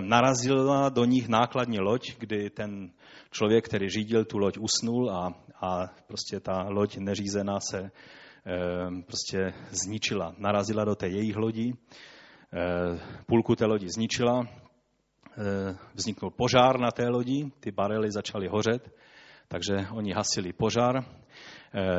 narazila 0.00 0.88
do 0.88 1.04
nich 1.04 1.28
nákladní 1.28 1.78
loď, 1.78 2.16
kdy 2.18 2.50
ten 2.50 2.90
člověk, 3.30 3.64
který 3.64 3.88
řídil 3.88 4.24
tu 4.24 4.38
loď, 4.38 4.58
usnul 4.58 5.10
a, 5.10 5.34
a 5.60 5.86
prostě 6.06 6.40
ta 6.40 6.62
loď 6.68 6.96
neřízená 6.96 7.60
se 7.60 7.78
e, 7.78 7.90
prostě 9.02 9.52
zničila. 9.70 10.34
Narazila 10.38 10.84
do 10.84 10.94
té 10.94 11.08
jejich 11.08 11.36
lodi, 11.36 11.72
e, 11.72 11.74
půlku 13.26 13.56
té 13.56 13.66
lodi 13.66 13.88
zničila, 13.88 14.48
vzniknul 15.94 16.30
požár 16.30 16.80
na 16.80 16.90
té 16.90 17.08
lodi, 17.08 17.50
ty 17.60 17.70
barely 17.70 18.10
začaly 18.10 18.48
hořet, 18.48 18.94
takže 19.48 19.74
oni 19.92 20.12
hasili 20.12 20.52
požár 20.52 21.04
Eh, 21.04 21.25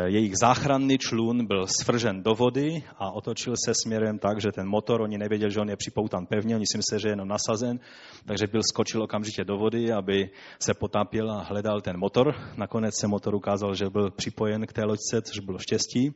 jejich 0.05 0.34
záchranný 0.41 0.97
člun 0.97 1.45
byl 1.45 1.67
svržen 1.67 2.23
do 2.23 2.34
vody 2.34 2.84
a 2.97 3.11
otočil 3.11 3.53
se 3.65 3.73
směrem 3.84 4.19
tak, 4.19 4.41
že 4.41 4.51
ten 4.51 4.67
motor, 4.67 5.01
oni 5.01 5.17
nevěděli, 5.17 5.51
že 5.51 5.59
on 5.59 5.69
je 5.69 5.75
připoutan 5.75 6.25
pevně, 6.25 6.55
oni 6.55 6.65
si 6.71 6.78
mysleli, 6.78 7.01
že 7.01 7.07
je 7.07 7.11
jenom 7.11 7.28
nasazen, 7.28 7.80
takže 8.25 8.47
byl 8.47 8.61
skočil 8.71 9.03
okamžitě 9.03 9.43
do 9.43 9.57
vody, 9.57 9.91
aby 9.91 10.30
se 10.59 10.73
potápěl 10.73 11.32
a 11.32 11.43
hledal 11.43 11.82
ten 11.82 11.97
motor. 11.97 12.36
Nakonec 12.57 12.99
se 12.99 13.07
motor 13.07 13.36
ukázal, 13.36 13.75
že 13.75 13.89
byl 13.89 14.11
připojen 14.11 14.65
k 14.65 14.73
té 14.73 14.84
loďce, 14.84 15.21
což 15.21 15.39
bylo 15.39 15.59
štěstí. 15.59 16.13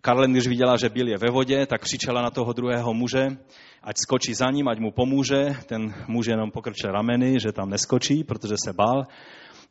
Karlen, 0.00 0.32
když 0.32 0.46
viděla, 0.46 0.76
že 0.76 0.88
byl 0.88 1.08
je 1.08 1.18
ve 1.18 1.30
vodě, 1.30 1.66
tak 1.66 1.80
křičela 1.80 2.22
na 2.22 2.30
toho 2.30 2.52
druhého 2.52 2.94
muže, 2.94 3.26
ať 3.82 3.96
skočí 3.98 4.34
za 4.34 4.50
ním, 4.50 4.68
ať 4.68 4.78
mu 4.78 4.90
pomůže. 4.90 5.56
Ten 5.66 5.94
muž 6.08 6.26
jenom 6.26 6.50
pokrčil 6.50 6.90
rameny, 6.92 7.40
že 7.40 7.52
tam 7.52 7.70
neskočí, 7.70 8.24
protože 8.24 8.54
se 8.64 8.72
bál. 8.72 9.04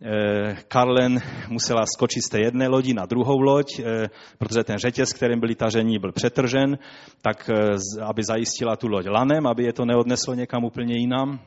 Eh, 0.03 0.55
Karlen 0.67 1.21
musela 1.49 1.85
skočit 1.85 2.23
z 2.23 2.29
té 2.29 2.39
jedné 2.39 2.67
lodi 2.67 2.93
na 2.93 3.05
druhou 3.05 3.41
loď, 3.41 3.79
eh, 3.79 4.09
protože 4.37 4.63
ten 4.63 4.77
řetěz, 4.77 5.13
kterým 5.13 5.39
byli 5.39 5.55
tažení, 5.55 5.99
byl 5.99 6.11
přetržen, 6.11 6.77
tak 7.21 7.49
eh, 7.49 7.77
aby 8.03 8.23
zajistila 8.23 8.75
tu 8.75 8.87
loď 8.87 9.05
lanem, 9.05 9.47
aby 9.47 9.63
je 9.63 9.73
to 9.73 9.85
neodneslo 9.85 10.33
někam 10.33 10.63
úplně 10.63 10.97
jinam. 10.97 11.39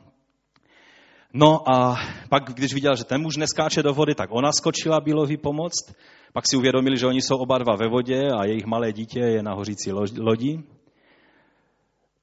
No 1.33 1.69
a 1.69 1.99
pak, 2.29 2.43
když 2.53 2.73
viděla, 2.73 2.95
že 2.95 3.03
ten 3.03 3.21
muž 3.21 3.37
neskáče 3.37 3.83
do 3.83 3.93
vody, 3.93 4.15
tak 4.15 4.29
ona 4.31 4.51
skočila 4.51 5.01
Bílovi 5.01 5.37
pomoct. 5.37 5.91
Pak 6.33 6.47
si 6.47 6.57
uvědomili, 6.57 6.97
že 6.97 7.07
oni 7.07 7.21
jsou 7.21 7.35
oba 7.35 7.57
dva 7.57 7.75
ve 7.75 7.87
vodě 7.87 8.31
a 8.39 8.45
jejich 8.45 8.65
malé 8.65 8.93
dítě 8.93 9.19
je 9.19 9.43
na 9.43 9.53
hořící 9.53 9.91
lodi. 10.19 10.63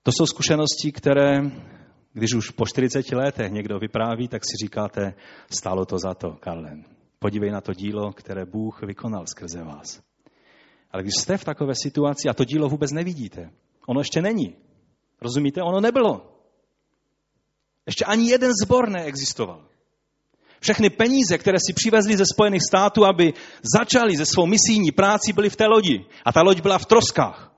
To 0.02 0.12
jsou 0.12 0.26
zkušenosti, 0.26 0.92
které 0.92 1.40
když 2.12 2.34
už 2.34 2.50
po 2.50 2.66
40 2.66 3.12
letech 3.12 3.52
někdo 3.52 3.78
vypráví, 3.78 4.28
tak 4.28 4.42
si 4.44 4.64
říkáte, 4.64 5.14
stálo 5.50 5.84
to 5.84 5.98
za 5.98 6.14
to, 6.14 6.32
Karlen. 6.40 6.84
Podívej 7.18 7.50
na 7.50 7.60
to 7.60 7.72
dílo, 7.72 8.12
které 8.12 8.44
Bůh 8.44 8.82
vykonal 8.82 9.26
skrze 9.26 9.64
vás. 9.64 10.02
Ale 10.90 11.02
když 11.02 11.14
jste 11.18 11.36
v 11.36 11.44
takové 11.44 11.72
situaci 11.82 12.28
a 12.28 12.34
to 12.34 12.44
dílo 12.44 12.68
vůbec 12.68 12.92
nevidíte, 12.92 13.50
ono 13.86 14.00
ještě 14.00 14.22
není. 14.22 14.56
Rozumíte? 15.20 15.62
Ono 15.62 15.80
nebylo. 15.80 16.32
Ještě 17.86 18.04
ani 18.04 18.30
jeden 18.30 18.52
zbor 18.64 18.88
neexistoval. 18.88 19.64
Všechny 20.60 20.90
peníze, 20.90 21.38
které 21.38 21.58
si 21.66 21.72
přivezli 21.72 22.16
ze 22.16 22.24
Spojených 22.34 22.62
států, 22.68 23.04
aby 23.04 23.32
začali 23.78 24.16
ze 24.16 24.26
svou 24.26 24.46
misijní 24.46 24.92
práci, 24.92 25.32
byly 25.32 25.50
v 25.50 25.56
té 25.56 25.66
lodi. 25.66 26.06
A 26.24 26.32
ta 26.32 26.42
loď 26.42 26.60
byla 26.60 26.78
v 26.78 26.86
troskách. 26.86 27.52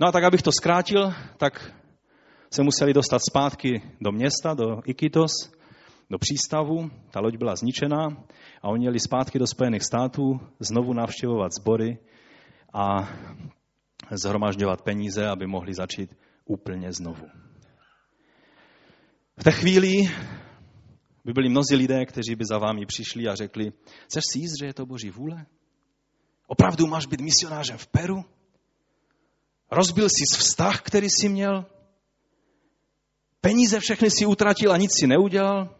No 0.00 0.08
a 0.08 0.12
tak, 0.12 0.24
abych 0.24 0.42
to 0.42 0.52
zkrátil, 0.52 1.14
tak 1.36 1.72
se 2.50 2.62
museli 2.62 2.94
dostat 2.94 3.18
zpátky 3.30 3.82
do 4.00 4.12
města, 4.12 4.54
do 4.54 4.80
Iquitos, 4.84 5.32
do 6.10 6.18
přístavu. 6.18 6.90
Ta 7.10 7.20
loď 7.20 7.36
byla 7.36 7.56
zničená 7.56 8.24
a 8.62 8.68
oni 8.68 8.84
jeli 8.84 9.00
zpátky 9.00 9.38
do 9.38 9.46
Spojených 9.46 9.82
států 9.82 10.40
znovu 10.60 10.92
navštěvovat 10.92 11.52
sbory 11.60 11.98
a 12.72 13.08
zhromažďovat 14.10 14.82
peníze, 14.82 15.26
aby 15.26 15.46
mohli 15.46 15.74
začít 15.74 16.16
úplně 16.44 16.92
znovu. 16.92 17.26
V 19.36 19.44
té 19.44 19.52
chvíli 19.52 19.96
by 21.24 21.32
byli 21.32 21.48
mnozí 21.48 21.76
lidé, 21.76 22.06
kteří 22.06 22.34
by 22.34 22.44
za 22.44 22.58
vámi 22.58 22.86
přišli 22.86 23.28
a 23.28 23.34
řekli, 23.34 23.72
chceš 24.04 24.24
si 24.32 24.38
jíst, 24.38 24.58
že 24.60 24.66
je 24.66 24.74
to 24.74 24.86
boží 24.86 25.10
vůle? 25.10 25.46
Opravdu 26.46 26.86
máš 26.86 27.06
být 27.06 27.20
misionářem 27.20 27.78
v 27.78 27.86
Peru? 27.86 28.24
Rozbil 29.70 30.08
jsi 30.08 30.38
vztah, 30.38 30.82
který 30.82 31.06
jsi 31.10 31.28
měl? 31.28 31.66
Peníze 33.40 33.80
všechny 33.80 34.10
si 34.10 34.26
utratil 34.26 34.72
a 34.72 34.76
nic 34.76 34.90
si 35.00 35.06
neudělal? 35.06 35.76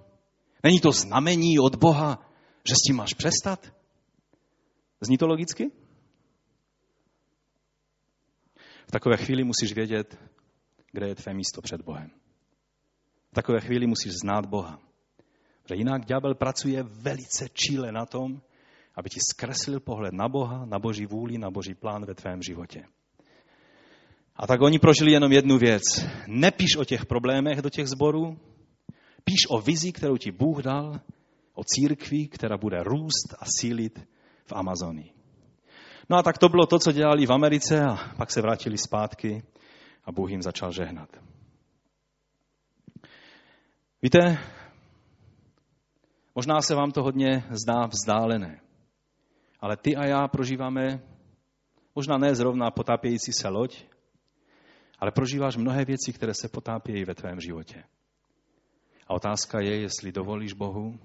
Není 0.62 0.80
to 0.80 0.92
znamení 0.92 1.58
od 1.58 1.74
Boha, 1.74 2.30
že 2.68 2.74
s 2.74 2.86
tím 2.86 2.96
máš 2.96 3.14
přestat? 3.14 3.72
Zní 5.00 5.18
to 5.18 5.26
logicky? 5.26 5.70
V 8.86 8.90
takové 8.90 9.16
chvíli 9.16 9.44
musíš 9.44 9.72
vědět, 9.72 10.18
kde 10.92 11.08
je 11.08 11.14
tvé 11.14 11.34
místo 11.34 11.62
před 11.62 11.82
Bohem. 11.82 12.10
V 13.30 13.34
takové 13.34 13.60
chvíli 13.60 13.86
musíš 13.86 14.12
znát 14.22 14.46
Boha. 14.46 14.80
Že 15.68 15.74
jinak 15.74 16.04
ďábel 16.04 16.34
pracuje 16.34 16.82
velice 16.82 17.48
číle 17.48 17.92
na 17.92 18.06
tom, 18.06 18.40
aby 18.94 19.10
ti 19.10 19.20
zkreslil 19.30 19.80
pohled 19.80 20.14
na 20.14 20.28
Boha, 20.28 20.64
na 20.64 20.78
Boží 20.78 21.06
vůli, 21.06 21.38
na 21.38 21.50
Boží 21.50 21.74
plán 21.74 22.04
ve 22.04 22.14
tvém 22.14 22.42
životě. 22.42 22.84
A 24.38 24.46
tak 24.46 24.60
oni 24.62 24.78
prožili 24.78 25.12
jenom 25.12 25.32
jednu 25.32 25.58
věc. 25.58 25.82
Nepíš 26.26 26.76
o 26.76 26.84
těch 26.84 27.06
problémech 27.06 27.62
do 27.62 27.70
těch 27.70 27.88
zborů, 27.88 28.38
píš 29.24 29.38
o 29.48 29.60
vizi, 29.60 29.92
kterou 29.92 30.16
ti 30.16 30.32
Bůh 30.32 30.62
dal, 30.62 31.00
o 31.54 31.62
církvi, 31.64 32.28
která 32.28 32.56
bude 32.56 32.82
růst 32.82 33.34
a 33.38 33.44
sílit 33.58 33.98
v 34.46 34.52
Amazonii. 34.52 35.12
No 36.10 36.16
a 36.16 36.22
tak 36.22 36.38
to 36.38 36.48
bylo 36.48 36.66
to, 36.66 36.78
co 36.78 36.92
dělali 36.92 37.26
v 37.26 37.32
Americe 37.32 37.84
a 37.84 37.96
pak 38.16 38.30
se 38.30 38.40
vrátili 38.40 38.78
zpátky 38.78 39.42
a 40.04 40.12
Bůh 40.12 40.30
jim 40.30 40.42
začal 40.42 40.72
žehnat. 40.72 41.08
Víte, 44.02 44.38
možná 46.34 46.60
se 46.60 46.74
vám 46.74 46.90
to 46.90 47.02
hodně 47.02 47.44
zdá 47.50 47.86
vzdálené, 47.86 48.60
ale 49.60 49.76
ty 49.76 49.96
a 49.96 50.06
já 50.06 50.28
prožíváme 50.28 51.02
možná 51.94 52.18
ne 52.18 52.34
zrovna 52.34 52.70
potápějící 52.70 53.32
se 53.32 53.48
loď, 53.48 53.84
ale 54.98 55.10
prožíváš 55.10 55.56
mnohé 55.56 55.84
věci, 55.84 56.12
které 56.12 56.34
se 56.34 56.48
potápějí 56.48 57.04
ve 57.04 57.14
tvém 57.14 57.40
životě. 57.40 57.84
A 59.06 59.14
otázka 59.14 59.60
je, 59.60 59.80
jestli 59.80 60.12
dovolíš 60.12 60.52
Bohu, 60.52 60.98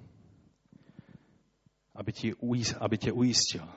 aby, 1.96 2.14
ti, 2.14 2.34
aby 2.80 2.98
tě 2.98 3.12
ujistil, 3.12 3.70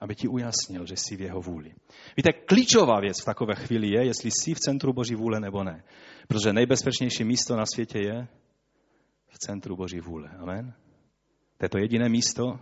aby 0.00 0.14
ti 0.14 0.28
ujasnil, 0.28 0.86
že 0.86 0.96
jsi 0.96 1.16
v 1.16 1.20
jeho 1.20 1.40
vůli. 1.40 1.74
Víte, 2.16 2.32
klíčová 2.32 3.00
věc 3.00 3.20
v 3.22 3.24
takové 3.24 3.54
chvíli 3.54 3.88
je, 3.88 4.06
jestli 4.06 4.30
jsi 4.30 4.54
v 4.54 4.60
centru 4.60 4.92
Boží 4.92 5.14
vůle 5.14 5.40
nebo 5.40 5.64
ne. 5.64 5.84
Protože 6.28 6.52
nejbezpečnější 6.52 7.24
místo 7.24 7.56
na 7.56 7.64
světě 7.74 7.98
je 7.98 8.28
v 9.28 9.38
centru 9.38 9.76
Boží 9.76 10.00
vůle. 10.00 10.28
Amen? 10.28 10.74
To 11.56 11.64
je 11.64 11.68
to 11.68 11.78
jediné 11.78 12.08
místo, 12.08 12.60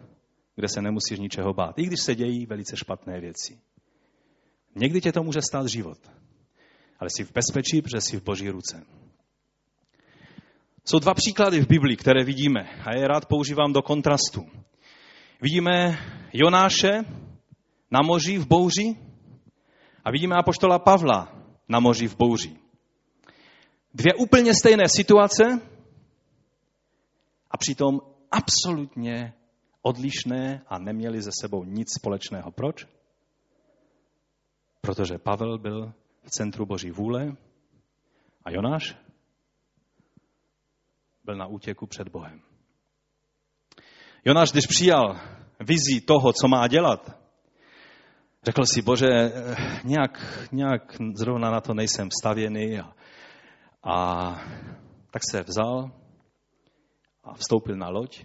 kde 0.57 0.69
se 0.69 0.83
nemusíš 0.83 1.19
ničeho 1.19 1.55
bát, 1.55 1.79
i 1.79 1.83
když 1.83 2.01
se 2.01 2.15
dějí 2.15 2.47
velice 2.47 2.77
špatné 2.77 3.21
věci. 3.21 3.61
Někdy 4.75 5.01
tě 5.01 5.13
to 5.13 5.23
může 5.23 5.43
stát 5.43 5.67
život 5.67 5.99
ale 7.01 7.11
jsi 7.11 7.25
v 7.25 7.33
bezpečí, 7.33 7.83
protože 7.83 8.01
jsi 8.01 8.17
v 8.17 8.23
boží 8.23 8.51
ruce. 8.51 8.87
Jsou 10.85 10.99
dva 10.99 11.15
příklady 11.15 11.61
v 11.61 11.69
Biblii, 11.69 11.97
které 11.97 12.25
vidíme 12.25 12.61
a 12.61 12.97
je 12.97 13.09
rád 13.09 13.27
používám 13.27 13.73
do 13.73 13.83
kontrastu. 13.83 14.47
Vidíme 15.43 15.99
Jonáše 16.33 17.05
na 17.91 18.01
moři 18.03 18.39
v 18.39 18.47
bouři 18.47 18.97
a 20.05 20.11
vidíme 20.11 20.37
apoštola 20.37 20.79
Pavla 20.79 21.33
na 21.69 21.81
moři 21.81 22.09
v 22.09 22.17
bouři. 22.17 22.57
Dvě 23.95 24.15
úplně 24.15 24.55
stejné 24.55 24.85
situace 24.89 25.61
a 27.51 27.57
přitom 27.57 28.01
absolutně 28.31 29.35
odlišné 29.83 30.63
a 30.69 30.79
neměli 30.79 31.23
ze 31.23 31.31
sebou 31.41 31.65
nic 31.65 31.89
společného. 31.99 32.51
Proč? 32.51 32.87
Protože 34.81 35.19
Pavel 35.19 35.59
byl 35.59 35.93
v 36.23 36.31
centru 36.31 36.67
Boží 36.67 36.91
vůle 36.91 37.37
a 38.45 38.51
Jonáš 38.51 38.97
byl 41.25 41.37
na 41.37 41.47
útěku 41.47 41.87
před 41.87 42.09
Bohem. 42.09 42.43
Jonáš, 44.25 44.53
když 44.53 44.67
přijal 44.67 45.21
vizí 45.61 46.01
toho, 46.01 46.33
co 46.33 46.49
má 46.49 46.69
dělat, 46.69 47.21
řekl 48.43 48.63
si, 48.75 48.83
bože, 48.83 49.07
nějak, 49.85 50.49
nějak 50.53 50.97
zrovna 51.15 51.51
na 51.51 51.61
to 51.61 51.75
nejsem 51.75 52.09
stavěný 52.21 52.79
a, 52.79 52.95
a 53.83 54.27
tak 55.11 55.23
se 55.31 55.43
vzal 55.43 55.91
a 57.25 57.35
vstoupil 57.35 57.77
na 57.77 57.89
loď 57.89 58.25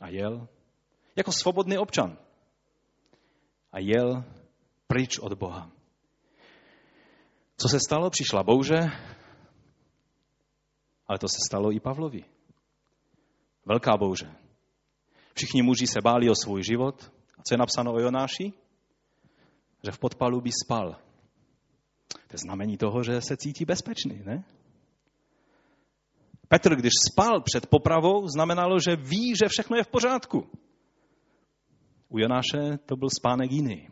a 0.00 0.08
jel 0.08 0.48
jako 1.16 1.32
svobodný 1.32 1.78
občan. 1.78 2.18
A 3.72 3.78
jel 3.78 4.24
pryč 4.86 5.18
od 5.18 5.32
Boha. 5.32 5.70
Co 7.62 7.68
se 7.68 7.80
stalo? 7.80 8.10
Přišla 8.10 8.42
bouře, 8.42 8.90
ale 11.06 11.18
to 11.18 11.28
se 11.28 11.38
stalo 11.48 11.72
i 11.72 11.80
Pavlovi. 11.80 12.24
Velká 13.66 13.96
bouře. 13.96 14.34
Všichni 15.34 15.62
muži 15.62 15.86
se 15.86 16.00
báli 16.00 16.30
o 16.30 16.34
svůj 16.34 16.62
život. 16.62 17.12
A 17.38 17.42
co 17.42 17.54
je 17.54 17.58
napsáno 17.58 17.92
o 17.92 18.00
Jonáši? 18.00 18.52
Že 19.84 19.90
v 19.92 19.98
podpalu 19.98 20.40
by 20.40 20.50
spal. 20.64 20.96
To 22.08 22.32
je 22.32 22.38
znamení 22.38 22.76
toho, 22.76 23.02
že 23.02 23.20
se 23.20 23.36
cítí 23.36 23.64
bezpečný, 23.64 24.22
ne? 24.24 24.44
Petr, 26.48 26.76
když 26.76 26.92
spal 27.12 27.40
před 27.40 27.66
popravou, 27.66 28.26
znamenalo, 28.28 28.80
že 28.80 28.96
ví, 28.96 29.34
že 29.42 29.48
všechno 29.48 29.76
je 29.76 29.84
v 29.84 29.88
pořádku. 29.88 30.50
U 32.08 32.18
Jonáše 32.18 32.78
to 32.86 32.96
byl 32.96 33.08
spánek 33.18 33.52
jiný. 33.52 33.88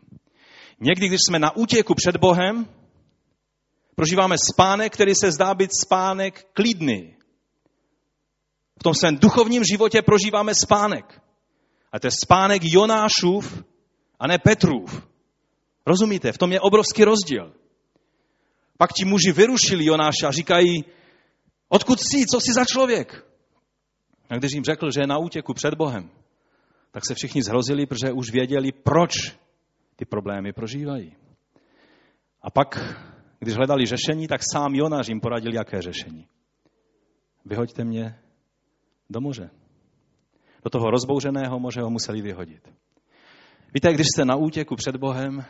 Někdy, 0.79 1.07
když 1.07 1.19
jsme 1.27 1.39
na 1.39 1.55
útěku 1.55 1.95
před 1.95 2.17
Bohem, 2.17 2.80
prožíváme 3.95 4.35
spánek, 4.53 4.93
který 4.93 5.15
se 5.15 5.31
zdá 5.31 5.53
být 5.53 5.71
spánek 5.85 6.47
klidný. 6.53 7.15
V 8.79 8.83
tom 8.83 8.93
svém 8.93 9.17
duchovním 9.17 9.63
životě 9.63 10.01
prožíváme 10.01 10.53
spánek. 10.55 11.21
A 11.91 11.99
to 11.99 12.07
je 12.07 12.11
spánek 12.25 12.61
Jonášův 12.65 13.63
a 14.19 14.27
ne 14.27 14.37
Petrův. 14.39 15.07
Rozumíte? 15.85 16.31
V 16.31 16.37
tom 16.37 16.51
je 16.51 16.59
obrovský 16.59 17.03
rozdíl. 17.03 17.53
Pak 18.77 18.93
ti 18.93 19.05
muži 19.05 19.31
vyrušili 19.31 19.85
Jonáša 19.85 20.27
a 20.27 20.31
říkají, 20.31 20.85
odkud 21.69 21.99
jsi, 21.99 22.25
co 22.25 22.41
jsi 22.41 22.53
za 22.53 22.65
člověk? 22.65 23.25
A 24.29 24.37
když 24.37 24.51
jim 24.53 24.63
řekl, 24.63 24.91
že 24.91 25.01
je 25.01 25.07
na 25.07 25.17
útěku 25.17 25.53
před 25.53 25.73
Bohem, 25.73 26.09
tak 26.91 27.05
se 27.05 27.15
všichni 27.15 27.43
zhrozili, 27.43 27.85
protože 27.85 28.11
už 28.11 28.31
věděli, 28.31 28.71
proč 28.71 29.11
ty 29.95 30.05
problémy 30.05 30.53
prožívají. 30.53 31.15
A 32.41 32.49
pak, 32.49 32.79
když 33.41 33.55
hledali 33.55 33.85
řešení, 33.85 34.27
tak 34.27 34.41
sám 34.53 34.75
Jonáš 34.75 35.07
jim 35.07 35.19
poradil, 35.19 35.53
jaké 35.53 35.81
řešení. 35.81 36.27
Vyhoďte 37.45 37.83
mě 37.83 38.19
do 39.09 39.21
moře. 39.21 39.49
Do 40.63 40.69
toho 40.69 40.91
rozbouřeného 40.91 41.59
moře 41.59 41.81
ho 41.81 41.89
museli 41.89 42.21
vyhodit. 42.21 42.73
Víte, 43.73 43.93
když 43.93 44.07
jste 44.07 44.25
na 44.25 44.35
útěku 44.35 44.75
před 44.75 44.95
Bohem, 44.95 45.45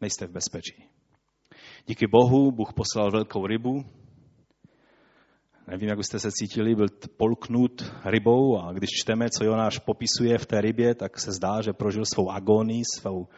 nejste 0.00 0.26
v 0.26 0.30
bezpečí. 0.30 0.88
Díky 1.86 2.06
Bohu 2.06 2.52
Bůh 2.52 2.72
poslal 2.72 3.10
velkou 3.10 3.46
rybu, 3.46 3.84
Nevím, 5.68 5.88
jak 5.88 6.04
jste 6.04 6.18
se 6.18 6.28
cítili, 6.32 6.74
byl 6.74 6.86
polknut 7.16 7.92
rybou 8.04 8.58
a 8.58 8.72
když 8.72 8.90
čteme, 9.02 9.30
co 9.30 9.44
Jonáš 9.44 9.78
popisuje 9.78 10.38
v 10.38 10.46
té 10.46 10.60
rybě, 10.60 10.94
tak 10.94 11.20
se 11.20 11.32
zdá, 11.32 11.62
že 11.62 11.72
prožil 11.72 12.02
svou 12.14 12.30
agonii, 12.30 12.82
svou, 12.96 13.28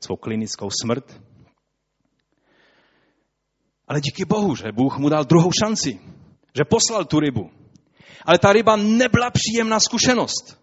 svou 0.00 0.16
klinickou 0.16 0.68
smrt. 0.82 1.22
Ale 3.92 4.00
díky 4.00 4.24
Bohu, 4.24 4.56
že 4.56 4.72
Bůh 4.72 4.98
mu 4.98 5.08
dal 5.08 5.24
druhou 5.24 5.50
šanci, 5.64 6.00
že 6.56 6.64
poslal 6.64 7.04
tu 7.04 7.20
rybu. 7.20 7.50
Ale 8.24 8.38
ta 8.38 8.52
ryba 8.52 8.76
nebyla 8.76 9.30
příjemná 9.30 9.80
zkušenost. 9.80 10.58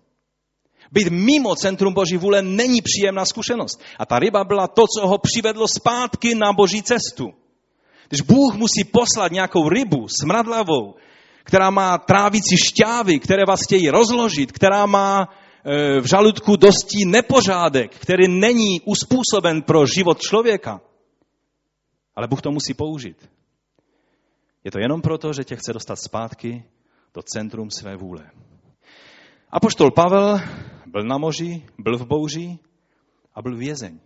Být 0.91 1.07
mimo 1.09 1.55
centrum 1.55 1.93
Boží 1.93 2.17
vůle 2.17 2.41
není 2.41 2.81
příjemná 2.81 3.25
zkušenost. 3.25 3.81
A 3.99 4.05
ta 4.05 4.19
ryba 4.19 4.43
byla 4.43 4.67
to, 4.67 4.85
co 4.97 5.07
ho 5.07 5.17
přivedlo 5.17 5.67
zpátky 5.67 6.35
na 6.35 6.53
Boží 6.53 6.83
cestu. 6.83 7.29
Když 8.09 8.21
Bůh 8.21 8.55
musí 8.55 8.83
poslat 8.83 9.31
nějakou 9.31 9.69
rybu 9.69 10.07
smradlavou, 10.21 10.95
která 11.43 11.69
má 11.69 11.97
trávicí 11.97 12.57
šťávy, 12.57 13.19
které 13.19 13.45
vás 13.45 13.61
chtějí 13.63 13.89
rozložit, 13.89 14.51
která 14.51 14.85
má 14.85 15.29
e, 15.65 16.01
v 16.01 16.05
žaludku 16.05 16.55
dosti 16.55 17.05
nepořádek, 17.05 17.95
který 17.95 18.27
není 18.27 18.81
uspůsoben 18.85 19.61
pro 19.61 19.85
život 19.85 20.19
člověka. 20.19 20.81
Ale 22.19 22.27
Bůh 22.27 22.41
to 22.41 22.51
musí 22.51 22.73
použít. 22.73 23.29
Je 24.63 24.71
to 24.71 24.79
jenom 24.79 25.01
proto, 25.01 25.33
že 25.33 25.43
tě 25.43 25.55
chce 25.55 25.73
dostat 25.73 25.95
zpátky 25.95 26.63
do 27.13 27.21
centrum 27.21 27.71
své 27.71 27.95
vůle. 27.95 28.31
A 29.49 29.59
poštol 29.59 29.91
Pavel 29.91 30.39
byl 30.85 31.03
na 31.03 31.17
moři, 31.17 31.65
byl 31.77 31.97
v 31.97 32.07
bouři 32.07 32.59
a 33.33 33.41
byl 33.41 33.57
vězeň. 33.57 33.99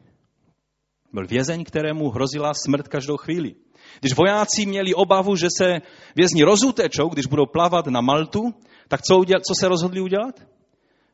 Byl 1.14 1.28
vězeň, 1.28 1.64
kterému 1.64 2.09
hrozila 2.09 2.53
smrt 2.53 2.88
každou 2.88 3.18
chvíli. 3.18 3.55
Když 3.99 4.14
vojáci 4.14 4.66
měli 4.66 4.93
obavu, 4.93 5.36
že 5.36 5.47
se 5.57 5.82
vězni 6.16 6.43
rozutečou, 6.43 7.09
když 7.09 7.26
budou 7.26 7.45
plavat 7.45 7.88
na 7.88 8.01
Maltu, 8.01 8.53
tak 8.88 9.01
co, 9.01 9.18
uděl, 9.18 9.39
co 9.47 9.53
se 9.59 9.68
rozhodli 9.68 10.01
udělat? 10.01 10.39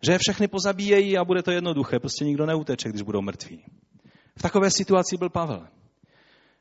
Že 0.01 0.11
je 0.11 0.19
všechny 0.21 0.47
pozabíjejí 0.47 1.17
a 1.17 1.25
bude 1.25 1.43
to 1.43 1.51
jednoduché, 1.51 1.99
prostě 1.99 2.25
nikdo 2.25 2.45
neuteče, 2.45 2.89
když 2.89 3.01
budou 3.01 3.21
mrtví. 3.21 3.65
V 4.37 4.41
takové 4.41 4.71
situaci 4.71 5.17
byl 5.17 5.29
Pavel. 5.29 5.67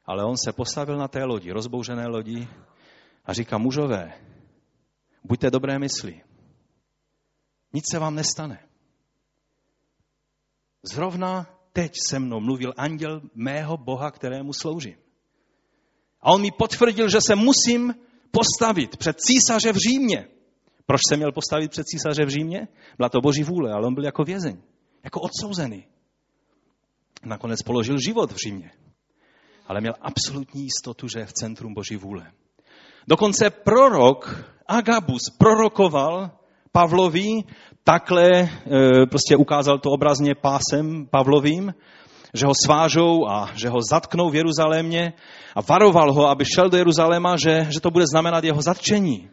Ale 0.08 0.24
on 0.24 0.36
se 0.36 0.52
postavil 0.52 0.96
na 0.96 1.08
té 1.08 1.24
lodi, 1.24 1.52
rozbouřené 1.52 2.06
lodi 2.06 2.48
a 3.24 3.32
říká, 3.32 3.58
mužové, 3.58 4.12
buďte 5.24 5.50
dobré 5.50 5.78
mysli. 5.78 6.20
Nic 7.72 7.84
se 7.90 7.98
vám 7.98 8.14
nestane. 8.14 8.68
Zrovna 10.92 11.46
teď 11.72 11.92
se 12.08 12.18
mnou 12.18 12.40
mluvil 12.40 12.72
anděl 12.76 13.20
mého 13.34 13.76
Boha, 13.76 14.10
kterému 14.10 14.52
sloužím. 14.52 14.96
A 16.20 16.32
on 16.32 16.40
mi 16.40 16.50
potvrdil, 16.50 17.08
že 17.08 17.20
se 17.20 17.34
musím 17.34 17.94
postavit 18.30 18.96
před 18.96 19.20
císaře 19.20 19.72
v 19.72 19.76
Římě. 19.76 20.28
Proč 20.86 21.00
se 21.08 21.16
měl 21.16 21.32
postavit 21.32 21.70
před 21.70 21.84
císaře 21.86 22.24
v 22.24 22.28
Římě? 22.28 22.68
Byla 22.96 23.08
to 23.08 23.20
boží 23.20 23.42
vůle, 23.42 23.72
ale 23.72 23.86
on 23.86 23.94
byl 23.94 24.04
jako 24.04 24.24
vězeň, 24.24 24.62
jako 25.04 25.20
odsouzený. 25.20 25.86
Nakonec 27.24 27.62
položil 27.62 27.98
život 27.98 28.32
v 28.32 28.36
Římě. 28.46 28.72
Ale 29.68 29.80
měl 29.80 29.94
absolutní 30.00 30.62
jistotu, 30.62 31.08
že 31.08 31.18
je 31.18 31.26
v 31.26 31.32
centrum 31.32 31.74
boží 31.74 31.96
vůle. 31.96 32.26
Dokonce 33.08 33.50
prorok 33.50 34.44
Agabus 34.66 35.22
prorokoval 35.38 36.30
Pavlovi, 36.72 37.44
takhle 37.84 38.30
e, 38.30 38.48
prostě 39.06 39.36
ukázal 39.36 39.78
to 39.78 39.90
obrazně 39.90 40.34
pásem 40.34 41.06
Pavlovým, 41.10 41.74
že 42.34 42.46
ho 42.46 42.52
svážou 42.64 43.28
a 43.28 43.50
že 43.54 43.68
ho 43.68 43.78
zatknou 43.90 44.30
v 44.30 44.34
Jeruzalémě 44.34 45.12
a 45.54 45.60
varoval 45.60 46.12
ho, 46.12 46.28
aby 46.28 46.44
šel 46.44 46.70
do 46.70 46.76
Jeruzaléma, 46.76 47.36
že, 47.36 47.66
že 47.70 47.80
to 47.80 47.90
bude 47.90 48.04
znamenat 48.06 48.44
jeho 48.44 48.62
zatčení. 48.62 49.30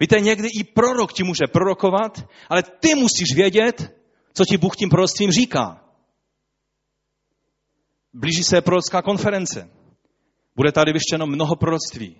Víte, 0.00 0.20
někdy 0.20 0.48
i 0.60 0.64
prorok 0.64 1.12
ti 1.12 1.24
může 1.24 1.46
prorokovat, 1.52 2.24
ale 2.48 2.62
ty 2.62 2.94
musíš 2.94 3.36
vědět, 3.36 3.96
co 4.32 4.44
ti 4.44 4.56
Bůh 4.56 4.76
tím 4.76 4.88
proroctvím 4.88 5.30
říká. 5.30 5.85
Blíží 8.16 8.44
se 8.44 8.60
prorocká 8.60 9.02
konference. 9.02 9.70
Bude 10.56 10.72
tady 10.72 10.92
vyštěno 10.92 11.26
mnoho 11.26 11.56
proroctví. 11.56 12.16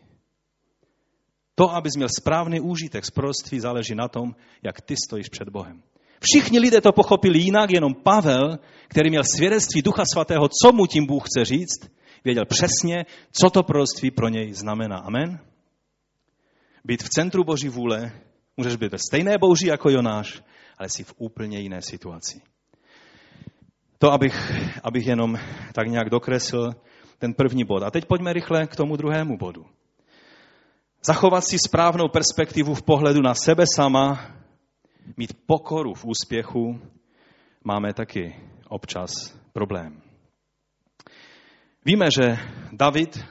To, 1.55 1.71
abys 1.71 1.97
měl 1.97 2.09
správný 2.21 2.61
úžitek 2.61 3.05
z 3.05 3.11
proroctví, 3.11 3.61
záleží 3.61 3.95
na 3.95 4.09
tom, 4.09 4.35
jak 4.63 4.81
ty 4.81 4.95
stojíš 5.07 5.29
před 5.29 5.49
Bohem. 5.49 5.83
Všichni 6.21 6.59
lidé 6.59 6.81
to 6.81 6.93
pochopili 6.93 7.39
jinak, 7.39 7.71
jenom 7.71 7.95
Pavel, 7.95 8.59
který 8.89 9.11
měl 9.11 9.23
svědectví 9.37 9.83
Ducha 9.83 10.05
Svatého, 10.13 10.49
co 10.63 10.73
mu 10.73 10.87
tím 10.87 11.07
Bůh 11.07 11.25
chce 11.27 11.45
říct, 11.45 11.91
věděl 12.25 12.45
přesně, 12.45 13.07
co 13.33 13.51
to 13.51 13.63
proroctví 13.63 14.11
pro 14.11 14.29
něj 14.29 14.53
znamená. 14.53 14.99
Amen? 14.99 15.39
Být 16.85 17.03
v 17.03 17.09
centru 17.09 17.45
Boží 17.45 17.69
vůle, 17.69 18.13
můžeš 18.57 18.77
být 18.77 18.93
ve 18.93 18.99
stejné 18.99 19.39
bouři 19.39 19.69
jako 19.69 19.91
Jonáš, 19.91 20.43
ale 20.79 20.89
jsi 20.89 21.05
v 21.05 21.15
úplně 21.19 21.61
jiné 21.61 21.83
situaci. 21.83 22.41
To, 23.99 24.13
abych, 24.13 24.53
abych 24.83 25.07
jenom 25.07 25.39
tak 25.73 25.89
nějak 25.89 26.11
dokreslil 26.11 26.73
ten 27.19 27.35
první 27.35 27.65
bod. 27.65 27.83
A 27.83 27.91
teď 27.91 28.05
pojďme 28.05 28.33
rychle 28.33 28.67
k 28.67 28.77
tomu 28.77 28.97
druhému 28.97 29.37
bodu. 29.37 29.67
Zachovat 31.07 31.45
si 31.45 31.59
správnou 31.59 32.09
perspektivu 32.09 32.75
v 32.75 32.83
pohledu 32.83 33.23
na 33.23 33.35
sebe 33.35 33.65
sama, 33.75 34.37
mít 35.17 35.47
pokoru 35.47 35.95
v 35.95 36.05
úspěchu, 36.05 36.81
máme 37.65 37.93
taky 37.93 38.37
občas 38.69 39.11
problém. 39.53 40.03
Víme, 41.85 42.07
že 42.11 42.37
David 42.73 43.25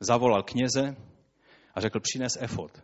zavolal 0.00 0.42
kněze 0.42 0.96
a 1.74 1.80
řekl, 1.80 2.00
přines 2.00 2.38
efod. 2.40 2.82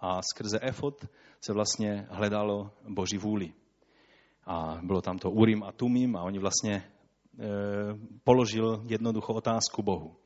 A 0.00 0.20
skrze 0.22 0.58
efod 0.62 1.06
se 1.40 1.52
vlastně 1.52 2.06
hledalo 2.10 2.70
boží 2.88 3.18
vůli. 3.18 3.52
A 4.46 4.80
bylo 4.82 5.00
tam 5.00 5.18
to 5.18 5.30
Urim 5.30 5.62
a 5.62 5.72
Tumim 5.72 6.16
a 6.16 6.22
oni 6.22 6.38
vlastně 6.38 6.74
e, 6.74 6.82
položil 8.24 8.82
jednoduchou 8.86 9.34
otázku 9.34 9.82
Bohu. 9.82 10.16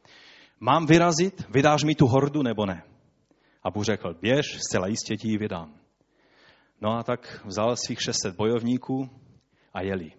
Mám 0.61 0.87
vyrazit, 0.87 1.49
vydáš 1.51 1.85
mi 1.85 1.95
tu 1.95 2.07
hordu 2.07 2.43
nebo 2.43 2.67
ne? 2.67 2.83
A 3.63 3.71
Bůh 3.71 3.85
řekl, 3.85 4.15
běž, 4.21 4.59
zcela 4.69 4.87
jistě 4.87 5.17
ti 5.17 5.29
ji 5.29 5.39
vydám. 5.39 5.75
No 6.81 6.91
a 6.91 7.03
tak 7.03 7.41
vzal 7.45 7.77
svých 7.77 8.03
600 8.03 8.37
bojovníků 8.37 9.11
a 9.75 9.83
jeli. 9.83 10.13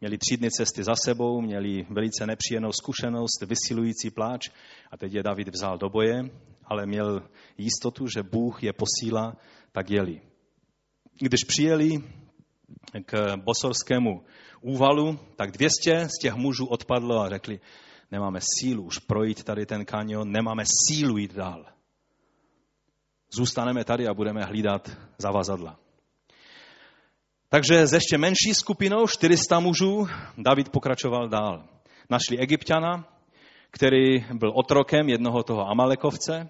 Měli 0.00 0.18
tři 0.18 0.36
dny 0.36 0.50
cesty 0.50 0.84
za 0.84 0.92
sebou, 1.04 1.40
měli 1.40 1.86
velice 1.90 2.26
nepříjemnou 2.26 2.72
zkušenost, 2.72 3.42
vysilující 3.46 4.10
pláč 4.10 4.50
a 4.90 4.96
teď 4.96 5.12
je 5.12 5.22
David 5.22 5.48
vzal 5.48 5.78
do 5.78 5.88
boje, 5.88 6.30
ale 6.64 6.86
měl 6.86 7.22
jistotu, 7.58 8.06
že 8.06 8.22
Bůh 8.22 8.62
je 8.62 8.72
posílá, 8.72 9.36
tak 9.72 9.90
jeli. 9.90 10.20
Když 11.20 11.44
přijeli 11.44 11.90
k 13.04 13.36
bosorskému 13.36 14.22
úvalu, 14.60 15.18
tak 15.36 15.50
200 15.50 16.08
z 16.08 16.18
těch 16.22 16.34
mužů 16.34 16.66
odpadlo 16.66 17.20
a 17.20 17.28
řekli, 17.28 17.60
nemáme 18.10 18.40
sílu 18.58 18.82
už 18.82 18.98
projít 18.98 19.44
tady 19.44 19.66
ten 19.66 19.84
kanion, 19.84 20.32
nemáme 20.32 20.64
sílu 20.88 21.18
jít 21.18 21.34
dál. 21.34 21.64
Zůstaneme 23.32 23.84
tady 23.84 24.08
a 24.08 24.14
budeme 24.14 24.44
hlídat 24.44 24.90
zavazadla. 25.18 25.78
Takže 27.48 27.86
ze 27.86 27.96
ještě 27.96 28.18
menší 28.18 28.54
skupinou, 28.54 29.06
400 29.06 29.60
mužů, 29.60 30.06
David 30.38 30.68
pokračoval 30.68 31.28
dál. 31.28 31.64
Našli 32.10 32.38
egyptiana, 32.38 33.04
který 33.70 34.24
byl 34.32 34.52
otrokem 34.54 35.08
jednoho 35.08 35.42
toho 35.42 35.68
Amalekovce 35.68 36.48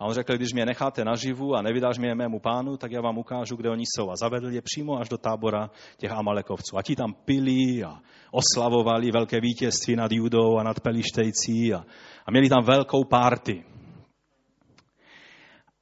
a 0.00 0.04
on 0.04 0.14
řekl, 0.14 0.36
když 0.36 0.52
mě 0.52 0.66
necháte 0.66 1.04
naživu 1.04 1.54
a 1.54 1.62
nevydáš 1.62 1.98
mě 1.98 2.14
mému 2.14 2.40
pánu, 2.40 2.76
tak 2.76 2.92
já 2.92 3.00
vám 3.00 3.18
ukážu, 3.18 3.56
kde 3.56 3.70
oni 3.70 3.84
jsou. 3.86 4.10
A 4.10 4.16
zavedl 4.16 4.50
je 4.50 4.62
přímo 4.62 5.00
až 5.00 5.08
do 5.08 5.18
tábora 5.18 5.70
těch 5.96 6.10
Amalekovců. 6.10 6.78
A 6.78 6.82
ti 6.82 6.96
tam 6.96 7.14
pili 7.24 7.84
a 7.84 8.00
oslavovali 8.30 9.10
velké 9.10 9.40
vítězství 9.40 9.96
nad 9.96 10.12
Judou 10.12 10.58
a 10.58 10.62
nad 10.62 10.80
Pelištejcí 10.80 11.74
a, 11.74 11.84
a 12.26 12.30
měli 12.30 12.48
tam 12.48 12.64
velkou 12.64 13.04
párty. 13.04 13.64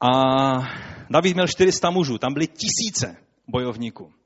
A 0.00 0.10
David 1.10 1.34
měl 1.34 1.46
400 1.48 1.90
mužů, 1.90 2.18
tam 2.18 2.32
byly 2.32 2.46
tisíce 2.46 3.16
bojovníků. 3.48 4.17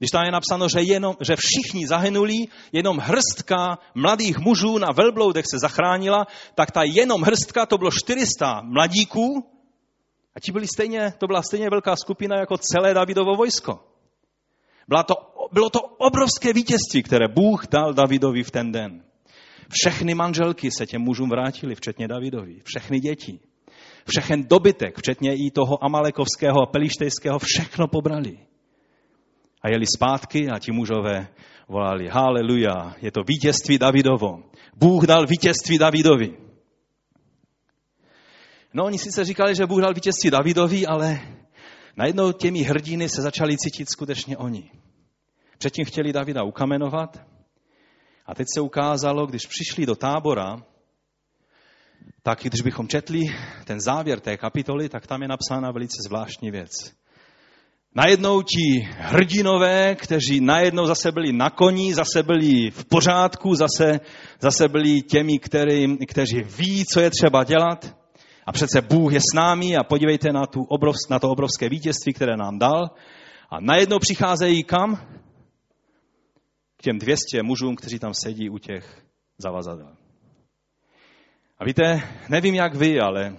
Když 0.00 0.10
tam 0.10 0.24
je 0.24 0.32
napsáno, 0.32 0.68
že, 0.68 0.80
jenom, 0.80 1.16
že 1.20 1.36
všichni 1.36 1.86
zahynuli, 1.86 2.48
jenom 2.72 2.98
hrstka 2.98 3.78
mladých 3.94 4.38
mužů 4.38 4.78
na 4.78 4.88
velbloudech 4.96 5.44
se 5.50 5.58
zachránila, 5.58 6.26
tak 6.54 6.70
ta 6.70 6.82
jenom 6.82 7.22
hrstka, 7.22 7.66
to 7.66 7.78
bylo 7.78 7.90
400 7.90 8.60
mladíků, 8.64 9.44
a 10.34 10.40
ti 10.40 10.52
byli 10.52 10.66
stejně, 10.66 11.12
to 11.18 11.26
byla 11.26 11.42
stejně 11.42 11.70
velká 11.70 11.96
skupina 11.96 12.36
jako 12.36 12.56
celé 12.58 12.94
Davidovo 12.94 13.36
vojsko. 13.36 13.80
Byla 14.88 15.02
to, 15.02 15.14
bylo 15.52 15.70
to 15.70 15.80
obrovské 15.80 16.52
vítězství, 16.52 17.02
které 17.02 17.28
Bůh 17.28 17.66
dal 17.68 17.94
Davidovi 17.94 18.42
v 18.42 18.50
ten 18.50 18.72
den. 18.72 19.02
Všechny 19.68 20.14
manželky 20.14 20.70
se 20.70 20.86
těm 20.86 21.02
mužům 21.02 21.30
vrátili, 21.30 21.74
včetně 21.74 22.08
Davidovi. 22.08 22.62
Všechny 22.64 23.00
děti. 23.00 23.40
Všechen 24.08 24.44
dobytek, 24.44 24.98
včetně 24.98 25.34
i 25.34 25.50
toho 25.50 25.84
amalekovského 25.84 26.62
a 26.62 26.66
pelištejského, 26.66 27.38
všechno 27.38 27.88
pobrali. 27.88 28.38
A 29.62 29.68
jeli 29.68 29.86
zpátky 29.96 30.48
a 30.48 30.58
ti 30.58 30.72
mužové 30.72 31.28
volali, 31.68 32.08
haleluja, 32.08 32.94
je 33.02 33.12
to 33.12 33.20
vítězství 33.22 33.78
Davidovo. 33.78 34.42
Bůh 34.76 35.06
dal 35.06 35.26
vítězství 35.26 35.78
Davidovi. 35.78 36.36
No 38.74 38.84
oni 38.84 38.98
sice 38.98 39.24
říkali, 39.24 39.54
že 39.54 39.66
Bůh 39.66 39.80
dal 39.80 39.94
vítězství 39.94 40.30
Davidovi, 40.30 40.86
ale 40.86 41.20
najednou 41.96 42.32
těmi 42.32 42.62
hrdiny 42.62 43.08
se 43.08 43.22
začali 43.22 43.56
cítit 43.56 43.90
skutečně 43.90 44.36
oni. 44.36 44.70
Předtím 45.58 45.84
chtěli 45.84 46.12
Davida 46.12 46.42
ukamenovat 46.42 47.22
a 48.26 48.34
teď 48.34 48.46
se 48.54 48.60
ukázalo, 48.60 49.26
když 49.26 49.46
přišli 49.46 49.86
do 49.86 49.96
tábora, 49.96 50.56
tak 52.22 52.38
když 52.42 52.62
bychom 52.62 52.88
četli 52.88 53.20
ten 53.64 53.80
závěr 53.80 54.20
té 54.20 54.36
kapitoly, 54.36 54.88
tak 54.88 55.06
tam 55.06 55.22
je 55.22 55.28
napsána 55.28 55.70
velice 55.70 55.96
zvláštní 56.06 56.50
věc. 56.50 56.70
Najednou 57.94 58.42
ti 58.42 58.88
hrdinové, 58.90 59.94
kteří 59.94 60.40
najednou 60.40 60.86
zase 60.86 61.12
byli 61.12 61.32
na 61.32 61.50
koni, 61.50 61.94
zase 61.94 62.22
byli 62.22 62.70
v 62.70 62.84
pořádku, 62.84 63.54
zase, 63.54 64.00
zase 64.40 64.68
byli 64.68 65.02
těmi, 65.02 65.38
který, 65.38 66.06
kteří 66.06 66.42
ví, 66.42 66.84
co 66.84 67.00
je 67.00 67.10
třeba 67.10 67.44
dělat. 67.44 67.96
A 68.46 68.52
přece 68.52 68.80
Bůh 68.80 69.12
je 69.12 69.20
s 69.20 69.34
námi 69.34 69.76
a 69.76 69.84
podívejte 69.84 70.32
na, 70.32 70.46
tu 70.46 70.62
obrov, 70.62 70.94
na 71.10 71.18
to 71.18 71.30
obrovské 71.30 71.68
vítězství, 71.68 72.12
které 72.12 72.36
nám 72.36 72.58
dal. 72.58 72.90
A 73.50 73.60
najednou 73.60 73.98
přicházejí 73.98 74.64
kam? 74.64 74.96
K 76.76 76.82
těm 76.82 76.98
200 76.98 77.42
mužům, 77.42 77.76
kteří 77.76 77.98
tam 77.98 78.14
sedí 78.14 78.50
u 78.50 78.58
těch 78.58 79.02
zavazadel. 79.38 79.96
A 81.58 81.64
víte, 81.64 82.02
nevím 82.28 82.54
jak 82.54 82.74
vy, 82.74 83.00
ale 83.00 83.36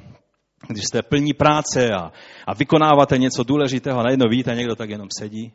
když 0.68 0.84
jste 0.84 1.02
plní 1.02 1.34
práce 1.34 1.90
a, 1.94 2.12
a 2.48 2.54
vykonáváte 2.54 3.18
něco 3.18 3.44
důležitého 3.44 4.00
a 4.00 4.04
najednou 4.04 4.30
víte, 4.30 4.56
někdo 4.56 4.76
tak 4.76 4.90
jenom 4.90 5.08
sedí, 5.20 5.54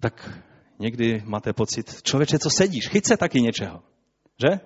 tak 0.00 0.42
někdy 0.78 1.22
máte 1.24 1.52
pocit, 1.52 2.02
člověče, 2.02 2.38
co 2.38 2.50
sedíš, 2.50 2.88
chyť 2.88 3.06
se 3.06 3.16
taky 3.16 3.40
něčeho. 3.40 3.82
Že? 4.44 4.60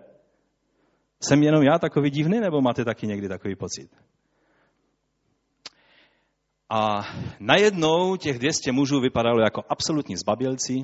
Jsem 1.21 1.43
jenom 1.43 1.63
já 1.63 1.79
takový 1.79 2.11
divný, 2.11 2.41
nebo 2.41 2.61
máte 2.61 2.85
taky 2.85 3.07
někdy 3.07 3.29
takový 3.29 3.57
pocit? 3.57 3.91
A 6.71 7.01
najednou 7.41 8.17
těch 8.17 8.39
200 8.39 8.73
mužů 8.73 9.01
vypadalo 9.01 9.41
jako 9.41 9.63
absolutní 9.69 10.17
zbabělci. 10.17 10.75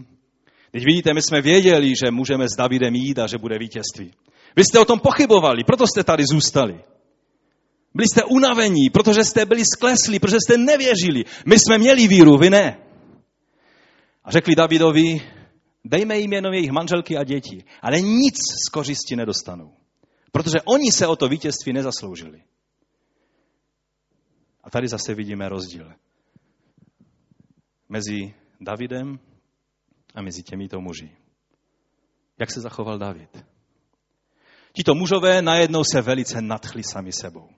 Teď 0.71 0.85
vidíte, 0.85 1.15
my 1.15 1.23
jsme 1.23 1.41
věděli, 1.41 1.93
že 2.05 2.11
můžeme 2.11 2.49
s 2.49 2.57
Davidem 2.57 2.95
jít 2.95 3.19
a 3.19 3.27
že 3.27 3.39
bude 3.39 3.59
vítězství. 3.59 4.15
Vy 4.57 4.65
jste 4.65 4.79
o 4.79 4.85
tom 4.85 5.01
pochybovali, 5.01 5.65
proto 5.65 5.87
jste 5.87 6.05
tady 6.05 6.25
zůstali. 6.27 6.85
Byli 7.95 8.07
jste 8.09 8.25
unavení, 8.25 8.91
protože 8.91 9.25
jste 9.25 9.47
byli 9.47 9.65
skleslí, 9.65 10.19
protože 10.19 10.37
jste 10.37 10.59
nevěřili. 10.59 11.25
My 11.47 11.59
jsme 11.59 11.79
měli 11.79 12.09
víru, 12.09 12.39
vy 12.39 12.51
ne. 12.51 12.79
A 14.25 14.31
řekli 14.31 14.55
Davidovi, 14.55 15.21
dejme 15.85 16.19
jim 16.19 16.33
jenom 16.33 16.55
jejich 16.55 16.71
manželky 16.71 17.17
a 17.17 17.25
děti, 17.25 17.65
ale 17.83 18.01
nic 18.01 18.35
z 18.67 18.69
kořisti 18.69 19.17
nedostanou. 19.17 19.73
Protože 20.33 20.59
oni 20.65 20.93
se 20.93 21.07
o 21.07 21.17
to 21.17 21.29
vítězství 21.29 21.73
nezasloužili. 21.73 22.43
A 24.65 24.71
tady 24.71 24.89
zase 24.89 25.15
vidíme 25.15 25.49
rozdíl 25.49 25.93
mezi 27.89 28.35
Davidem 28.61 29.19
a 30.15 30.23
mezi 30.23 30.43
těmito 30.43 30.81
muži. 30.81 31.17
Jak 32.39 32.51
se 32.51 32.61
zachoval 32.61 32.99
David? 32.99 33.45
Tito 34.73 34.95
mužové 34.95 35.43
najednou 35.43 35.85
se 35.85 36.03
velice 36.03 36.43
nadchli 36.43 36.83
sami 36.83 37.13
sebou. 37.13 37.49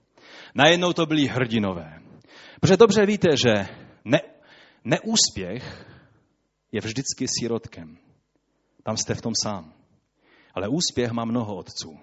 Najednou 0.55 0.93
to 0.93 1.05
byli 1.05 1.27
hrdinové. 1.27 1.99
Protože 2.61 2.77
dobře 2.77 3.05
víte, 3.05 3.27
že 3.37 3.53
ne, 4.05 4.19
neúspěch 4.83 5.85
je 6.71 6.81
vždycky 6.81 7.25
sirotkem. 7.39 7.97
Tam 8.83 8.97
jste 8.97 9.15
v 9.15 9.21
tom 9.21 9.33
sám. 9.43 9.73
Ale 10.53 10.67
úspěch 10.67 11.11
má 11.11 11.25
mnoho 11.25 11.55
otců. 11.55 11.99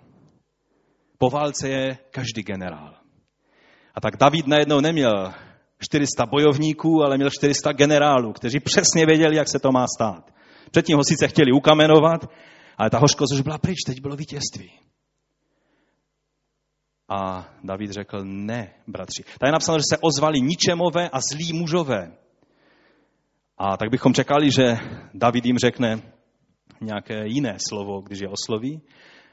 Po 1.18 1.30
válce 1.30 1.68
je 1.68 1.98
každý 2.10 2.42
generál. 2.42 2.94
A 3.94 4.00
tak 4.00 4.16
David 4.16 4.46
najednou 4.46 4.80
neměl 4.80 5.32
400 5.78 6.26
bojovníků, 6.26 7.02
ale 7.02 7.16
měl 7.16 7.30
400 7.30 7.72
generálů, 7.72 8.32
kteří 8.32 8.60
přesně 8.60 9.06
věděli, 9.06 9.36
jak 9.36 9.48
se 9.48 9.58
to 9.58 9.72
má 9.72 9.86
stát. 9.96 10.34
Předtím 10.70 10.96
ho 10.96 11.02
sice 11.08 11.28
chtěli 11.28 11.52
ukamenovat, 11.52 12.30
ale 12.78 12.90
ta 12.90 12.98
hořkost 12.98 13.32
už 13.34 13.40
byla 13.40 13.58
pryč, 13.58 13.78
teď 13.86 14.00
bylo 14.00 14.16
vítězství. 14.16 14.72
A 17.12 17.46
David 17.64 17.90
řekl, 17.90 18.24
ne, 18.24 18.74
bratři. 18.86 19.22
Tady 19.38 19.48
je 19.48 19.52
napsáno, 19.52 19.78
že 19.78 19.84
se 19.94 19.98
ozvali 19.98 20.40
ničemové 20.40 21.08
a 21.08 21.20
zlí 21.32 21.52
mužové. 21.52 22.12
A 23.58 23.76
tak 23.76 23.90
bychom 23.90 24.14
čekali, 24.14 24.50
že 24.50 24.76
David 25.14 25.46
jim 25.46 25.58
řekne 25.58 26.02
nějaké 26.80 27.26
jiné 27.26 27.56
slovo, 27.68 28.00
když 28.00 28.18
je 28.20 28.28
osloví. 28.28 28.82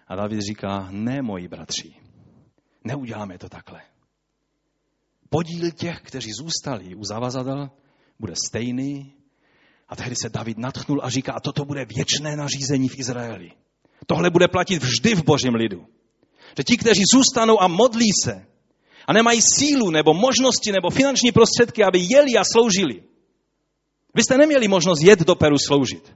A 0.07 0.15
David 0.15 0.39
říká, 0.41 0.87
ne, 0.91 1.21
moji 1.21 1.47
bratři, 1.47 1.95
neuděláme 2.83 3.37
to 3.37 3.49
takhle. 3.49 3.81
Podíl 5.29 5.71
těch, 5.71 6.01
kteří 6.01 6.31
zůstali 6.31 6.95
u 6.95 7.03
zavazadel, 7.03 7.69
bude 8.19 8.33
stejný. 8.47 9.13
A 9.89 9.95
tehdy 9.95 10.15
se 10.15 10.29
David 10.29 10.57
natchnul 10.57 10.99
a 11.03 11.09
říká, 11.09 11.33
a 11.33 11.39
toto 11.39 11.65
bude 11.65 11.85
věčné 11.85 12.35
nařízení 12.35 12.89
v 12.89 12.99
Izraeli. 12.99 13.51
Tohle 14.07 14.29
bude 14.29 14.47
platit 14.47 14.83
vždy 14.83 15.15
v 15.15 15.23
božím 15.23 15.55
lidu. 15.55 15.87
Že 16.57 16.63
ti, 16.63 16.77
kteří 16.77 17.01
zůstanou 17.13 17.61
a 17.61 17.67
modlí 17.67 18.09
se 18.23 18.45
A 19.07 19.13
nemají 19.13 19.41
sílu 19.41 19.89
nebo 19.89 20.13
možnosti 20.13 20.71
nebo 20.71 20.89
finanční 20.89 21.31
prostředky, 21.31 21.83
aby 21.83 21.99
jeli 21.99 22.37
a 22.37 22.43
sloužili. 22.43 23.03
Vy 24.13 24.23
jste 24.23 24.37
neměli 24.37 24.67
možnost 24.67 25.01
jet 25.01 25.19
do 25.19 25.35
Peru 25.35 25.57
sloužit. 25.57 26.15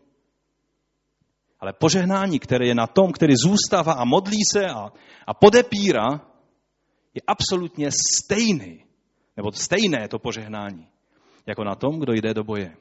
Ale 1.59 1.73
požehnání, 1.73 2.39
které 2.39 2.67
je 2.67 2.75
na 2.75 2.87
tom, 2.87 3.11
který 3.11 3.33
zůstává 3.35 3.93
a 3.93 4.05
modlí 4.05 4.39
se 4.53 4.65
a, 4.67 4.91
a 5.27 5.33
podepírá, 5.33 6.21
je 7.13 7.21
absolutně 7.27 7.89
stejný. 7.91 8.85
Nebo 9.37 9.51
stejné 9.51 10.07
to 10.07 10.19
požehnání, 10.19 10.87
jako 11.45 11.63
na 11.63 11.75
tom, 11.75 11.99
kdo 11.99 12.13
jde 12.13 12.33
do 12.33 12.43
boje. 12.43 12.75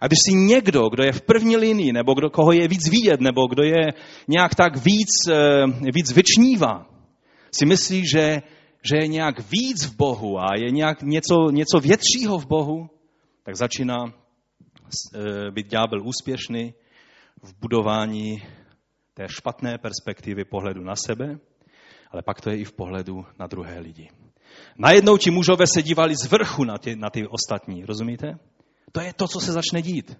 A 0.00 0.06
když 0.06 0.18
si 0.28 0.36
někdo, 0.36 0.88
kdo 0.88 1.02
je 1.04 1.12
v 1.12 1.22
první 1.22 1.56
linii, 1.56 1.92
nebo 1.92 2.14
kdo, 2.14 2.30
koho 2.30 2.52
je 2.52 2.68
víc 2.68 2.88
vidět, 2.88 3.20
nebo 3.20 3.46
kdo 3.46 3.62
je 3.62 3.92
nějak 4.28 4.54
tak 4.54 4.76
víc, 4.76 5.08
eh, 5.30 5.64
víc 5.94 6.12
vyčnívá, 6.12 6.86
si 7.54 7.66
myslí, 7.66 8.02
že, 8.06 8.42
že 8.82 8.96
je 8.96 9.06
nějak 9.06 9.50
víc 9.50 9.84
v 9.84 9.96
Bohu 9.96 10.38
a 10.40 10.46
je 10.56 10.70
nějak 10.70 11.02
něco, 11.02 11.50
něco 11.50 11.80
většího 11.80 12.38
v 12.38 12.46
Bohu, 12.46 12.90
tak 13.42 13.56
začíná 13.56 14.04
eh, 14.06 15.50
být 15.50 15.66
ďábel 15.66 16.02
úspěšný 16.04 16.74
v 17.42 17.54
budování 17.60 18.42
té 19.14 19.24
špatné 19.28 19.78
perspektivy 19.78 20.44
pohledu 20.44 20.82
na 20.84 20.96
sebe, 20.96 21.38
ale 22.10 22.22
pak 22.22 22.40
to 22.40 22.50
je 22.50 22.56
i 22.56 22.64
v 22.64 22.72
pohledu 22.72 23.24
na 23.38 23.46
druhé 23.46 23.80
lidi. 23.80 24.08
Najednou 24.78 25.16
ti 25.16 25.30
mužové 25.30 25.66
se 25.66 25.82
dívali 25.82 26.16
z 26.16 26.26
vrchu 26.26 26.64
na 26.64 26.78
ty, 26.78 26.96
na 26.96 27.10
ty 27.10 27.26
ostatní, 27.26 27.84
rozumíte? 27.84 28.38
To 28.92 29.00
je 29.00 29.12
to, 29.12 29.28
co 29.28 29.40
se 29.40 29.52
začne 29.52 29.82
dít. 29.82 30.16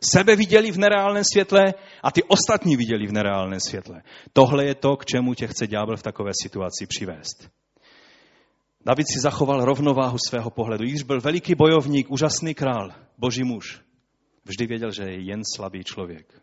Sebe 0.00 0.36
viděli 0.36 0.70
v 0.70 0.78
nereálném 0.78 1.24
světle 1.32 1.62
a 2.02 2.10
ty 2.10 2.22
ostatní 2.22 2.76
viděli 2.76 3.06
v 3.06 3.12
nereálném 3.12 3.60
světle. 3.60 4.02
Tohle 4.32 4.64
je 4.64 4.74
to, 4.74 4.96
k 4.96 5.04
čemu 5.04 5.34
tě 5.34 5.46
chce 5.46 5.66
ďábel 5.66 5.96
v 5.96 6.02
takové 6.02 6.30
situaci 6.42 6.86
přivést. 6.86 7.50
David 8.86 9.06
si 9.12 9.20
zachoval 9.20 9.64
rovnováhu 9.64 10.18
svého 10.28 10.50
pohledu. 10.50 10.84
Když 10.84 11.02
byl 11.02 11.20
veliký 11.20 11.54
bojovník, 11.54 12.10
úžasný 12.10 12.54
král, 12.54 12.90
boží 13.18 13.44
muž, 13.44 13.80
vždy 14.44 14.66
věděl, 14.66 14.90
že 14.92 15.02
je 15.02 15.20
jen 15.20 15.42
slabý 15.56 15.84
člověk. 15.84 16.42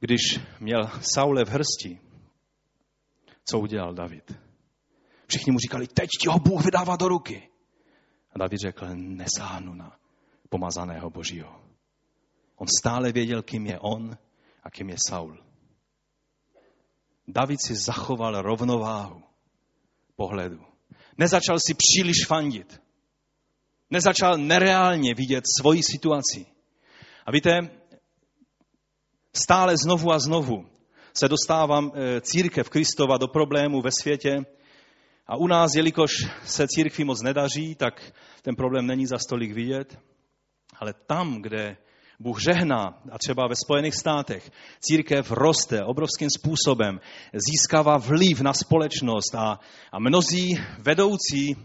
Když 0.00 0.20
měl 0.60 0.90
Saule 1.00 1.44
v 1.44 1.48
hrsti, 1.48 2.00
co 3.44 3.58
udělal 3.58 3.94
David? 3.94 4.38
Všichni 5.26 5.52
mu 5.52 5.58
říkali, 5.58 5.86
teď 5.86 6.08
ti 6.20 6.28
ho 6.28 6.38
Bůh 6.38 6.64
vydává 6.64 6.96
do 6.96 7.08
ruky. 7.08 7.48
A 8.32 8.38
David 8.38 8.58
řekl, 8.60 8.86
nesáhnu 8.94 9.74
na 9.74 9.96
pomazaného 10.48 11.10
Božího. 11.10 11.60
On 12.56 12.66
stále 12.80 13.12
věděl, 13.12 13.42
kým 13.42 13.66
je 13.66 13.78
on 13.78 14.18
a 14.62 14.70
kým 14.70 14.88
je 14.88 14.96
Saul. 15.08 15.38
David 17.28 17.62
si 17.66 17.74
zachoval 17.74 18.42
rovnováhu 18.42 19.22
pohledu. 20.16 20.60
Nezačal 21.18 21.58
si 21.66 21.74
příliš 21.74 22.26
fandit. 22.26 22.80
Nezačal 23.90 24.38
nereálně 24.38 25.14
vidět 25.14 25.44
svoji 25.60 25.82
situaci. 25.82 26.46
A 27.26 27.32
víte, 27.32 27.70
stále 29.32 29.74
znovu 29.84 30.12
a 30.12 30.18
znovu 30.18 30.66
se 31.14 31.28
dostávám 31.28 31.92
eh, 31.94 32.20
církev 32.20 32.68
Kristova 32.68 33.18
do 33.18 33.28
problému 33.28 33.82
ve 33.82 33.90
světě. 34.00 34.38
A 35.26 35.36
u 35.36 35.46
nás, 35.46 35.74
jelikož 35.76 36.10
se 36.44 36.68
církvi 36.68 37.04
moc 37.04 37.22
nedaří, 37.22 37.74
tak 37.74 38.12
ten 38.42 38.56
problém 38.56 38.86
není 38.86 39.06
za 39.06 39.18
stolik 39.18 39.52
vidět. 39.52 39.98
Ale 40.80 40.94
tam, 41.06 41.42
kde 41.42 41.76
Bůh 42.20 42.40
žehná, 42.40 43.02
a 43.12 43.18
třeba 43.18 43.48
ve 43.48 43.54
Spojených 43.64 43.94
státech, 43.94 44.50
církev 44.80 45.30
roste 45.30 45.84
obrovským 45.84 46.28
způsobem, 46.30 47.00
získává 47.32 47.96
vliv 47.98 48.40
na 48.40 48.52
společnost 48.52 49.34
a, 49.34 49.60
a 49.92 49.98
mnozí 49.98 50.58
vedoucí 50.78 51.56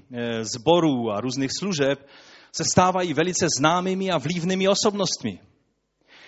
zborů 0.42 1.10
eh, 1.10 1.14
a 1.14 1.22
různých 1.22 1.52
služeb 1.60 2.08
se 2.56 2.64
stávají 2.64 3.14
velice 3.14 3.48
známými 3.60 4.12
a 4.12 4.18
vlivnými 4.18 4.68
osobnostmi. 4.68 5.40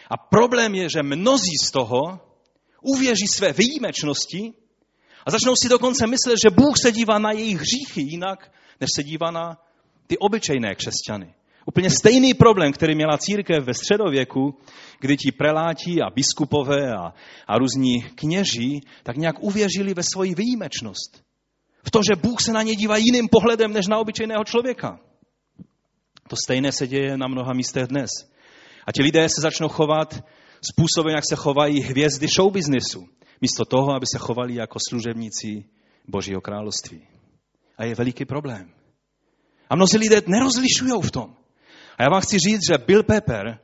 A 0.09 0.17
problém 0.17 0.75
je, 0.75 0.89
že 0.89 1.03
mnozí 1.03 1.57
z 1.65 1.71
toho 1.71 2.19
uvěří 2.81 3.27
své 3.27 3.53
výjimečnosti 3.53 4.53
a 5.25 5.31
začnou 5.31 5.53
si 5.61 5.69
dokonce 5.69 6.07
myslet, 6.07 6.35
že 6.43 6.49
Bůh 6.49 6.75
se 6.81 6.91
dívá 6.91 7.19
na 7.19 7.31
jejich 7.31 7.59
hříchy 7.59 8.01
jinak, 8.01 8.51
než 8.81 8.89
se 8.95 9.03
dívá 9.03 9.31
na 9.31 9.57
ty 10.07 10.17
obyčejné 10.17 10.75
křesťany. 10.75 11.33
Úplně 11.65 11.89
stejný 11.89 12.33
problém, 12.33 12.73
který 12.73 12.95
měla 12.95 13.17
církev 13.17 13.63
ve 13.63 13.73
středověku, 13.73 14.57
kdy 14.99 15.17
ti 15.17 15.31
preláti 15.31 16.01
a 16.01 16.09
biskupové 16.09 16.93
a, 16.93 17.13
a 17.47 17.57
různí 17.57 18.01
kněží 18.01 18.81
tak 19.03 19.17
nějak 19.17 19.35
uvěřili 19.39 19.93
ve 19.93 20.03
svoji 20.03 20.35
výjimečnost. 20.35 21.23
V 21.85 21.91
to, 21.91 21.99
že 22.09 22.21
Bůh 22.21 22.41
se 22.41 22.53
na 22.53 22.61
ně 22.61 22.75
dívá 22.75 22.97
jiným 22.97 23.29
pohledem 23.29 23.73
než 23.73 23.87
na 23.87 23.97
obyčejného 23.97 24.43
člověka. 24.43 24.99
To 26.27 26.35
stejné 26.43 26.71
se 26.71 26.87
děje 26.87 27.17
na 27.17 27.27
mnoha 27.27 27.53
místech 27.53 27.87
dnes. 27.87 28.09
A 28.87 28.91
ti 28.91 29.03
lidé 29.03 29.29
se 29.29 29.41
začnou 29.41 29.67
chovat 29.67 30.23
způsobem, 30.73 31.15
jak 31.15 31.23
se 31.29 31.35
chovají 31.35 31.81
hvězdy 31.81 32.27
showbiznesu, 32.27 33.07
místo 33.41 33.65
toho, 33.65 33.95
aby 33.95 34.05
se 34.13 34.19
chovali 34.19 34.55
jako 34.55 34.79
služebníci 34.89 35.65
Božího 36.07 36.41
království. 36.41 37.07
A 37.77 37.85
je 37.85 37.95
veliký 37.95 38.25
problém. 38.25 38.73
A 39.69 39.75
mnozí 39.75 39.97
lidé 39.97 40.21
nerozlišují 40.27 41.01
v 41.01 41.11
tom. 41.11 41.42
A 41.97 42.03
já 42.03 42.09
vám 42.09 42.21
chci 42.21 42.39
říct, 42.39 42.67
že 42.69 42.77
Bill 42.77 43.03
Pepper, 43.03 43.59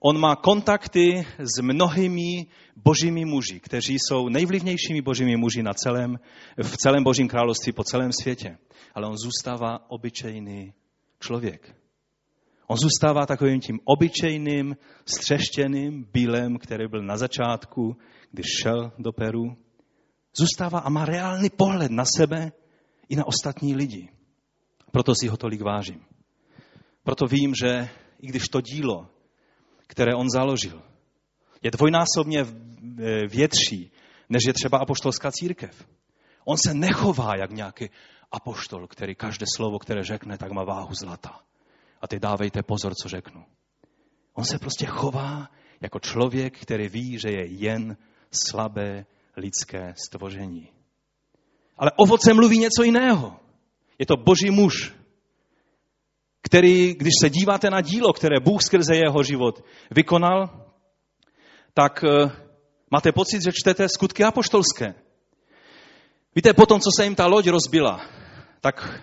on 0.00 0.20
má 0.20 0.36
kontakty 0.36 1.26
s 1.38 1.60
mnohými 1.62 2.46
božími 2.76 3.24
muži, 3.24 3.60
kteří 3.60 3.96
jsou 3.98 4.28
nejvlivnějšími 4.28 5.02
božími 5.02 5.36
muži 5.36 5.62
na 5.62 5.74
celém, 5.74 6.18
v 6.62 6.76
celém 6.76 7.04
božím 7.04 7.28
království 7.28 7.72
po 7.72 7.84
celém 7.84 8.10
světě. 8.12 8.58
Ale 8.94 9.06
on 9.06 9.16
zůstává 9.16 9.90
obyčejný 9.90 10.72
člověk. 11.20 11.76
On 12.66 12.76
zůstává 12.76 13.26
takovým 13.26 13.60
tím 13.60 13.80
obyčejným, 13.84 14.76
střeštěným 15.06 16.06
bílem, 16.12 16.58
který 16.58 16.88
byl 16.88 17.02
na 17.02 17.16
začátku, 17.16 17.96
když 18.32 18.46
šel 18.62 18.92
do 18.98 19.12
Peru. 19.12 19.56
Zůstává 20.38 20.78
a 20.78 20.88
má 20.88 21.04
reálný 21.04 21.50
pohled 21.50 21.90
na 21.90 22.04
sebe 22.16 22.52
i 23.08 23.16
na 23.16 23.26
ostatní 23.26 23.74
lidi. 23.74 24.08
Proto 24.92 25.12
si 25.20 25.28
ho 25.28 25.36
tolik 25.36 25.62
vážím. 25.62 26.00
Proto 27.06 27.26
vím, 27.26 27.54
že 27.54 27.88
i 28.20 28.26
když 28.26 28.42
to 28.42 28.60
dílo, 28.60 29.06
které 29.86 30.14
on 30.14 30.30
založil, 30.30 30.82
je 31.62 31.70
dvojnásobně 31.70 32.44
větší, 33.30 33.90
než 34.28 34.42
je 34.46 34.52
třeba 34.52 34.78
apoštolská 34.78 35.30
církev. 35.32 35.88
On 36.44 36.56
se 36.58 36.74
nechová 36.74 37.36
jak 37.36 37.50
nějaký 37.50 37.90
apoštol, 38.32 38.86
který 38.86 39.14
každé 39.14 39.46
slovo, 39.56 39.78
které 39.78 40.04
řekne, 40.04 40.38
tak 40.38 40.52
má 40.52 40.64
váhu 40.64 40.94
zlata. 40.94 41.40
A 42.02 42.08
teď 42.08 42.18
dávejte 42.18 42.62
pozor, 42.62 42.94
co 42.94 43.08
řeknu. 43.08 43.44
On 44.34 44.44
se 44.44 44.58
prostě 44.58 44.86
chová 44.86 45.50
jako 45.80 45.98
člověk, 45.98 46.58
který 46.58 46.88
ví, 46.88 47.18
že 47.18 47.28
je 47.30 47.46
jen 47.46 47.96
slabé 48.30 49.06
lidské 49.36 49.94
stvoření. 50.06 50.68
Ale 51.78 51.90
ovoce 51.96 52.34
mluví 52.34 52.58
něco 52.58 52.82
jiného. 52.82 53.40
Je 53.98 54.06
to 54.06 54.16
boží 54.16 54.50
muž, 54.50 54.94
který, 56.46 56.94
když 56.94 57.12
se 57.20 57.30
díváte 57.30 57.70
na 57.70 57.80
dílo, 57.80 58.12
které 58.12 58.40
Bůh 58.40 58.62
skrze 58.62 58.94
jeho 58.96 59.22
život 59.22 59.64
vykonal, 59.90 60.66
tak 61.74 62.04
eh, 62.04 62.30
máte 62.90 63.12
pocit, 63.12 63.42
že 63.42 63.50
čtete 63.52 63.88
skutky 63.88 64.24
apoštolské. 64.24 64.94
Víte, 66.34 66.54
potom, 66.54 66.80
co 66.80 66.90
se 66.96 67.04
jim 67.04 67.14
ta 67.14 67.26
loď 67.26 67.46
rozbila, 67.46 68.00
tak 68.60 69.02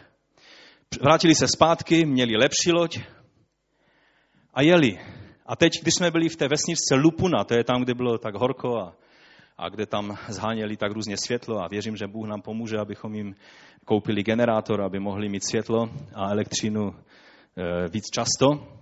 vrátili 1.02 1.36
se 1.36 1.48
zpátky, 1.48 2.06
měli 2.06 2.38
lepší 2.38 2.72
loď 2.72 3.00
a 4.54 4.62
jeli. 4.62 5.00
A 5.46 5.56
teď, 5.56 5.82
když 5.82 5.94
jsme 5.94 6.12
byli 6.12 6.30
v 6.30 6.36
té 6.36 6.48
vesničce 6.48 6.96
Lupuna, 6.96 7.44
to 7.44 7.54
je 7.54 7.64
tam, 7.64 7.84
kde 7.84 7.94
bylo 7.94 8.18
tak 8.18 8.36
horko 8.36 8.78
a, 8.78 8.96
a 9.58 9.70
kde 9.70 9.86
tam 9.86 10.18
zháněli 10.28 10.78
tak 10.78 10.92
různě 10.92 11.18
světlo 11.18 11.64
a 11.64 11.68
věřím, 11.68 11.96
že 11.96 12.08
Bůh 12.08 12.28
nám 12.28 12.42
pomůže, 12.42 12.78
abychom 12.78 13.16
jim 13.16 13.36
koupili 13.86 14.24
generátor, 14.24 14.82
aby 14.82 15.00
mohli 15.00 15.30
mít 15.30 15.44
světlo 15.50 15.90
a 16.16 16.32
elektřinu 16.32 16.96
víc 17.90 18.04
často, 18.14 18.74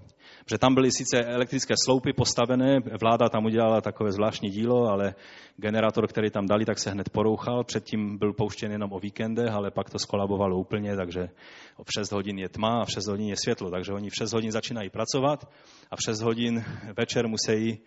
že 0.51 0.57
tam 0.57 0.75
byly 0.75 0.91
sice 0.91 1.23
elektrické 1.25 1.73
sloupy 1.85 2.13
postavené, 2.13 2.79
vláda 3.01 3.29
tam 3.29 3.45
udělala 3.45 3.81
takové 3.81 4.11
zvláštní 4.11 4.49
dílo, 4.49 4.89
ale 4.89 5.15
generátor, 5.57 6.07
který 6.07 6.29
tam 6.29 6.45
dali, 6.45 6.65
tak 6.65 6.79
se 6.79 6.91
hned 6.91 7.09
porouchal. 7.09 7.63
Předtím 7.63 8.17
byl 8.17 8.33
pouštěn 8.33 8.71
jenom 8.71 8.93
o 8.93 8.99
víkendech, 8.99 9.53
ale 9.53 9.71
pak 9.71 9.89
to 9.89 9.99
skolabovalo 9.99 10.59
úplně, 10.59 10.95
takže 10.95 11.29
o 11.77 11.83
6 11.97 12.11
hodin 12.11 12.39
je 12.39 12.49
tma 12.49 12.81
a 12.81 12.85
v 12.85 12.91
6 12.91 13.07
hodin 13.07 13.29
je 13.29 13.35
světlo. 13.43 13.71
Takže 13.71 13.93
oni 13.93 14.09
v 14.09 14.15
6 14.17 14.33
hodin 14.33 14.51
začínají 14.51 14.89
pracovat 14.89 15.49
a 15.91 15.95
v 15.95 15.99
6 16.05 16.21
hodin 16.21 16.63
večer 16.97 17.27
musí 17.27 17.79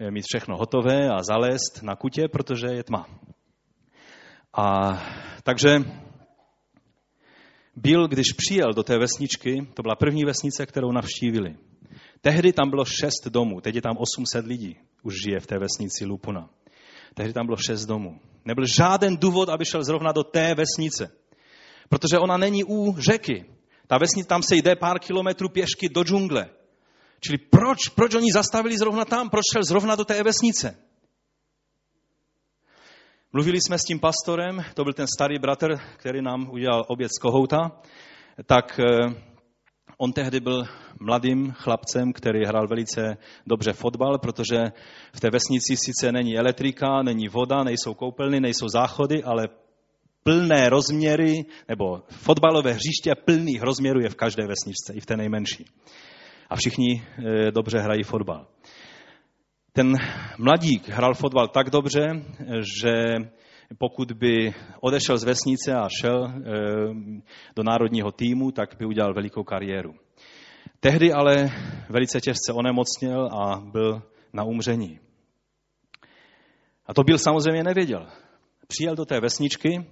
eh, 0.00 0.10
mít 0.10 0.24
všechno 0.28 0.56
hotové 0.56 1.08
a 1.08 1.22
zalézt 1.22 1.82
na 1.82 1.96
kutě, 1.96 2.28
protože 2.28 2.66
je 2.66 2.84
tma. 2.84 3.06
A 4.56 4.98
takže 5.42 5.78
byl, 7.76 8.08
když 8.08 8.32
přijel 8.32 8.72
do 8.72 8.82
té 8.82 8.98
vesničky, 8.98 9.66
to 9.74 9.82
byla 9.82 9.96
první 9.96 10.24
vesnice, 10.24 10.66
kterou 10.66 10.92
navštívili. 10.92 11.56
Tehdy 12.20 12.52
tam 12.52 12.70
bylo 12.70 12.84
šest 12.84 13.28
domů, 13.28 13.60
teď 13.60 13.74
je 13.74 13.82
tam 13.82 13.96
800 13.98 14.46
lidí, 14.46 14.76
už 15.02 15.14
žije 15.24 15.40
v 15.40 15.46
té 15.46 15.58
vesnici 15.58 16.04
Lupuna. 16.04 16.50
Tehdy 17.14 17.32
tam 17.32 17.46
bylo 17.46 17.56
šest 17.56 17.86
domů. 17.86 18.20
Nebyl 18.44 18.66
žádný 18.66 19.16
důvod, 19.16 19.48
aby 19.48 19.64
šel 19.64 19.84
zrovna 19.84 20.12
do 20.12 20.22
té 20.22 20.54
vesnice. 20.54 21.12
Protože 21.88 22.18
ona 22.18 22.36
není 22.36 22.64
u 22.64 22.96
řeky. 22.98 23.44
Ta 23.86 23.98
vesnice, 23.98 24.28
tam 24.28 24.42
se 24.42 24.56
jde 24.56 24.76
pár 24.76 24.98
kilometrů 24.98 25.48
pěšky 25.48 25.88
do 25.88 26.04
džungle. 26.04 26.48
Čili 27.20 27.38
proč, 27.38 27.88
proč 27.88 28.14
oni 28.14 28.32
zastavili 28.32 28.78
zrovna 28.78 29.04
tam? 29.04 29.30
Proč 29.30 29.42
šel 29.52 29.62
zrovna 29.64 29.94
do 29.94 30.04
té 30.04 30.22
vesnice? 30.22 30.76
Mluvili 33.32 33.60
jsme 33.60 33.78
s 33.78 33.82
tím 33.82 34.00
pastorem, 34.00 34.64
to 34.74 34.84
byl 34.84 34.92
ten 34.92 35.06
starý 35.06 35.38
bratr, 35.38 35.76
který 35.96 36.22
nám 36.22 36.50
udělal 36.50 36.84
oběd 36.88 37.10
z 37.10 37.18
kohouta, 37.18 37.80
tak 38.46 38.80
eh, 38.80 39.14
on 39.98 40.12
tehdy 40.12 40.40
byl 40.40 40.64
mladým 41.00 41.52
chlapcem, 41.52 42.12
který 42.12 42.44
hrál 42.46 42.68
velice 42.68 43.16
dobře 43.46 43.72
fotbal, 43.72 44.18
protože 44.18 44.56
v 45.12 45.20
té 45.20 45.30
vesnici 45.30 45.76
sice 45.76 46.12
není 46.12 46.38
elektrika, 46.38 47.02
není 47.02 47.28
voda, 47.28 47.64
nejsou 47.64 47.94
koupelny, 47.94 48.40
nejsou 48.40 48.68
záchody, 48.68 49.22
ale 49.22 49.48
plné 50.22 50.68
rozměry, 50.68 51.44
nebo 51.68 52.02
fotbalové 52.08 52.72
hřiště 52.72 53.14
plných 53.24 53.62
rozměrů 53.62 54.00
je 54.00 54.08
v 54.08 54.14
každé 54.14 54.46
vesničce, 54.46 54.92
i 54.94 55.00
v 55.00 55.06
té 55.06 55.16
nejmenší. 55.16 55.64
A 56.50 56.56
všichni 56.56 57.02
eh, 57.02 57.50
dobře 57.50 57.78
hrají 57.78 58.02
fotbal. 58.02 58.46
Ten 59.72 59.96
mladík 60.38 60.88
hrál 60.88 61.14
fotbal 61.14 61.48
tak 61.48 61.70
dobře, 61.70 62.22
že 62.82 63.14
pokud 63.78 64.12
by 64.12 64.54
odešel 64.80 65.18
z 65.18 65.24
vesnice 65.24 65.74
a 65.74 65.88
šel 66.00 66.26
eh, 66.26 66.40
do 67.56 67.62
národního 67.62 68.12
týmu, 68.12 68.50
tak 68.50 68.76
by 68.78 68.86
udělal 68.86 69.14
velikou 69.14 69.42
kariéru. 69.44 69.94
Tehdy 70.80 71.12
ale 71.12 71.50
velice 71.88 72.20
těžce 72.20 72.52
onemocněl 72.52 73.28
a 73.32 73.60
byl 73.60 74.02
na 74.32 74.44
umření. 74.44 74.98
A 76.86 76.94
to 76.94 77.02
byl 77.02 77.18
samozřejmě 77.18 77.64
nevěděl. 77.64 78.06
Přijel 78.66 78.96
do 78.96 79.04
té 79.04 79.20
vesničky 79.20 79.86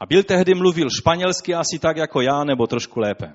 a 0.00 0.06
byl 0.06 0.22
tehdy 0.22 0.54
mluvil 0.54 0.86
španělsky 0.90 1.54
asi 1.54 1.78
tak 1.78 1.96
jako 1.96 2.20
já, 2.20 2.44
nebo 2.44 2.66
trošku 2.66 3.00
lépe. 3.00 3.34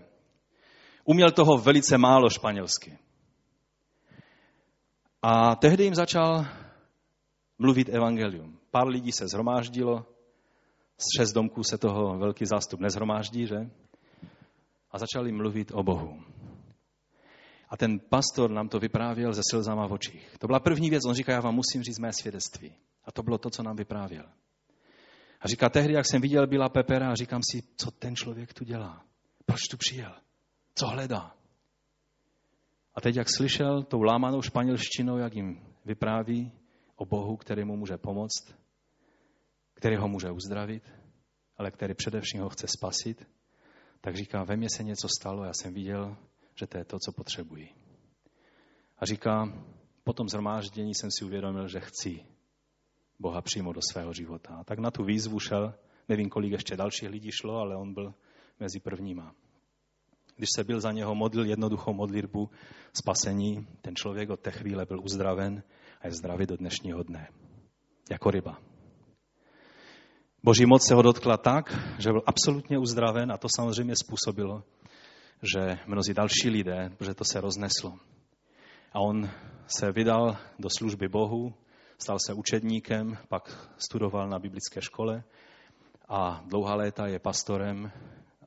Uměl 1.06 1.32
toho 1.32 1.58
velice 1.58 1.98
málo 1.98 2.30
španělsky. 2.30 2.98
A 5.22 5.56
tehdy 5.56 5.84
jim 5.84 5.96
začal 5.96 6.46
mluvit 7.58 7.90
evangelium. 7.90 8.60
Pár 8.72 8.88
lidí 8.88 9.12
se 9.12 9.28
zhromáždilo, 9.28 10.06
z 10.98 11.06
šest 11.18 11.34
domků 11.34 11.64
se 11.64 11.78
toho 11.78 12.18
velký 12.18 12.46
zástup 12.46 12.80
nezhromáždí, 12.80 13.48
že? 13.48 13.70
A 14.92 14.98
začali 14.98 15.32
mluvit 15.32 15.72
o 15.74 15.84
Bohu. 15.84 16.24
A 17.70 17.78
ten 17.78 18.00
pastor 18.00 18.52
nám 18.52 18.70
to 18.70 18.80
vyprávěl 18.80 19.34
ze 19.34 19.42
slzama 19.52 19.88
v 19.88 19.92
očích. 19.92 20.38
To 20.40 20.48
byla 20.48 20.60
první 20.60 20.90
věc. 20.90 21.06
On 21.06 21.14
říká, 21.14 21.32
já 21.32 21.42
vám 21.42 21.56
musím 21.56 21.84
říct 21.84 22.00
mé 22.00 22.14
svědectví. 22.14 22.74
A 23.06 23.12
to 23.12 23.24
bylo 23.24 23.38
to, 23.38 23.50
co 23.50 23.64
nám 23.64 23.76
vyprávěl. 23.76 24.26
A 25.42 25.48
říká, 25.48 25.70
tehdy, 25.70 25.94
jak 25.94 26.06
jsem 26.06 26.22
viděl 26.22 26.48
Byla 26.48 26.70
Pepera, 26.70 27.12
a 27.12 27.16
říkám 27.16 27.42
si, 27.52 27.64
co 27.76 27.92
ten 27.92 28.16
člověk 28.16 28.54
tu 28.54 28.64
dělá? 28.64 29.04
Proč 29.46 29.60
tu 29.72 29.78
přijel? 29.78 30.16
Co 30.76 30.88
hledá? 30.88 31.36
A 32.96 33.02
teď, 33.02 33.16
jak 33.16 33.28
slyšel 33.36 33.84
tou 33.84 34.02
lámanou 34.02 34.42
španělštinou, 34.42 35.18
jak 35.18 35.36
jim 35.36 35.76
vypráví 35.86 36.52
o 36.96 37.06
Bohu, 37.06 37.38
který 37.38 37.64
mu 37.64 37.78
může 37.78 37.98
pomoct, 37.98 38.56
který 39.74 39.96
ho 39.96 40.08
může 40.08 40.32
uzdravit, 40.32 40.84
ale 41.58 41.72
který 41.72 41.94
především 41.94 42.42
ho 42.42 42.50
chce 42.50 42.68
spasit, 42.68 43.28
tak 44.02 44.16
říká, 44.16 44.44
ve 44.44 44.58
mně 44.58 44.68
se 44.76 44.84
něco 44.84 45.08
stalo, 45.20 45.44
já 45.44 45.52
jsem 45.54 45.74
viděl, 45.74 46.18
že 46.56 46.68
to 46.68 46.78
je 46.78 46.86
to, 46.86 46.98
co 47.06 47.12
potřebují. 47.12 47.70
A 48.98 49.06
říká, 49.06 49.54
po 50.04 50.14
tom 50.14 50.30
zhromáždění 50.30 50.96
jsem 50.96 51.10
si 51.12 51.26
uvědomil, 51.26 51.68
že 51.68 51.80
chci 51.80 52.26
Boha 53.20 53.42
přímo 53.42 53.74
do 53.74 53.82
svého 53.92 54.14
života. 54.14 54.56
A 54.56 54.64
tak 54.64 54.80
na 54.80 54.92
tu 54.92 55.04
výzvu 55.04 55.40
šel, 55.40 55.74
nevím, 56.10 56.30
kolik 56.30 56.52
ještě 56.52 56.78
dalších 56.78 57.10
lidí 57.10 57.30
šlo, 57.32 57.56
ale 57.58 57.76
on 57.76 57.94
byl 57.94 58.14
mezi 58.60 58.80
prvníma. 58.80 59.36
Když 60.40 60.50
se 60.56 60.64
byl 60.64 60.80
za 60.80 60.92
něho 60.92 61.16
modlil 61.16 61.46
jednoduchou 61.46 61.94
modlitbu 61.94 62.50
spasení, 62.94 63.68
ten 63.82 63.96
člověk 63.96 64.30
od 64.30 64.40
té 64.40 64.52
chvíle 64.52 64.86
byl 64.86 65.00
uzdraven 65.04 65.64
a 66.02 66.08
je 66.08 66.14
zdravý 66.14 66.46
do 66.46 66.58
dnešního 66.58 67.04
dne. 67.04 67.28
Jako 68.12 68.32
ryba. 68.32 68.58
Boží 70.44 70.66
moc 70.66 70.88
se 70.88 70.96
ho 70.96 71.02
dotkla 71.02 71.38
tak, 71.38 71.94
že 71.98 72.12
byl 72.12 72.22
absolutně 72.26 72.78
uzdraven 72.78 73.32
a 73.32 73.38
to 73.38 73.48
samozřejmě 73.56 73.94
způsobilo, 73.96 74.64
že 75.54 75.78
mnozí 75.88 76.14
další 76.14 76.50
lidé, 76.50 76.90
protože 76.98 77.14
to 77.14 77.24
se 77.24 77.42
rozneslo. 77.42 78.00
A 78.94 79.00
on 79.00 79.30
se 79.68 79.92
vydal 79.92 80.38
do 80.60 80.70
služby 80.78 81.08
Bohu, 81.08 81.54
stal 81.98 82.18
se 82.26 82.34
učedníkem, 82.34 83.18
pak 83.28 83.70
studoval 83.78 84.30
na 84.30 84.40
biblické 84.40 84.82
škole 84.82 85.24
a 86.10 86.44
dlouhá 86.46 86.76
léta 86.76 87.08
je 87.08 87.20
pastorem 87.20 87.92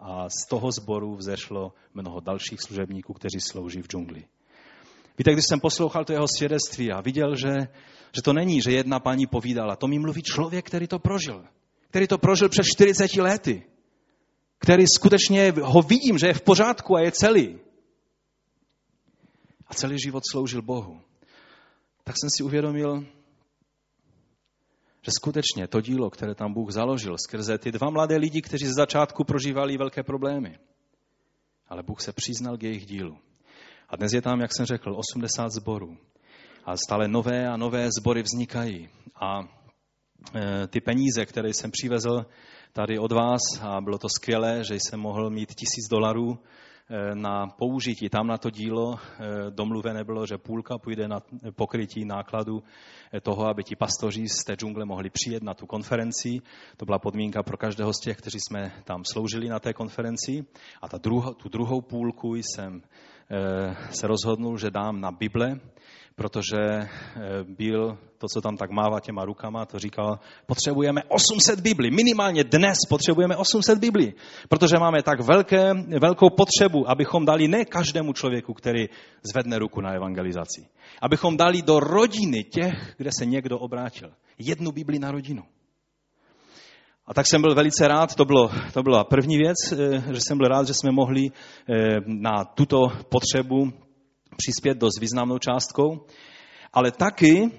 a 0.03 0.29
z 0.29 0.47
toho 0.49 0.73
sboru 0.73 1.17
vzešlo 1.17 1.73
mnoho 1.95 2.21
dalších 2.21 2.61
služebníků, 2.61 3.13
kteří 3.13 3.41
slouží 3.41 3.83
v 3.83 3.87
džungli. 3.87 4.25
Víte, 5.19 5.33
když 5.33 5.45
jsem 5.49 5.61
poslouchal 5.61 6.05
to 6.05 6.13
jeho 6.13 6.27
svědectví 6.37 6.93
a 6.93 7.01
viděl, 7.01 7.37
že, 7.37 7.69
že 8.15 8.23
to 8.23 8.33
není, 8.33 8.63
že 8.63 8.73
jedna 8.73 9.01
paní 9.01 9.27
povídala, 9.27 9.77
to 9.77 9.87
mi 9.87 9.99
mluví 9.99 10.23
člověk, 10.23 10.67
který 10.67 10.87
to 10.87 10.99
prožil. 10.99 11.45
Který 11.91 12.07
to 12.07 12.19
prožil 12.19 12.49
před 12.49 12.65
40 12.65 13.17
lety. 13.17 13.63
Který 14.59 14.85
skutečně 14.87 15.53
ho 15.63 15.83
vidím, 15.83 16.19
že 16.19 16.27
je 16.27 16.35
v 16.35 16.43
pořádku 16.43 16.97
a 16.97 17.01
je 17.01 17.13
celý. 17.13 17.59
A 19.67 19.75
celý 19.75 19.99
život 19.99 20.23
sloužil 20.31 20.63
Bohu. 20.63 21.01
Tak 22.05 22.15
jsem 22.19 22.31
si 22.37 22.43
uvědomil, 22.43 23.07
že 25.03 25.11
skutečně 25.19 25.67
to 25.67 25.81
dílo, 25.81 26.11
které 26.11 26.35
tam 26.35 26.53
Bůh 26.53 26.71
založil 26.71 27.17
skrze 27.19 27.59
ty 27.59 27.73
dva 27.73 27.91
mladé 27.91 28.17
lidi, 28.17 28.43
kteří 28.43 28.67
z 28.67 28.77
začátku 28.77 29.25
prožívali 29.25 29.77
velké 29.77 30.03
problémy, 30.03 30.59
ale 31.69 31.83
Bůh 31.83 32.01
se 32.01 32.13
přiznal 32.13 32.57
k 32.57 32.63
jejich 32.63 32.87
dílu. 32.87 33.19
A 33.89 33.97
dnes 33.97 34.13
je 34.13 34.23
tam, 34.23 34.41
jak 34.41 34.55
jsem 34.57 34.67
řekl, 34.67 34.97
80 34.97 35.53
zborů. 35.53 35.97
A 36.65 36.77
stále 36.77 37.09
nové 37.09 37.49
a 37.49 37.57
nové 37.57 37.89
sbory 37.99 38.23
vznikají. 38.23 38.89
A 39.21 39.41
e, 40.35 40.67
ty 40.67 40.81
peníze, 40.81 41.27
které 41.27 41.49
jsem 41.49 41.71
přivezl 41.71 42.27
tady 42.73 42.99
od 42.99 43.13
vás, 43.13 43.41
a 43.61 43.81
bylo 43.81 43.99
to 43.99 44.09
skvělé, 44.09 44.65
že 44.65 44.75
jsem 44.75 45.01
mohl 45.01 45.31
mít 45.31 45.55
tisíc 45.55 45.89
dolarů 45.91 46.39
na 47.15 47.47
použití 47.47 48.09
tam 48.09 48.27
na 48.27 48.39
to 48.39 48.51
dílo. 48.51 48.95
E, 48.95 49.51
domluvené 49.51 50.05
bylo, 50.05 50.27
že 50.27 50.39
půlka 50.39 50.79
půjde 50.79 51.09
na 51.09 51.21
pokrytí 51.55 52.05
nákladu 52.05 52.63
toho, 53.23 53.47
aby 53.47 53.65
ti 53.65 53.77
pastoři 53.77 54.29
z 54.29 54.45
té 54.45 54.55
džungle 54.55 54.85
mohli 54.85 55.11
přijet 55.11 55.43
na 55.43 55.55
tu 55.55 55.67
konferenci. 55.67 56.41
To 56.77 56.85
byla 56.85 56.99
podmínka 56.99 57.43
pro 57.43 57.57
každého 57.57 57.93
z 57.93 58.01
těch, 58.01 58.17
kteří 58.17 58.39
jsme 58.41 58.73
tam 58.85 59.03
sloužili 59.13 59.49
na 59.49 59.59
té 59.59 59.73
konferenci. 59.73 60.45
A 60.83 60.89
ta 60.89 60.99
druho, 60.99 61.35
tu 61.35 61.49
druhou 61.49 61.81
půlku 61.81 62.35
jsem 62.35 62.83
Eh, 63.35 63.77
se 63.91 64.07
rozhodnul, 64.07 64.59
že 64.59 64.71
dám 64.71 65.01
na 65.01 65.11
Bible, 65.13 65.61
protože 66.15 66.59
eh, 66.59 66.89
byl 67.45 67.99
to, 68.19 68.27
co 68.29 68.41
tam 68.41 68.57
tak 68.57 68.71
mává 68.71 69.01
těma 69.01 69.25
rukama, 69.25 69.67
to 69.67 69.79
říkal, 69.79 70.19
potřebujeme 70.47 71.03
800 71.09 71.61
Biblí, 71.61 71.91
minimálně 71.91 72.45
dnes 72.45 72.79
potřebujeme 72.89 73.37
800 73.37 73.79
Biblí, 73.79 74.15
protože 74.49 74.79
máme 74.79 75.03
tak 75.03 75.21
velké, 75.21 75.75
velkou 76.01 76.31
potřebu, 76.31 76.91
abychom 76.91 77.25
dali 77.25 77.49
ne 77.49 77.65
každému 77.65 78.13
člověku, 78.13 78.55
který 78.55 78.87
zvedne 79.23 79.59
ruku 79.59 79.81
na 79.81 79.91
evangelizaci, 79.91 80.67
abychom 81.03 81.37
dali 81.37 81.63
do 81.63 81.81
rodiny 81.81 82.45
těch, 82.45 82.95
kde 82.97 83.11
se 83.19 83.27
někdo 83.27 83.59
obrátil. 83.59 84.11
Jednu 84.39 84.73
Bibli 84.73 84.99
na 84.99 85.11
rodinu. 85.11 85.43
A 87.07 87.15
tak 87.15 87.27
jsem 87.27 87.41
byl 87.41 87.55
velice 87.55 87.89
rád, 87.89 88.15
to, 88.15 88.25
bylo, 88.25 88.51
to 88.73 88.83
byla 88.83 89.05
první 89.05 89.37
věc, 89.39 89.73
eh, 89.73 90.15
že 90.15 90.21
jsem 90.21 90.39
byl 90.39 90.49
rád, 90.49 90.67
že 90.67 90.75
jsme 90.75 90.93
mohli 90.93 91.27
eh, 91.27 92.01
na 92.07 92.45
tuto 92.45 92.79
potřebu 93.09 93.73
přispět 94.45 94.79
dost 94.79 95.01
významnou 95.01 95.39
částkou. 95.39 96.07
Ale 96.73 96.91
taky, 96.91 97.51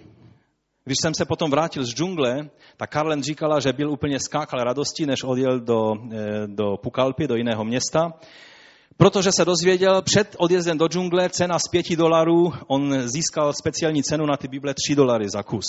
když 0.86 0.98
jsem 1.02 1.14
se 1.14 1.26
potom 1.26 1.52
vrátil 1.52 1.84
z 1.84 1.90
džungle, 1.90 2.50
tak 2.78 2.90
Karlen 2.90 3.24
říkala, 3.24 3.60
že 3.60 3.74
byl 3.74 3.92
úplně 3.92 4.20
skákal 4.20 4.64
radosti, 4.64 5.06
než 5.06 5.24
odjel 5.24 5.60
do, 5.60 5.96
eh, 6.12 6.48
do 6.48 6.78
Pukalpy, 6.78 7.28
do 7.28 7.36
jiného 7.36 7.64
města, 7.64 8.14
protože 8.98 9.32
se 9.32 9.46
dozvěděl 9.46 10.02
před 10.02 10.36
odjezdem 10.38 10.78
do 10.78 10.88
džungle 10.88 11.30
cena 11.30 11.60
z 11.60 11.68
pěti 11.72 11.96
dolarů, 11.96 12.54
on 12.68 13.08
získal 13.08 13.54
speciální 13.54 14.04
cenu 14.04 14.26
na 14.26 14.38
ty 14.38 14.48
Bible 14.48 14.74
3 14.74 14.96
dolary 14.96 15.30
za 15.30 15.44
kus. 15.44 15.66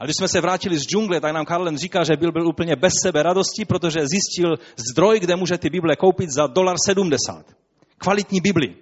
A 0.00 0.04
když 0.04 0.16
jsme 0.16 0.28
se 0.28 0.40
vrátili 0.40 0.78
z 0.78 0.82
džungle, 0.82 1.20
tak 1.20 1.32
nám 1.34 1.44
Karlen 1.44 1.78
říká, 1.78 2.04
že 2.04 2.16
byl, 2.16 2.32
byl 2.32 2.48
úplně 2.48 2.76
bez 2.76 2.92
sebe 3.02 3.22
radosti, 3.22 3.64
protože 3.64 4.00
zjistil 4.06 4.56
zdroj, 4.90 5.20
kde 5.20 5.36
může 5.36 5.58
ty 5.58 5.70
Bible 5.70 5.96
koupit 5.96 6.30
za 6.30 6.46
dolar 6.46 6.76
70. 6.86 7.44
Kvalitní 7.98 8.40
Bibli. 8.40 8.74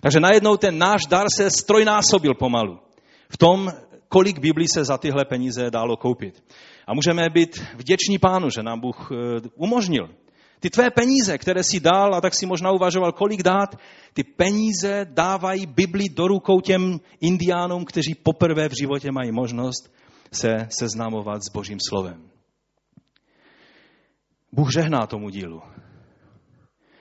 Takže 0.00 0.20
najednou 0.20 0.56
ten 0.56 0.78
náš 0.78 1.06
dar 1.06 1.26
se 1.36 1.50
strojnásobil 1.50 2.34
pomalu. 2.34 2.78
V 3.28 3.36
tom, 3.36 3.72
kolik 4.08 4.38
Biblí 4.38 4.68
se 4.68 4.84
za 4.84 4.98
tyhle 4.98 5.24
peníze 5.24 5.70
dalo 5.70 5.96
koupit. 5.96 6.44
A 6.86 6.94
můžeme 6.94 7.30
být 7.30 7.64
vděční 7.74 8.18
pánu, 8.18 8.50
že 8.50 8.62
nám 8.62 8.80
Bůh 8.80 9.10
eh, 9.12 9.48
umožnil. 9.54 10.08
Ty 10.60 10.70
tvé 10.70 10.90
peníze, 10.90 11.38
které 11.38 11.64
si 11.64 11.80
dal, 11.80 12.14
a 12.14 12.20
tak 12.20 12.34
si 12.34 12.46
možná 12.46 12.70
uvažoval, 12.70 13.12
kolik 13.12 13.42
dát, 13.42 13.78
ty 14.12 14.24
peníze 14.24 15.06
dávají 15.10 15.66
Bibli 15.66 16.08
do 16.08 16.28
rukou 16.28 16.60
těm 16.60 17.00
indiánům, 17.20 17.84
kteří 17.84 18.14
poprvé 18.14 18.68
v 18.68 18.78
životě 18.80 19.12
mají 19.12 19.32
možnost 19.32 19.92
se 20.32 20.66
seznamovat 20.68 21.42
s 21.42 21.52
Božím 21.52 21.78
slovem. 21.88 22.30
Bůh 24.52 24.72
žehná 24.72 25.06
tomu 25.06 25.30
dílu. 25.30 25.62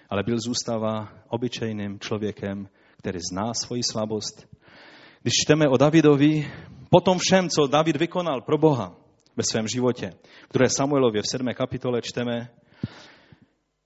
ale 0.09 0.23
byl 0.23 0.37
zůstává 0.39 1.09
obyčejným 1.27 1.99
člověkem, 1.99 2.67
který 2.99 3.19
zná 3.31 3.53
svoji 3.53 3.81
slabost. 3.91 4.47
Když 5.21 5.33
čteme 5.43 5.67
o 5.67 5.77
Davidovi, 5.77 6.51
po 6.89 7.01
tom 7.01 7.17
všem, 7.19 7.49
co 7.49 7.67
David 7.67 7.95
vykonal 7.95 8.41
pro 8.41 8.57
Boha 8.57 8.95
ve 9.35 9.43
svém 9.43 9.67
životě, 9.67 10.11
v 10.49 10.53
2. 10.53 10.69
Samuelově 10.69 11.21
v 11.21 11.27
7. 11.31 11.47
kapitole 11.53 12.01
čteme, 12.01 12.49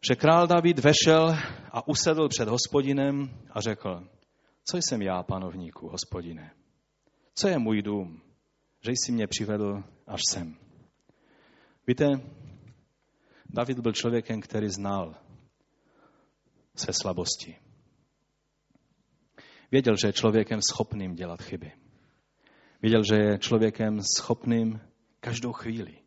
že 0.09 0.15
král 0.15 0.47
David 0.47 0.79
vešel 0.79 1.37
a 1.71 1.87
usedl 1.87 2.29
před 2.29 2.47
hospodinem 2.47 3.29
a 3.51 3.61
řekl, 3.61 4.07
co 4.65 4.77
jsem 4.77 5.01
já, 5.01 5.23
panovníku, 5.23 5.87
hospodine? 5.87 6.51
Co 7.35 7.47
je 7.47 7.59
můj 7.59 7.81
dům, 7.81 8.21
že 8.85 8.91
jsi 8.91 9.11
mě 9.11 9.27
přivedl 9.27 9.83
až 10.07 10.21
sem? 10.29 10.55
Víte, 11.87 12.05
David 13.49 13.79
byl 13.79 13.93
člověkem, 13.93 14.41
který 14.41 14.69
znal 14.69 15.15
své 16.75 16.93
slabosti. 16.93 17.62
Věděl, 19.73 19.95
že 20.01 20.07
je 20.07 20.13
člověkem 20.13 20.59
schopným 20.71 21.15
dělat 21.15 21.41
chyby. 21.41 21.71
Věděl, 22.81 23.03
že 23.03 23.15
je 23.15 23.39
člověkem 23.39 23.99
schopným 24.17 24.79
každou 25.19 25.53
chvíli 25.53 25.97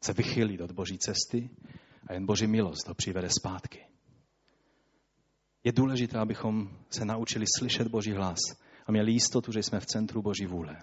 se 0.00 0.12
vychylit 0.12 0.60
od 0.60 0.72
boží 0.72 0.98
cesty 0.98 1.50
a 2.06 2.12
jen 2.12 2.26
boží 2.26 2.46
milost 2.46 2.88
ho 2.88 2.94
přivede 2.94 3.28
zpátky. 3.30 3.86
Je 5.64 5.72
důležité, 5.72 6.18
abychom 6.18 6.70
se 6.90 7.04
naučili 7.04 7.44
slyšet 7.58 7.88
boží 7.88 8.12
hlas 8.12 8.38
a 8.86 8.92
měli 8.92 9.12
jistotu, 9.12 9.52
že 9.52 9.62
jsme 9.62 9.80
v 9.80 9.86
centru 9.86 10.22
boží 10.22 10.46
vůle. 10.46 10.76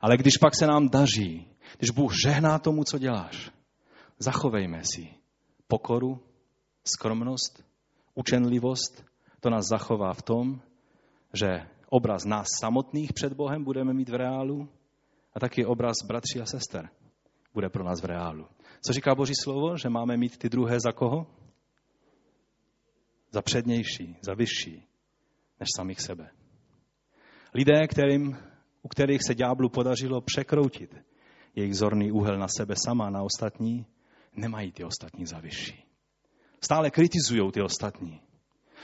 Ale 0.00 0.16
když 0.16 0.36
pak 0.40 0.54
se 0.56 0.66
nám 0.66 0.88
daří, 0.88 1.48
když 1.78 1.90
Bůh 1.90 2.12
žehná 2.26 2.58
tomu, 2.58 2.84
co 2.84 2.98
děláš, 2.98 3.50
zachovejme 4.18 4.82
si 4.94 5.08
pokoru, 5.68 6.20
skromnost, 6.84 7.64
učenlivost. 8.14 9.04
To 9.40 9.50
nás 9.50 9.66
zachová 9.66 10.12
v 10.12 10.22
tom, 10.22 10.62
že 11.32 11.66
obraz 11.88 12.24
nás 12.24 12.46
samotných 12.60 13.12
před 13.12 13.32
Bohem 13.32 13.64
budeme 13.64 13.92
mít 13.92 14.08
v 14.08 14.14
reálu 14.14 14.68
a 15.34 15.40
taky 15.40 15.64
obraz 15.66 15.96
bratří 16.06 16.40
a 16.40 16.46
sester 16.46 16.88
bude 17.54 17.68
pro 17.68 17.84
nás 17.84 18.02
v 18.02 18.04
reálu. 18.04 18.46
Co 18.86 18.92
říká 18.92 19.14
Boží 19.14 19.32
slovo? 19.42 19.76
Že 19.76 19.88
máme 19.88 20.16
mít 20.16 20.38
ty 20.38 20.48
druhé 20.48 20.80
za 20.80 20.92
koho? 20.92 21.26
Za 23.30 23.42
přednější, 23.42 24.16
za 24.22 24.34
vyšší, 24.34 24.88
než 25.60 25.68
samých 25.76 26.00
sebe. 26.00 26.30
Lidé, 27.54 27.86
kterým, 27.86 28.36
u 28.82 28.88
kterých 28.88 29.20
se 29.26 29.34
ďáblu 29.34 29.68
podařilo 29.68 30.20
překroutit 30.20 30.96
jejich 31.54 31.76
zorný 31.76 32.12
úhel 32.12 32.38
na 32.38 32.48
sebe 32.48 32.74
sama, 32.76 33.10
na 33.10 33.22
ostatní, 33.22 33.86
nemají 34.36 34.72
ty 34.72 34.84
ostatní 34.84 35.26
za 35.26 35.38
vyšší. 35.38 35.84
Stále 36.60 36.90
kritizují 36.90 37.52
ty 37.52 37.62
ostatní. 37.62 38.20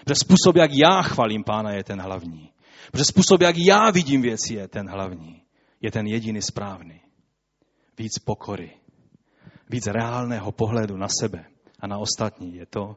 Protože 0.04 0.14
způsob, 0.14 0.56
jak 0.56 0.70
já 0.72 1.02
chvalím 1.02 1.44
pána, 1.44 1.70
je 1.70 1.84
ten 1.84 2.00
hlavní. 2.00 2.50
Protože 2.92 3.04
způsob, 3.04 3.40
jak 3.42 3.56
já 3.58 3.90
vidím 3.90 4.22
věci, 4.22 4.54
je 4.54 4.68
ten 4.68 4.88
hlavní. 4.88 5.42
Je 5.80 5.90
ten 5.90 6.06
jediný 6.06 6.42
správný. 6.42 7.00
Víc 7.98 8.18
pokory. 8.18 8.70
Víc 9.70 9.86
reálného 9.86 10.52
pohledu 10.52 10.96
na 10.96 11.08
sebe 11.20 11.44
a 11.80 11.86
na 11.86 11.98
ostatní 11.98 12.56
je 12.56 12.66
to, 12.66 12.96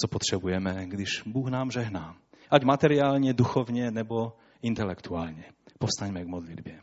co 0.00 0.08
potřebujeme, 0.08 0.86
když 0.86 1.22
Bůh 1.26 1.50
nám 1.50 1.70
žehná. 1.70 2.16
Ať 2.50 2.64
materiálně, 2.64 3.32
duchovně 3.34 3.90
nebo 3.90 4.32
intelektuálně. 4.62 5.44
Postaňme 5.78 6.24
k 6.24 6.28
modlitbě. 6.28 6.80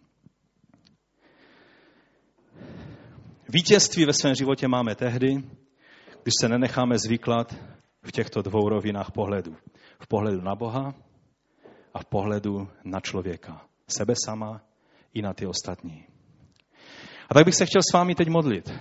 Vítězství 3.49 4.05
ve 4.05 4.13
svém 4.13 4.35
životě 4.35 4.67
máme 4.67 4.95
tehdy, 4.95 5.43
když 6.23 6.33
se 6.41 6.49
nenecháme 6.49 6.97
zvyklat 6.97 7.55
v 8.03 8.11
těchto 8.11 8.41
dvou 8.41 8.69
rovinách 8.69 9.11
pohledu. 9.11 9.55
V 9.99 10.07
pohledu 10.07 10.41
na 10.41 10.55
Boha 10.55 10.93
a 11.93 11.99
v 11.99 12.05
pohledu 12.05 12.67
na 12.83 12.99
člověka. 12.99 13.65
Sebe 13.87 14.13
sama 14.25 14.61
i 15.13 15.21
na 15.21 15.33
ty 15.33 15.45
ostatní. 15.45 16.05
A 17.29 17.33
tak 17.33 17.45
bych 17.45 17.55
se 17.55 17.65
chtěl 17.65 17.81
s 17.91 17.93
vámi 17.93 18.15
teď 18.15 18.27
modlit. 18.27 18.73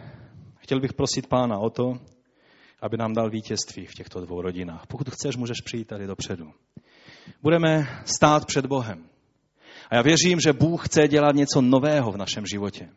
Chtěl 0.59 0.81
bych 0.81 0.93
prosit 0.93 1.27
Pána 1.27 1.59
o 1.59 1.71
to, 1.71 1.99
aby 2.83 2.97
nám 2.97 3.15
dal 3.15 3.31
vítězství 3.31 3.87
v 3.87 3.95
těchto 3.95 4.21
dvou 4.21 4.43
rodinách. 4.43 4.87
Pokud 4.87 5.11
chceš, 5.11 5.37
můžeš 5.37 5.61
přijít 5.65 5.89
tady 5.89 6.07
dopředu. 6.07 6.53
Budeme 7.43 7.87
stát 8.05 8.47
před 8.47 8.67
Bohem. 8.67 9.05
A 9.91 9.95
já 9.95 10.03
věřím, 10.03 10.41
že 10.41 10.53
Bůh 10.53 10.87
chce 10.87 11.09
dělat 11.09 11.35
něco 11.35 11.61
nového 11.61 12.13
v 12.13 12.17
našem 12.17 12.47
životě. 12.47 12.89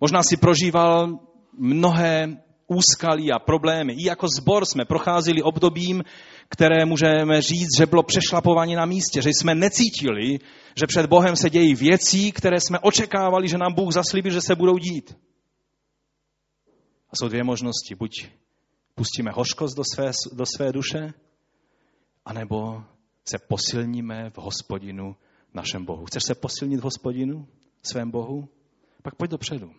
Možná 0.00 0.22
si 0.22 0.36
prožíval 0.36 1.18
mnohé 1.58 2.42
úskalí 2.66 3.32
a 3.32 3.38
problémy. 3.38 3.92
I 3.92 4.06
jako 4.06 4.26
zbor 4.28 4.64
jsme 4.64 4.84
procházeli 4.84 5.42
obdobím, 5.42 6.04
které 6.48 6.84
můžeme 6.84 7.42
říct, 7.42 7.78
že 7.78 7.86
bylo 7.86 8.02
přešlapování 8.02 8.74
na 8.74 8.86
místě, 8.86 9.22
že 9.22 9.28
jsme 9.28 9.54
necítili, 9.54 10.38
že 10.76 10.86
před 10.86 11.06
Bohem 11.06 11.36
se 11.36 11.50
dějí 11.50 11.74
věcí, 11.74 12.32
které 12.32 12.60
jsme 12.60 12.78
očekávali, 12.78 13.48
že 13.48 13.58
nám 13.58 13.74
Bůh 13.74 13.92
zaslíbil, 13.92 14.32
že 14.32 14.40
se 14.40 14.54
budou 14.54 14.78
dít. 14.78 15.16
A 17.10 17.16
jsou 17.16 17.28
dvě 17.28 17.44
možnosti. 17.44 17.94
Buď 17.94 18.28
pustíme 18.94 19.30
hořkost 19.30 19.76
do 19.76 19.82
své, 19.94 20.10
do 20.32 20.44
své 20.56 20.72
duše, 20.72 21.12
anebo 22.24 22.84
se 23.28 23.38
posilníme 23.48 24.30
v 24.30 24.38
hospodinu 24.38 25.16
našem 25.54 25.84
Bohu. 25.84 26.04
Chceš 26.04 26.22
se 26.22 26.34
posilnit 26.34 26.80
v 26.80 26.84
hospodinu, 26.84 27.48
svém 27.82 28.10
Bohu? 28.10 28.48
Pak 29.02 29.14
pojď 29.14 29.30
dopředu. 29.30 29.70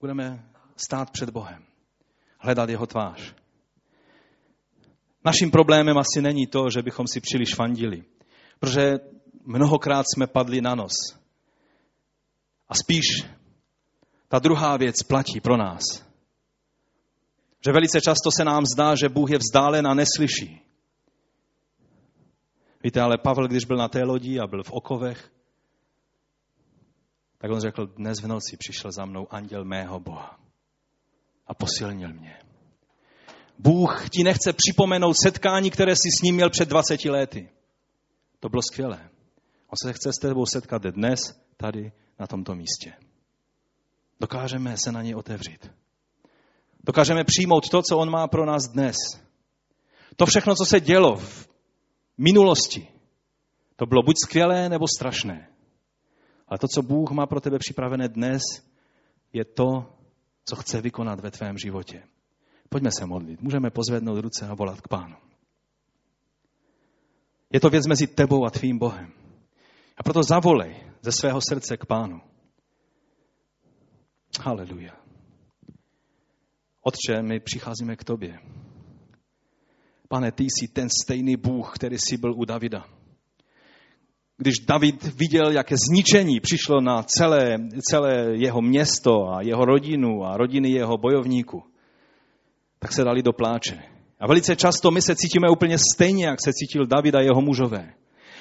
Budeme 0.00 0.50
stát 0.86 1.10
před 1.10 1.30
Bohem, 1.30 1.64
hledat 2.38 2.68
jeho 2.70 2.86
tvář. 2.86 3.34
Naším 5.24 5.50
problémem 5.50 5.98
asi 5.98 6.22
není 6.22 6.46
to, 6.46 6.70
že 6.70 6.82
bychom 6.82 7.06
si 7.06 7.20
příliš 7.20 7.54
fandili, 7.54 8.04
protože 8.58 8.98
mnohokrát 9.44 10.06
jsme 10.14 10.26
padli 10.26 10.60
na 10.60 10.74
nos. 10.74 10.92
A 12.68 12.74
spíš 12.74 13.24
ta 14.28 14.38
druhá 14.38 14.76
věc 14.76 15.02
platí 15.08 15.40
pro 15.40 15.56
nás. 15.56 15.82
Že 17.64 17.72
velice 17.72 18.00
často 18.00 18.30
se 18.36 18.44
nám 18.44 18.64
zdá, 18.74 18.94
že 18.94 19.08
Bůh 19.08 19.30
je 19.30 19.38
vzdálen 19.38 19.86
a 19.86 19.94
neslyší. 19.94 20.60
Víte, 22.84 23.00
ale 23.00 23.18
Pavel, 23.18 23.48
když 23.48 23.64
byl 23.64 23.76
na 23.76 23.88
té 23.88 24.04
lodi 24.04 24.40
a 24.40 24.46
byl 24.46 24.62
v 24.62 24.72
okovech, 24.72 25.32
tak 27.38 27.50
on 27.50 27.60
řekl, 27.60 27.86
dnes 27.86 28.20
v 28.20 28.26
noci 28.26 28.56
přišel 28.56 28.92
za 28.92 29.04
mnou 29.04 29.26
anděl 29.30 29.64
mého 29.64 30.00
Boha 30.00 30.40
a 31.50 31.54
posilnil 31.54 32.12
mě. 32.12 32.38
Bůh 33.58 34.10
ti 34.10 34.24
nechce 34.24 34.52
připomenout 34.52 35.14
setkání, 35.24 35.70
které 35.70 35.96
jsi 35.96 36.08
s 36.18 36.22
ním 36.22 36.34
měl 36.34 36.50
před 36.50 36.68
20 36.68 37.04
lety. 37.04 37.50
To 38.40 38.48
bylo 38.48 38.62
skvělé. 38.72 39.10
On 39.66 39.88
se 39.88 39.92
chce 39.92 40.12
s 40.12 40.20
tebou 40.20 40.46
setkat 40.46 40.82
dnes, 40.82 41.20
tady, 41.56 41.92
na 42.18 42.26
tomto 42.26 42.54
místě. 42.54 42.92
Dokážeme 44.20 44.76
se 44.76 44.92
na 44.92 45.02
něj 45.02 45.14
otevřít. 45.14 45.70
Dokážeme 46.84 47.24
přijmout 47.24 47.68
to, 47.68 47.82
co 47.82 47.98
on 47.98 48.10
má 48.10 48.28
pro 48.28 48.46
nás 48.46 48.62
dnes. 48.72 48.96
To 50.16 50.26
všechno, 50.26 50.54
co 50.54 50.64
se 50.64 50.80
dělo 50.80 51.16
v 51.16 51.48
minulosti, 52.18 52.88
to 53.76 53.86
bylo 53.86 54.02
buď 54.02 54.16
skvělé 54.24 54.68
nebo 54.68 54.84
strašné. 54.96 55.48
Ale 56.48 56.58
to, 56.58 56.66
co 56.74 56.82
Bůh 56.82 57.10
má 57.10 57.26
pro 57.26 57.40
tebe 57.40 57.58
připravené 57.58 58.08
dnes, 58.08 58.42
je 59.32 59.44
to, 59.44 59.99
co 60.44 60.56
chce 60.56 60.80
vykonat 60.80 61.20
ve 61.20 61.30
tvém 61.30 61.58
životě. 61.58 62.02
Pojďme 62.68 62.90
se 62.92 63.06
modlit. 63.06 63.40
Můžeme 63.40 63.70
pozvednout 63.70 64.18
ruce 64.18 64.48
a 64.48 64.54
volat 64.54 64.80
k 64.80 64.88
Pánu. 64.88 65.16
Je 67.52 67.60
to 67.60 67.70
věc 67.70 67.86
mezi 67.86 68.06
tebou 68.06 68.44
a 68.46 68.50
tvým 68.50 68.78
Bohem. 68.78 69.12
A 69.96 70.02
proto 70.02 70.22
zavolej 70.22 70.92
ze 71.02 71.12
svého 71.12 71.40
srdce 71.48 71.76
k 71.76 71.86
Pánu. 71.86 72.20
Haleluja. 74.40 74.96
Otče, 76.80 77.22
my 77.22 77.40
přicházíme 77.40 77.96
k 77.96 78.04
tobě. 78.04 78.38
Pane, 80.08 80.32
ty 80.32 80.44
jsi 80.44 80.68
ten 80.68 80.88
stejný 81.04 81.36
Bůh, 81.36 81.74
který 81.74 81.98
jsi 81.98 82.16
byl 82.16 82.34
u 82.34 82.44
Davida 82.44 82.99
když 84.40 84.54
David 84.68 85.04
viděl, 85.18 85.50
jaké 85.50 85.74
zničení 85.90 86.40
přišlo 86.40 86.80
na 86.80 87.02
celé, 87.02 87.58
celé 87.90 88.26
jeho 88.32 88.62
město 88.62 89.28
a 89.28 89.42
jeho 89.42 89.64
rodinu 89.64 90.24
a 90.24 90.36
rodiny 90.36 90.70
jeho 90.70 90.98
bojovníků, 90.98 91.62
tak 92.78 92.92
se 92.92 93.04
dali 93.04 93.22
do 93.22 93.32
pláče. 93.32 93.78
A 94.20 94.26
velice 94.26 94.56
často 94.56 94.90
my 94.90 95.02
se 95.02 95.16
cítíme 95.16 95.50
úplně 95.50 95.76
stejně, 95.94 96.26
jak 96.26 96.38
se 96.44 96.52
cítil 96.52 96.86
David 96.86 97.14
a 97.14 97.20
jeho 97.20 97.40
mužové. 97.40 97.92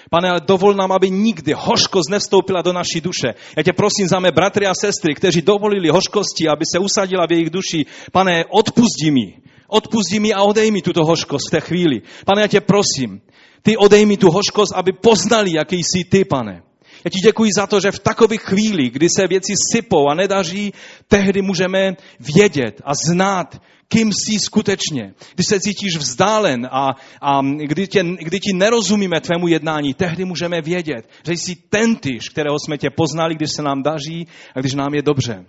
Pane, 0.09 0.29
ale 0.29 0.41
dovol 0.47 0.73
nám, 0.73 0.91
aby 0.91 1.09
nikdy 1.09 1.53
hořkost 1.57 2.09
nevstoupila 2.09 2.61
do 2.61 2.73
naší 2.73 3.01
duše. 3.01 3.27
Já 3.57 3.63
tě 3.63 3.73
prosím 3.73 4.07
za 4.07 4.19
mé 4.19 4.31
bratry 4.31 4.67
a 4.67 4.73
sestry, 4.73 5.15
kteří 5.15 5.41
dovolili 5.41 5.89
hořkosti, 5.89 6.47
aby 6.47 6.65
se 6.73 6.79
usadila 6.79 7.27
v 7.27 7.31
jejich 7.31 7.49
duši. 7.49 7.85
Pane, 8.11 8.45
odpustí 8.49 9.11
mi. 9.11 9.37
Odpustí 9.67 10.19
mi 10.19 10.33
a 10.33 10.41
odej 10.41 10.71
mi 10.71 10.81
tuto 10.81 11.05
hořkost 11.05 11.47
v 11.47 11.51
té 11.51 11.61
chvíli. 11.61 12.01
Pane, 12.25 12.41
já 12.41 12.47
tě 12.47 12.61
prosím, 12.61 13.21
ty 13.61 13.77
odej 13.77 14.05
mi 14.05 14.17
tu 14.17 14.31
hořkost, 14.31 14.73
aby 14.75 14.91
poznali, 14.91 15.51
jaký 15.55 15.75
jsi 15.75 16.03
ty, 16.09 16.25
pane. 16.25 16.63
Já 17.05 17.09
ti 17.09 17.19
děkuji 17.23 17.49
za 17.55 17.67
to, 17.67 17.79
že 17.79 17.91
v 17.91 17.99
takových 17.99 18.41
chvílích, 18.41 18.91
kdy 18.91 19.07
se 19.09 19.27
věci 19.27 19.53
sypou 19.71 20.09
a 20.09 20.15
nedaří, 20.15 20.73
tehdy 21.07 21.41
můžeme 21.41 21.95
vědět 22.19 22.81
a 22.85 22.91
znát, 22.95 23.61
kým 23.87 24.11
jsi 24.13 24.39
skutečně. 24.39 25.13
Když 25.35 25.47
se 25.47 25.59
cítíš 25.59 25.97
vzdálen 25.97 26.65
a, 26.71 26.95
a 27.21 27.41
kdy, 27.65 27.87
tě, 27.87 28.03
kdy 28.03 28.39
ti 28.39 28.53
nerozumíme 28.53 29.21
tvému 29.21 29.47
jednání, 29.47 29.93
tehdy 29.93 30.25
můžeme 30.25 30.61
vědět, 30.61 31.09
že 31.25 31.33
jsi 31.33 31.55
ten 31.55 31.95
tyž, 31.95 32.29
kterého 32.29 32.59
jsme 32.59 32.77
tě 32.77 32.89
poznali, 32.89 33.35
když 33.35 33.49
se 33.55 33.61
nám 33.61 33.83
daří 33.83 34.27
a 34.55 34.59
když 34.59 34.73
nám 34.73 34.93
je 34.93 35.01
dobře. 35.01 35.45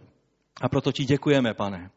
A 0.61 0.69
proto 0.69 0.93
ti 0.93 1.05
děkujeme, 1.05 1.55
pane, 1.55 1.91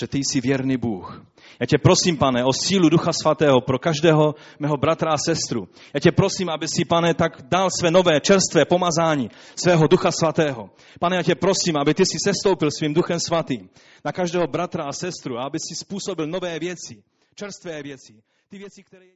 že 0.00 0.06
ty 0.06 0.18
jsi 0.18 0.40
věrný 0.40 0.76
Bůh. 0.76 1.26
Já 1.60 1.66
tě 1.66 1.78
prosím, 1.78 2.16
pane, 2.16 2.44
o 2.44 2.52
sílu 2.52 2.88
Ducha 2.88 3.12
Svatého 3.12 3.60
pro 3.60 3.78
každého 3.78 4.34
mého 4.58 4.76
bratra 4.76 5.10
a 5.10 5.18
sestru. 5.26 5.68
Já 5.94 6.00
tě 6.00 6.12
prosím, 6.12 6.48
aby 6.48 6.68
si, 6.68 6.84
pane, 6.84 7.14
tak 7.14 7.42
dal 7.42 7.68
své 7.70 7.90
nové, 7.90 8.20
čerstvé 8.20 8.64
pomazání 8.64 9.30
svého 9.56 9.86
Ducha 9.86 10.10
Svatého. 10.12 10.70
Pane, 11.00 11.16
já 11.16 11.22
tě 11.22 11.34
prosím, 11.34 11.76
aby 11.76 11.94
ty 11.94 12.06
si 12.06 12.18
sestoupil 12.24 12.70
svým 12.70 12.94
Duchem 12.94 13.20
Svatým 13.20 13.68
na 14.04 14.12
každého 14.12 14.46
bratra 14.46 14.84
a 14.84 14.92
sestru, 14.92 15.38
aby 15.38 15.58
si 15.58 15.74
způsobil 15.74 16.26
nové 16.26 16.58
věci, 16.58 17.02
čerstvé 17.34 17.82
věci. 17.82 18.22
Ty 18.48 18.58
věci, 18.58 18.82
které 18.82 19.06